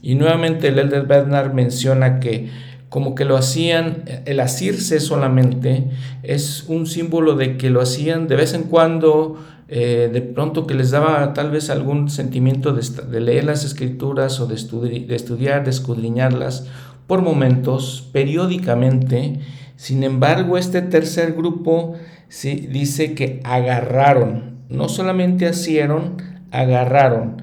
Y 0.01 0.15
nuevamente 0.15 0.69
el 0.69 0.79
Elder 0.79 1.05
Bernard 1.05 1.53
menciona 1.53 2.19
que 2.19 2.49
como 2.87 3.13
que 3.13 3.25
lo 3.25 3.37
hacían, 3.37 4.03
el 4.25 4.39
asirse 4.39 4.99
solamente 4.99 5.89
es 6.23 6.65
un 6.67 6.87
símbolo 6.87 7.35
de 7.35 7.57
que 7.57 7.69
lo 7.69 7.81
hacían 7.81 8.27
de 8.27 8.35
vez 8.35 8.55
en 8.55 8.63
cuando, 8.63 9.37
eh, 9.69 10.09
de 10.11 10.21
pronto 10.21 10.65
que 10.65 10.73
les 10.73 10.91
daba 10.91 11.33
tal 11.33 11.51
vez 11.51 11.69
algún 11.69 12.09
sentimiento 12.09 12.73
de, 12.73 13.19
leer 13.21 13.43
las 13.43 13.63
escrituras 13.63 14.39
o 14.39 14.47
de, 14.47 14.55
de 14.55 15.15
estudiar, 15.15 15.63
de 15.63 15.69
escudriñarlas 15.69 16.67
por 17.07 17.21
momentos, 17.21 18.09
periódicamente, 18.11 19.39
sin 19.75 20.03
embargo, 20.03 20.57
este 20.57 20.81
tercer 20.81 21.33
grupo 21.33 21.93
sí, 22.27 22.67
dice 22.71 23.15
que 23.15 23.39
agarraron, 23.43 24.59
no 24.69 24.89
solamente 24.89 25.47
asieron, 25.47 26.17
agarraron. 26.51 27.41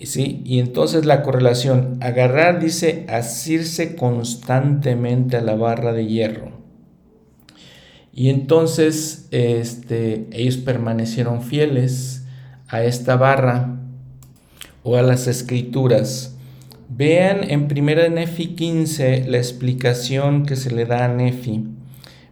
¿sí? 0.00 0.42
Y 0.44 0.58
entonces 0.58 1.04
la 1.06 1.22
correlación, 1.22 1.98
agarrar 2.00 2.60
dice 2.60 3.06
asirse 3.08 3.96
constantemente 3.96 5.36
a 5.36 5.40
la 5.40 5.54
barra 5.54 5.92
de 5.92 6.06
hierro. 6.06 6.57
Y 8.18 8.30
entonces 8.30 9.28
este, 9.30 10.26
ellos 10.32 10.56
permanecieron 10.56 11.40
fieles 11.40 12.24
a 12.66 12.82
esta 12.82 13.14
barra 13.14 13.76
o 14.82 14.96
a 14.96 15.02
las 15.02 15.28
escrituras. 15.28 16.34
Vean 16.88 17.48
en 17.48 17.68
1 17.70 18.08
Nefi 18.08 18.56
15 18.56 19.26
la 19.28 19.36
explicación 19.36 20.46
que 20.46 20.56
se 20.56 20.72
le 20.72 20.84
da 20.84 21.04
a 21.04 21.08
Nefi. 21.14 21.68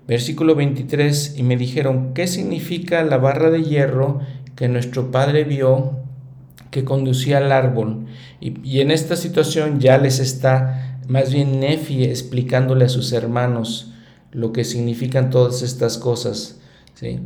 Versículo 0.08 0.56
23, 0.56 1.34
y 1.36 1.44
me 1.44 1.56
dijeron, 1.56 2.14
¿qué 2.14 2.26
significa 2.26 3.04
la 3.04 3.18
barra 3.18 3.50
de 3.50 3.62
hierro 3.62 4.18
que 4.56 4.66
nuestro 4.66 5.12
padre 5.12 5.44
vio 5.44 6.00
que 6.72 6.82
conducía 6.82 7.38
al 7.38 7.52
árbol? 7.52 8.06
Y, 8.40 8.80
en 8.80 8.90
esta 8.90 9.14
situación 9.14 9.78
ya 9.78 9.98
les 9.98 10.18
está 10.18 10.98
más 11.06 11.32
bien 11.32 11.60
Nefi 11.60 12.02
explicándole 12.02 12.86
a 12.86 12.88
sus 12.88 13.12
hermanos 13.12 13.92
lo 14.36 14.52
que 14.52 14.64
significan 14.64 15.30
todas 15.30 15.62
estas 15.62 15.96
cosas. 15.96 16.58
¿sí? 16.94 17.20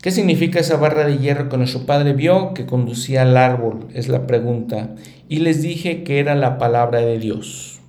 ¿Qué 0.00 0.12
significa 0.12 0.60
esa 0.60 0.76
barra 0.76 1.04
de 1.04 1.18
hierro 1.18 1.48
que 1.48 1.56
nuestro 1.56 1.86
padre 1.86 2.12
vio 2.12 2.54
que 2.54 2.66
conducía 2.66 3.22
al 3.22 3.36
árbol? 3.36 3.88
Es 3.94 4.08
la 4.08 4.28
pregunta. 4.28 4.94
Y 5.28 5.40
les 5.40 5.60
dije 5.60 6.04
que 6.04 6.20
era 6.20 6.36
la 6.36 6.58
palabra 6.58 7.00
de 7.00 7.18
Dios. 7.18 7.80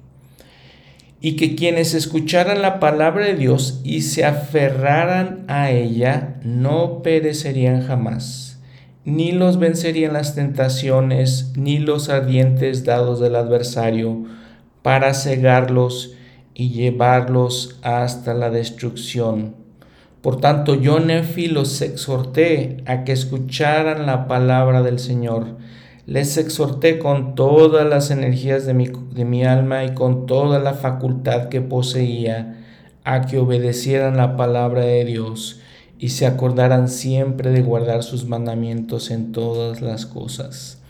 Y 1.21 1.35
que 1.35 1.55
quienes 1.55 1.93
escucharan 1.93 2.63
la 2.63 2.79
palabra 2.79 3.27
de 3.27 3.35
Dios 3.35 3.79
y 3.83 4.01
se 4.01 4.25
aferraran 4.25 5.45
a 5.47 5.69
ella 5.69 6.39
no 6.43 7.03
perecerían 7.03 7.85
jamás, 7.85 8.59
ni 9.05 9.31
los 9.31 9.57
vencerían 9.57 10.13
las 10.13 10.33
tentaciones, 10.33 11.53
ni 11.55 11.77
los 11.77 12.09
ardientes 12.09 12.83
dados 12.83 13.19
del 13.19 13.35
adversario 13.35 14.25
para 14.81 15.13
cegarlos, 15.13 16.12
y 16.53 16.69
llevarlos 16.69 17.79
hasta 17.81 18.33
la 18.33 18.49
destrucción. 18.49 19.55
Por 20.21 20.39
tanto, 20.39 20.75
yo, 20.75 20.99
Nefi, 20.99 21.47
los 21.47 21.81
exhorté 21.81 22.77
a 22.85 23.03
que 23.03 23.11
escucharan 23.11 24.05
la 24.05 24.27
palabra 24.27 24.81
del 24.81 24.99
Señor. 24.99 25.57
Les 26.05 26.37
exhorté 26.37 26.99
con 26.99 27.35
todas 27.35 27.87
las 27.87 28.11
energías 28.11 28.65
de 28.65 28.73
mi, 28.73 28.87
de 28.87 29.25
mi 29.25 29.43
alma 29.43 29.83
y 29.83 29.93
con 29.93 30.25
toda 30.25 30.59
la 30.59 30.73
facultad 30.73 31.49
que 31.49 31.61
poseía 31.61 32.57
a 33.03 33.21
que 33.21 33.37
obedecieran 33.37 34.17
la 34.17 34.37
palabra 34.37 34.81
de 34.81 35.05
Dios 35.05 35.59
y 35.99 36.09
se 36.09 36.25
acordaran 36.25 36.89
siempre 36.89 37.51
de 37.51 37.61
guardar 37.61 38.03
sus 38.03 38.25
mandamientos 38.25 39.11
en 39.11 39.31
todas 39.31 39.81
las 39.81 40.05
cosas. 40.05 40.81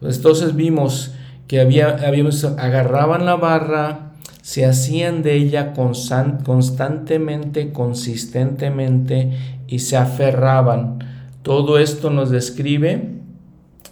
Entonces 0.00 0.54
vimos 0.54 1.12
que 1.46 1.60
había, 1.60 1.88
habíamos, 2.06 2.44
agarraban 2.44 3.26
la 3.26 3.36
barra, 3.36 4.07
se 4.48 4.64
hacían 4.64 5.22
de 5.22 5.34
ella 5.34 5.74
constantemente, 5.74 7.70
consistentemente 7.70 9.32
y 9.66 9.80
se 9.80 9.98
aferraban. 9.98 11.00
Todo 11.42 11.78
esto 11.78 12.08
nos 12.08 12.30
describe 12.30 13.10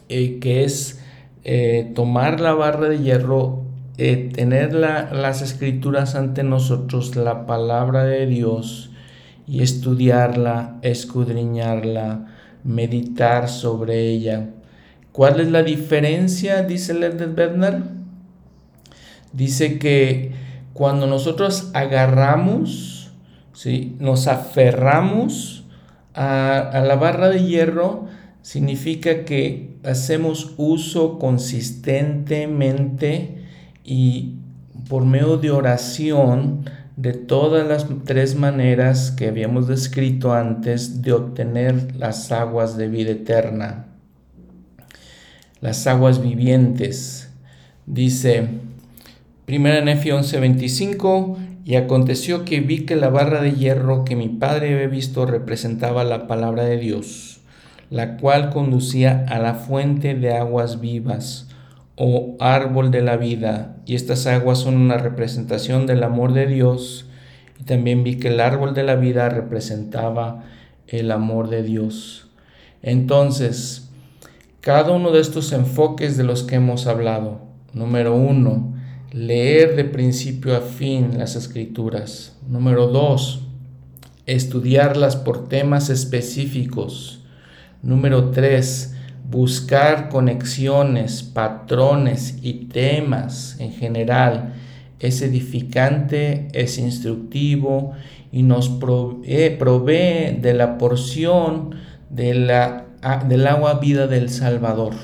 eh, 0.09 0.39
que 0.39 0.65
es 0.65 1.03
eh, 1.45 1.93
tomar 1.95 2.41
la 2.41 2.55
barra 2.55 2.89
de 2.89 3.01
hierro, 3.01 3.65
eh, 3.99 4.31
tener 4.33 4.73
las 4.73 5.43
escrituras 5.43 6.15
ante 6.15 6.43
nosotros, 6.43 7.17
la 7.17 7.45
palabra 7.45 8.05
de 8.05 8.27
Dios, 8.27 8.93
y 9.47 9.61
estudiarla, 9.61 10.79
escudriñarla, 10.81 12.29
meditar 12.65 13.51
sobre 13.51 14.09
ella. 14.09 14.49
¿Cuál 15.13 15.39
es 15.39 15.51
la 15.51 15.63
diferencia? 15.63 16.63
Dice 16.63 16.95
Lerner 16.95 17.29
Bernard. 17.29 17.83
Dice 19.35 19.79
que 19.79 20.46
cuando 20.77 21.07
nosotros 21.07 21.71
agarramos, 21.73 23.11
¿sí? 23.55 23.97
nos 23.99 24.29
aferramos 24.29 25.65
a, 26.13 26.59
a 26.59 26.83
la 26.83 26.97
barra 26.97 27.31
de 27.31 27.45
hierro, 27.45 28.09
significa 28.43 29.25
que 29.25 29.79
hacemos 29.85 30.53
uso 30.59 31.19
consistentemente 31.19 33.43
y 33.85 34.35
por 34.89 35.07
medio 35.07 35.39
de 35.39 35.51
oración 35.51 36.69
de 36.97 37.15
todas 37.15 37.67
las 37.67 37.87
tres 38.05 38.37
maneras 38.37 39.11
que 39.11 39.29
habíamos 39.29 39.69
descrito 39.69 40.35
antes 40.35 41.01
de 41.01 41.15
obtener 41.15 41.97
las 41.97 42.31
aguas 42.33 42.77
de 42.77 42.89
vida 42.89 43.13
eterna, 43.13 43.87
las 45.61 45.87
aguas 45.87 46.23
vivientes. 46.23 47.31
Dice 47.87 48.66
1 49.49 49.85
Nefi 49.85 50.11
11:25, 50.11 51.37
y 51.65 51.77
aconteció 51.77 52.45
que 52.45 52.61
vi 52.61 52.85
que 52.85 52.97
la 52.97 53.11
barra 53.11 53.41
de 53.41 53.53
hierro 53.53 54.05
que 54.05 54.17
mi 54.17 54.29
padre 54.29 54.75
había 54.75 54.89
visto 54.89 55.25
representaba 55.25 56.03
la 56.03 56.27
palabra 56.27 56.65
de 56.65 56.79
Dios, 56.79 57.41
la 57.89 58.17
cual 58.17 58.51
conducía 58.51 59.25
a 59.29 59.39
la 59.39 59.55
fuente 59.55 60.15
de 60.15 60.33
aguas 60.33 60.81
vivas 60.81 61.49
o 61.95 62.37
árbol 62.41 62.91
de 62.91 63.03
la 63.03 63.17
vida, 63.17 63.77
y 63.87 63.95
estas 63.95 64.27
aguas 64.27 64.59
son 64.59 64.77
una 64.77 64.99
representación 64.99 65.87
del 65.87 66.03
amor 66.03 66.33
de 66.33 66.47
Dios, 66.47 67.09
y 67.61 67.63
también 67.65 68.03
vi 68.03 68.17
que 68.17 68.29
el 68.29 68.41
árbol 68.41 68.75
de 68.75 68.83
la 68.83 68.97
vida 68.97 69.29
representaba 69.29 70.45
el 70.89 71.11
amor 71.11 71.49
de 71.49 71.63
Dios. 71.63 72.29
Entonces, 72.83 73.91
cada 74.61 74.91
uno 74.91 75.13
de 75.13 75.21
estos 75.21 75.53
enfoques 75.53 76.17
de 76.17 76.25
los 76.25 76.43
que 76.43 76.57
hemos 76.57 76.87
hablado, 76.87 77.41
número 77.73 78.15
uno, 78.15 78.76
leer 79.13 79.77
de 79.77 79.85
principio 79.85 80.57
a 80.57 80.61
fin 80.61 81.19
las 81.19 81.37
escrituras. 81.37 82.37
Número 82.49 82.87
dos, 82.89 83.41
estudiarlas 84.27 85.17
por 85.17 85.49
temas 85.49 85.91
específicos. 85.91 87.25
Número 87.83 88.31
tres, 88.31 88.95
buscar 89.29 90.09
conexiones, 90.09 91.23
patrones 91.23 92.39
y 92.43 92.67
temas 92.67 93.57
en 93.59 93.73
general 93.73 94.55
es 94.99 95.23
edificante, 95.23 96.49
es 96.53 96.79
instructivo 96.79 97.93
y 98.33 98.43
nos 98.43 98.69
provee, 98.69 100.39
de 100.41 100.55
la 100.55 100.79
porción 100.79 101.75
de 102.11 102.35
la, 102.35 102.87
del 103.29 103.47
agua 103.47 103.75
vida 103.75 104.07
del 104.07 104.31
Salvador. 104.31 104.95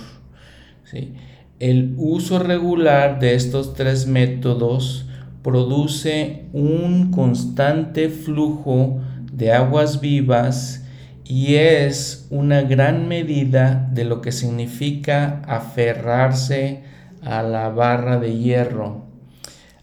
El 1.62 1.94
uso 1.96 2.40
regular 2.40 3.20
de 3.20 3.36
estos 3.36 3.74
tres 3.74 4.08
métodos 4.08 5.06
produce 5.44 6.46
un 6.52 7.12
constante 7.12 8.08
flujo 8.08 9.00
de 9.32 9.52
aguas 9.52 10.00
vivas 10.00 10.84
y 11.24 11.54
es 11.54 12.26
una 12.30 12.62
gran 12.62 13.06
medida 13.06 13.88
de 13.92 14.04
lo 14.04 14.20
que 14.22 14.32
significa 14.32 15.40
aferrarse 15.46 16.82
a 17.22 17.44
la 17.44 17.68
barra 17.68 18.18
de 18.18 18.36
hierro. 18.36 19.04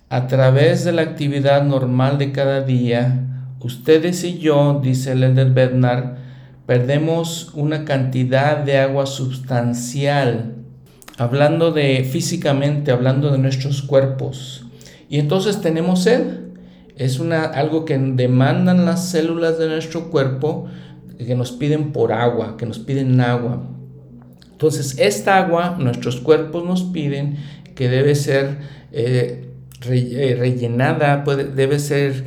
A 0.10 0.28
través 0.28 0.84
de 0.84 0.92
la 0.92 1.04
actividad 1.04 1.64
normal 1.64 2.18
de 2.18 2.34
cada 2.34 2.60
día, 2.60 3.46
ustedes 3.62 4.26
y 4.26 4.38
yo, 4.40 4.82
dice 4.84 5.14
Elder 5.14 5.52
Bernard, 5.52 6.18
perdemos 6.66 7.54
una 7.54 7.86
cantidad 7.86 8.58
de 8.58 8.80
agua 8.80 9.06
sustancial, 9.06 10.59
hablando 11.20 11.72
de 11.72 12.03
físicamente, 12.03 12.91
hablando 12.91 13.32
de 13.32 13.38
nuestros 13.38 13.82
cuerpos. 13.82 14.65
Y 15.09 15.20
entonces 15.20 15.61
tenemos 15.61 16.03
sed. 16.03 16.24
Es 16.95 17.20
una, 17.20 17.43
algo 17.45 17.86
que 17.86 17.97
demandan 17.97 18.86
las 18.86 19.09
células 19.09 19.57
de 19.57 19.67
nuestro 19.67 20.09
cuerpo 20.09 20.67
que 21.17 21.36
nos 21.36 21.51
piden 21.51 21.91
por 21.91 22.11
agua, 22.13 22.55
que 22.57 22.65
nos 22.65 22.80
piden 22.80 23.20
agua. 23.22 23.61
Entonces, 24.51 24.97
esta 24.99 25.38
agua 25.38 25.78
nuestros 25.80 26.20
cuerpos 26.20 26.65
nos 26.65 26.84
piden 26.84 27.38
que 27.76 27.89
debe 27.89 28.15
ser 28.15 28.57
eh, 28.91 29.49
eh, 29.89 30.36
rellenada, 30.38 31.24
debe 31.55 31.80
ser 31.80 32.26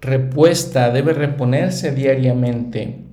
repuesta, 0.00 0.90
debe 0.90 1.12
reponerse 1.12 1.92
diariamente. 1.92 3.04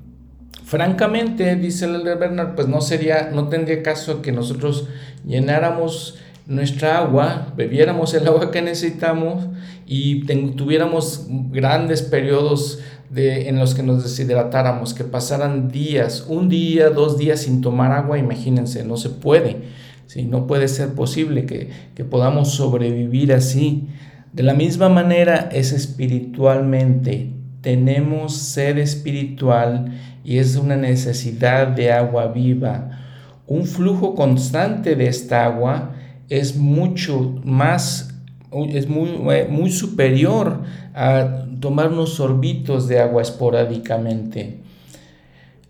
Francamente, 0.67 1.55
dice 1.55 1.85
el 1.85 2.03
Bernard, 2.03 2.53
pues 2.55 2.67
no 2.67 2.81
sería, 2.81 3.31
no 3.33 3.47
tendría 3.47 3.81
caso 3.81 4.21
que 4.21 4.33
nosotros 4.33 4.89
llenáramos 5.25 6.15
nuestra 6.45 6.97
agua, 6.97 7.53
bebiéramos 7.55 8.13
el 8.13 8.27
agua 8.27 8.51
que 8.51 8.61
necesitamos 8.61 9.47
y 9.85 10.25
tuviéramos 10.57 11.25
grandes 11.51 12.01
periodos 12.01 12.81
de, 13.09 13.47
en 13.47 13.59
los 13.59 13.75
que 13.75 13.83
nos 13.83 14.03
deshidratáramos, 14.03 14.93
que 14.93 15.05
pasaran 15.05 15.69
días, 15.69 16.25
un 16.27 16.49
día, 16.49 16.89
dos 16.89 17.17
días 17.17 17.43
sin 17.43 17.61
tomar 17.61 17.93
agua, 17.93 18.17
imagínense, 18.17 18.83
no 18.83 18.97
se 18.97 19.09
puede, 19.09 19.69
¿sí? 20.05 20.23
no 20.23 20.47
puede 20.47 20.67
ser 20.67 20.89
posible 20.95 21.45
que, 21.45 21.69
que 21.95 22.03
podamos 22.03 22.51
sobrevivir 22.51 23.31
así. 23.31 23.87
De 24.33 24.43
la 24.43 24.53
misma 24.53 24.89
manera 24.89 25.47
es 25.49 25.71
espiritualmente, 25.71 27.31
tenemos 27.61 28.35
sed 28.35 28.77
espiritual 28.79 29.93
y 30.27 30.39
es 30.39 30.57
una 30.57 30.75
necesidad 30.75 31.67
de 31.67 31.93
agua 31.93 32.27
viva. 32.27 32.99
Un 33.47 33.65
flujo 33.65 34.13
constante 34.13 34.97
de 34.97 35.07
esta 35.07 35.45
agua 35.45 35.95
es 36.27 36.57
mucho 36.57 37.39
más, 37.45 38.13
es 38.51 38.89
muy, 38.89 39.11
muy 39.49 39.71
superior 39.71 40.63
a 40.93 41.45
tomar 41.61 41.93
unos 41.93 42.15
sorbitos 42.15 42.89
de 42.89 42.99
agua 42.99 43.21
esporádicamente. 43.21 44.57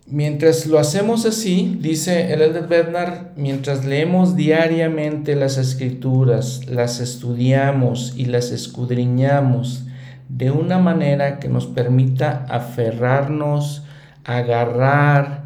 Mientras 0.07 0.65
lo 0.65 0.79
hacemos 0.79 1.27
así, 1.27 1.77
dice 1.79 2.33
el 2.33 2.51
Bernard, 2.65 3.35
mientras 3.35 3.85
leemos 3.85 4.35
diariamente 4.35 5.35
las 5.35 5.59
escrituras, 5.59 6.65
las 6.65 6.99
estudiamos 6.99 8.15
y 8.17 8.25
las 8.25 8.49
escudriñamos 8.49 9.83
de 10.29 10.49
una 10.49 10.79
manera 10.79 11.37
que 11.37 11.47
nos 11.47 11.67
permita 11.67 12.47
aferrarnos, 12.49 13.83
agarrar, 14.27 15.45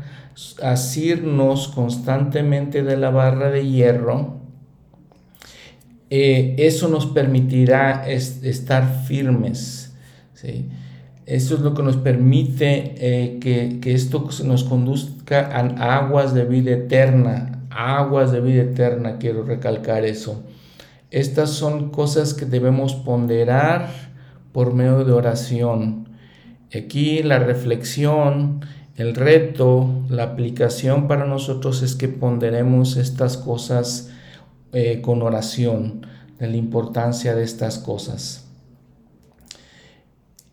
asirnos 0.62 1.70
constantemente 1.70 2.84
de 2.84 2.98
la 2.98 3.12
barra 3.12 3.50
de 3.50 3.68
hierro, 3.68 4.42
eh, 6.10 6.56
eso 6.58 6.90
nos 6.90 7.06
permitirá 7.06 8.06
estar 8.10 9.06
firmes. 9.06 9.94
¿sí? 10.34 10.68
Eso 11.26 11.56
es 11.56 11.62
lo 11.62 11.74
que 11.74 11.84
nos 11.84 11.96
permite 11.96 12.96
eh, 12.98 13.40
que, 13.40 13.94
esto 13.94 14.28
nos 14.44 14.66
conduzca 14.66 15.50
a 15.54 15.98
aguas 15.98 16.34
de 16.34 16.44
vida 16.44 16.72
eterna, 16.72 17.64
aguas 17.70 18.34
de 18.34 18.42
vida 18.42 18.64
eterna, 18.64 19.18
quiero 19.20 19.44
recalcar 19.44 20.04
eso. 20.04 20.44
Estas 21.12 21.52
son 21.52 21.92
cosas 21.92 22.34
que 22.34 22.46
debemos 22.46 22.96
ponderar 22.96 23.90
por 24.52 24.74
medio 24.74 25.06
de 25.06 25.14
oración. 25.14 26.11
Aquí 26.74 27.22
la 27.24 27.40
reflexión, 27.40 28.62
el 28.96 29.16
reto, 29.16 30.06
la 30.10 30.24
aplicación 30.24 31.08
para 31.08 31.26
nosotros 31.26 31.82
es 31.82 31.96
que 31.96 32.08
ponderemos 32.08 32.98
estas 32.98 33.38
cosas 33.38 34.10
eh, 34.74 35.02
con 35.02 35.22
oración, 35.22 36.06
de 36.40 36.48
la 36.48 36.56
importancia 36.56 37.36
de 37.36 37.44
estas 37.44 37.78
cosas. 37.78 38.48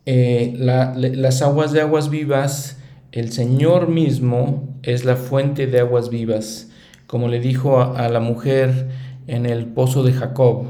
eh, 0.06 0.54
las 0.58 1.42
aguas 1.42 1.72
de 1.72 1.80
aguas 1.80 2.10
vivas, 2.10 2.78
el 3.12 3.32
Señor 3.32 3.88
mismo 3.88 4.68
es 4.82 5.04
la 5.04 5.16
fuente 5.16 5.66
de 5.66 5.80
aguas 5.80 6.10
vivas, 6.10 6.68
como 7.06 7.28
le 7.28 7.40
dijo 7.40 7.80
a, 7.80 8.08
la 8.08 8.20
mujer 8.20 8.88
en 9.26 9.46
el 9.46 9.66
pozo 9.66 10.02
de 10.02 10.12
Jacob, 10.12 10.66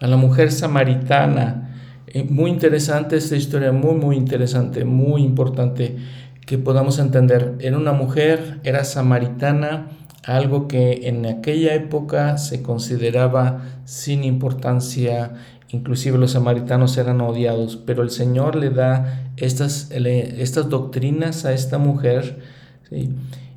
a 0.00 0.06
la 0.06 0.16
mujer 0.16 0.52
samaritana. 0.52 1.65
Eh, 2.08 2.24
muy 2.24 2.50
interesante 2.50 3.16
esta 3.16 3.36
historia, 3.36 3.72
muy, 3.72 3.94
muy 3.94 4.16
interesante, 4.16 4.84
muy 4.84 5.22
importante 5.22 5.96
que 6.46 6.58
podamos 6.58 6.98
entender. 6.98 7.56
Era 7.60 7.76
una 7.76 7.92
mujer, 7.92 8.60
era 8.62 8.84
samaritana, 8.84 9.88
algo 10.24 10.68
que 10.68 11.08
en 11.08 11.26
aquella 11.26 11.74
época 11.74 12.38
se 12.38 12.62
consideraba 12.62 13.62
sin 13.84 14.24
importancia, 14.24 15.34
inclusive 15.68 16.18
los 16.18 16.32
samaritanos 16.32 16.96
eran 16.96 17.20
odiados, 17.20 17.76
pero 17.76 18.02
el 18.02 18.10
Señor 18.10 18.56
le 18.56 18.70
da 18.70 19.30
estas, 19.36 19.90
estas 19.90 20.68
doctrinas 20.68 21.44
a 21.44 21.52
esta 21.52 21.78
mujer. 21.78 22.38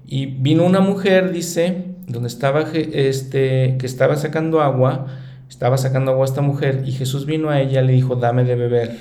Y 0.07 0.25
vino 0.25 0.65
una 0.65 0.79
mujer, 0.79 1.31
dice, 1.31 1.85
donde 2.07 2.27
estaba 2.27 2.61
este, 2.73 3.77
que 3.77 3.85
estaba 3.85 4.15
sacando 4.15 4.61
agua, 4.61 5.05
estaba 5.49 5.77
sacando 5.77 6.11
agua 6.11 6.25
a 6.25 6.29
esta 6.29 6.41
mujer, 6.41 6.83
y 6.85 6.93
Jesús 6.93 7.25
vino 7.25 7.49
a 7.49 7.59
ella 7.59 7.81
y 7.81 7.87
le 7.87 7.93
dijo, 7.93 8.15
dame 8.15 8.45
de 8.45 8.55
beber. 8.55 8.97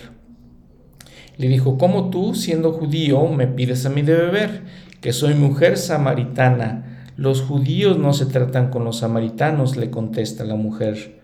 Le 1.37 1.47
dijo, 1.47 1.79
¿cómo 1.79 2.11
tú, 2.11 2.35
siendo 2.35 2.73
judío, 2.73 3.29
me 3.29 3.47
pides 3.47 3.87
a 3.87 3.91
mí 3.91 4.03
de 4.03 4.15
beber? 4.15 4.63
Que 5.01 5.13
soy 5.13 5.35
mujer 5.35 5.77
samaritana 5.77 6.99
los 7.19 7.43
judíos 7.43 7.99
no 7.99 8.13
se 8.13 8.27
tratan 8.27 8.71
con 8.71 8.85
los 8.85 8.99
samaritanos, 8.99 9.77
le 9.77 9.91
contesta 9.91 10.45
la 10.45 10.55
mujer. 10.55 11.19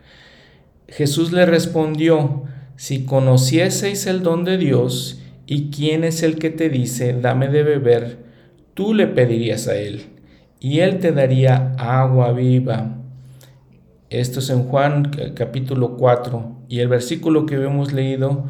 Jesús 0.89 1.31
le 1.31 1.47
respondió, 1.47 2.43
si 2.75 3.05
conocieseis 3.05 4.09
el 4.09 4.25
don 4.25 4.45
de 4.45 4.59
Dios 4.59 5.23
y 5.47 5.71
quién 5.71 6.03
es 6.03 6.25
el 6.25 6.37
que 6.37 6.51
te 6.51 6.69
dice, 6.69 7.13
dame 7.13 7.47
de 7.47 7.63
beber, 7.63 8.19
tú 8.75 8.93
le 8.93 9.07
pedirías 9.07 9.69
a 9.69 9.77
él, 9.77 10.07
y 10.59 10.81
él 10.81 10.99
te 10.99 11.13
daría 11.13 11.77
agua 11.79 12.33
viva. 12.33 12.99
Esto 14.11 14.41
es 14.41 14.51
en 14.51 14.65
Juan 14.65 15.13
capítulo 15.35 15.97
4 15.97 16.67
y 16.69 16.81
el 16.81 16.89
versículo 16.89 17.47
que 17.47 17.55
hemos 17.55 17.93
leído, 17.93 18.45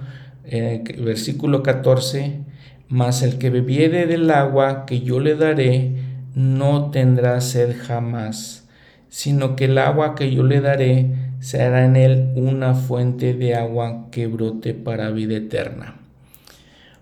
eh, 0.44 0.82
versículo 0.98 1.62
14, 1.62 2.40
mas 2.88 3.22
el 3.22 3.38
que 3.38 3.50
bebiere 3.50 4.06
del 4.06 4.30
agua 4.30 4.84
que 4.84 5.00
yo 5.00 5.20
le 5.20 5.36
daré, 5.36 5.92
no 6.34 6.90
tendrá 6.90 7.40
sed 7.40 7.76
jamás, 7.80 8.68
sino 9.08 9.54
que 9.54 9.66
el 9.66 9.78
agua 9.78 10.16
que 10.16 10.34
yo 10.34 10.42
le 10.42 10.60
daré 10.60 11.14
será 11.38 11.84
en 11.84 11.96
él 11.96 12.32
una 12.34 12.74
fuente 12.74 13.32
de 13.32 13.54
agua 13.54 14.08
que 14.10 14.26
brote 14.26 14.74
para 14.74 15.10
vida 15.10 15.36
eterna. 15.36 15.96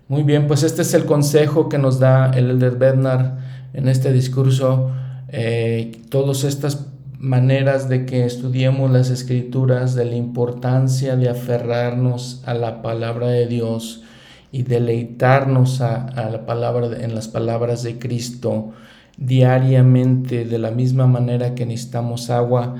Muy 0.07 0.21
bien, 0.21 0.45
pues 0.45 0.61
este 0.61 0.83
es 0.83 0.93
el 0.93 1.05
consejo 1.05 1.69
que 1.69 1.79
nos 1.79 1.99
da 1.99 2.29
el 2.29 2.51
Elder 2.51 2.75
Bednar 2.75 3.37
en 3.73 3.87
este 3.87 4.13
discurso. 4.13 4.91
Eh, 5.29 5.93
todas 6.09 6.43
estas 6.43 6.92
maneras 7.23 7.87
de 7.87 8.05
que 8.05 8.25
estudiemos 8.25 8.91
las 8.91 9.09
escrituras, 9.09 9.95
de 9.95 10.03
la 10.03 10.17
importancia 10.17 11.15
de 11.15 11.29
aferrarnos 11.29 12.41
a 12.45 12.53
la 12.53 12.81
palabra 12.81 13.27
de 13.27 13.47
Dios 13.47 14.03
y 14.51 14.63
deleitarnos 14.63 15.79
a, 15.79 16.29
la 16.29 16.45
palabra 16.45 17.01
en 17.01 17.15
las 17.15 17.29
palabras 17.29 17.81
de 17.81 17.97
Cristo 17.97 18.73
diariamente 19.15 20.43
de 20.43 20.57
la 20.57 20.71
misma 20.71 21.07
manera 21.07 21.55
que 21.55 21.65
necesitamos 21.65 22.29
agua 22.29 22.75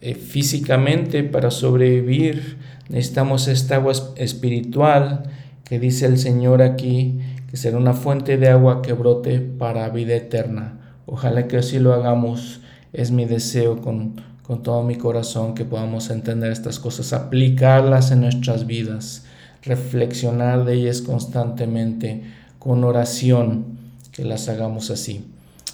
eh, 0.00 0.14
físicamente 0.14 1.24
para 1.24 1.50
sobrevivir, 1.50 2.58
necesitamos 2.88 3.48
esta 3.48 3.74
agua 3.76 3.94
espiritual 4.14 5.24
que 5.64 5.80
dice 5.80 6.06
el 6.06 6.18
Señor 6.18 6.62
aquí, 6.62 7.18
que 7.50 7.56
será 7.56 7.78
una 7.78 7.94
fuente 7.94 8.36
de 8.36 8.48
agua 8.48 8.80
que 8.80 8.92
brote 8.92 9.40
para 9.40 9.88
vida 9.88 10.14
eterna. 10.14 10.78
Ojalá 11.04 11.48
que 11.48 11.56
así 11.56 11.80
lo 11.80 11.92
hagamos, 11.94 12.61
es 12.92 13.10
mi 13.10 13.24
deseo 13.24 13.80
con, 13.80 14.20
con 14.42 14.62
todo 14.62 14.82
mi 14.82 14.96
corazón 14.96 15.54
que 15.54 15.64
podamos 15.64 16.10
entender 16.10 16.52
estas 16.52 16.78
cosas, 16.78 17.12
aplicarlas 17.12 18.10
en 18.10 18.20
nuestras 18.20 18.66
vidas, 18.66 19.24
reflexionar 19.62 20.64
de 20.64 20.74
ellas 20.74 21.02
constantemente, 21.02 22.22
con 22.58 22.84
oración, 22.84 23.78
que 24.12 24.24
las 24.24 24.48
hagamos 24.48 24.90
así. 24.90 25.24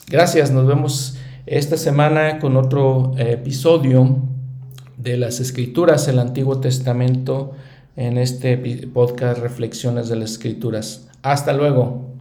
Gracias, 0.09 0.51
nos 0.51 0.67
vemos 0.67 1.17
esta 1.47 1.77
semana 1.77 2.39
con 2.39 2.57
otro 2.57 3.15
eh, 3.19 3.33
episodio 3.33 4.19
de 4.97 5.17
las 5.17 5.41
escrituras, 5.41 6.07
del 6.07 6.19
Antiguo 6.19 6.61
Testamento, 6.61 7.53
en 7.97 8.17
este 8.17 8.57
podcast 8.93 9.41
Reflexiones 9.41 10.09
de 10.09 10.17
las 10.17 10.33
Escrituras. 10.33 11.09
Hasta 11.23 11.53
luego. 11.53 12.18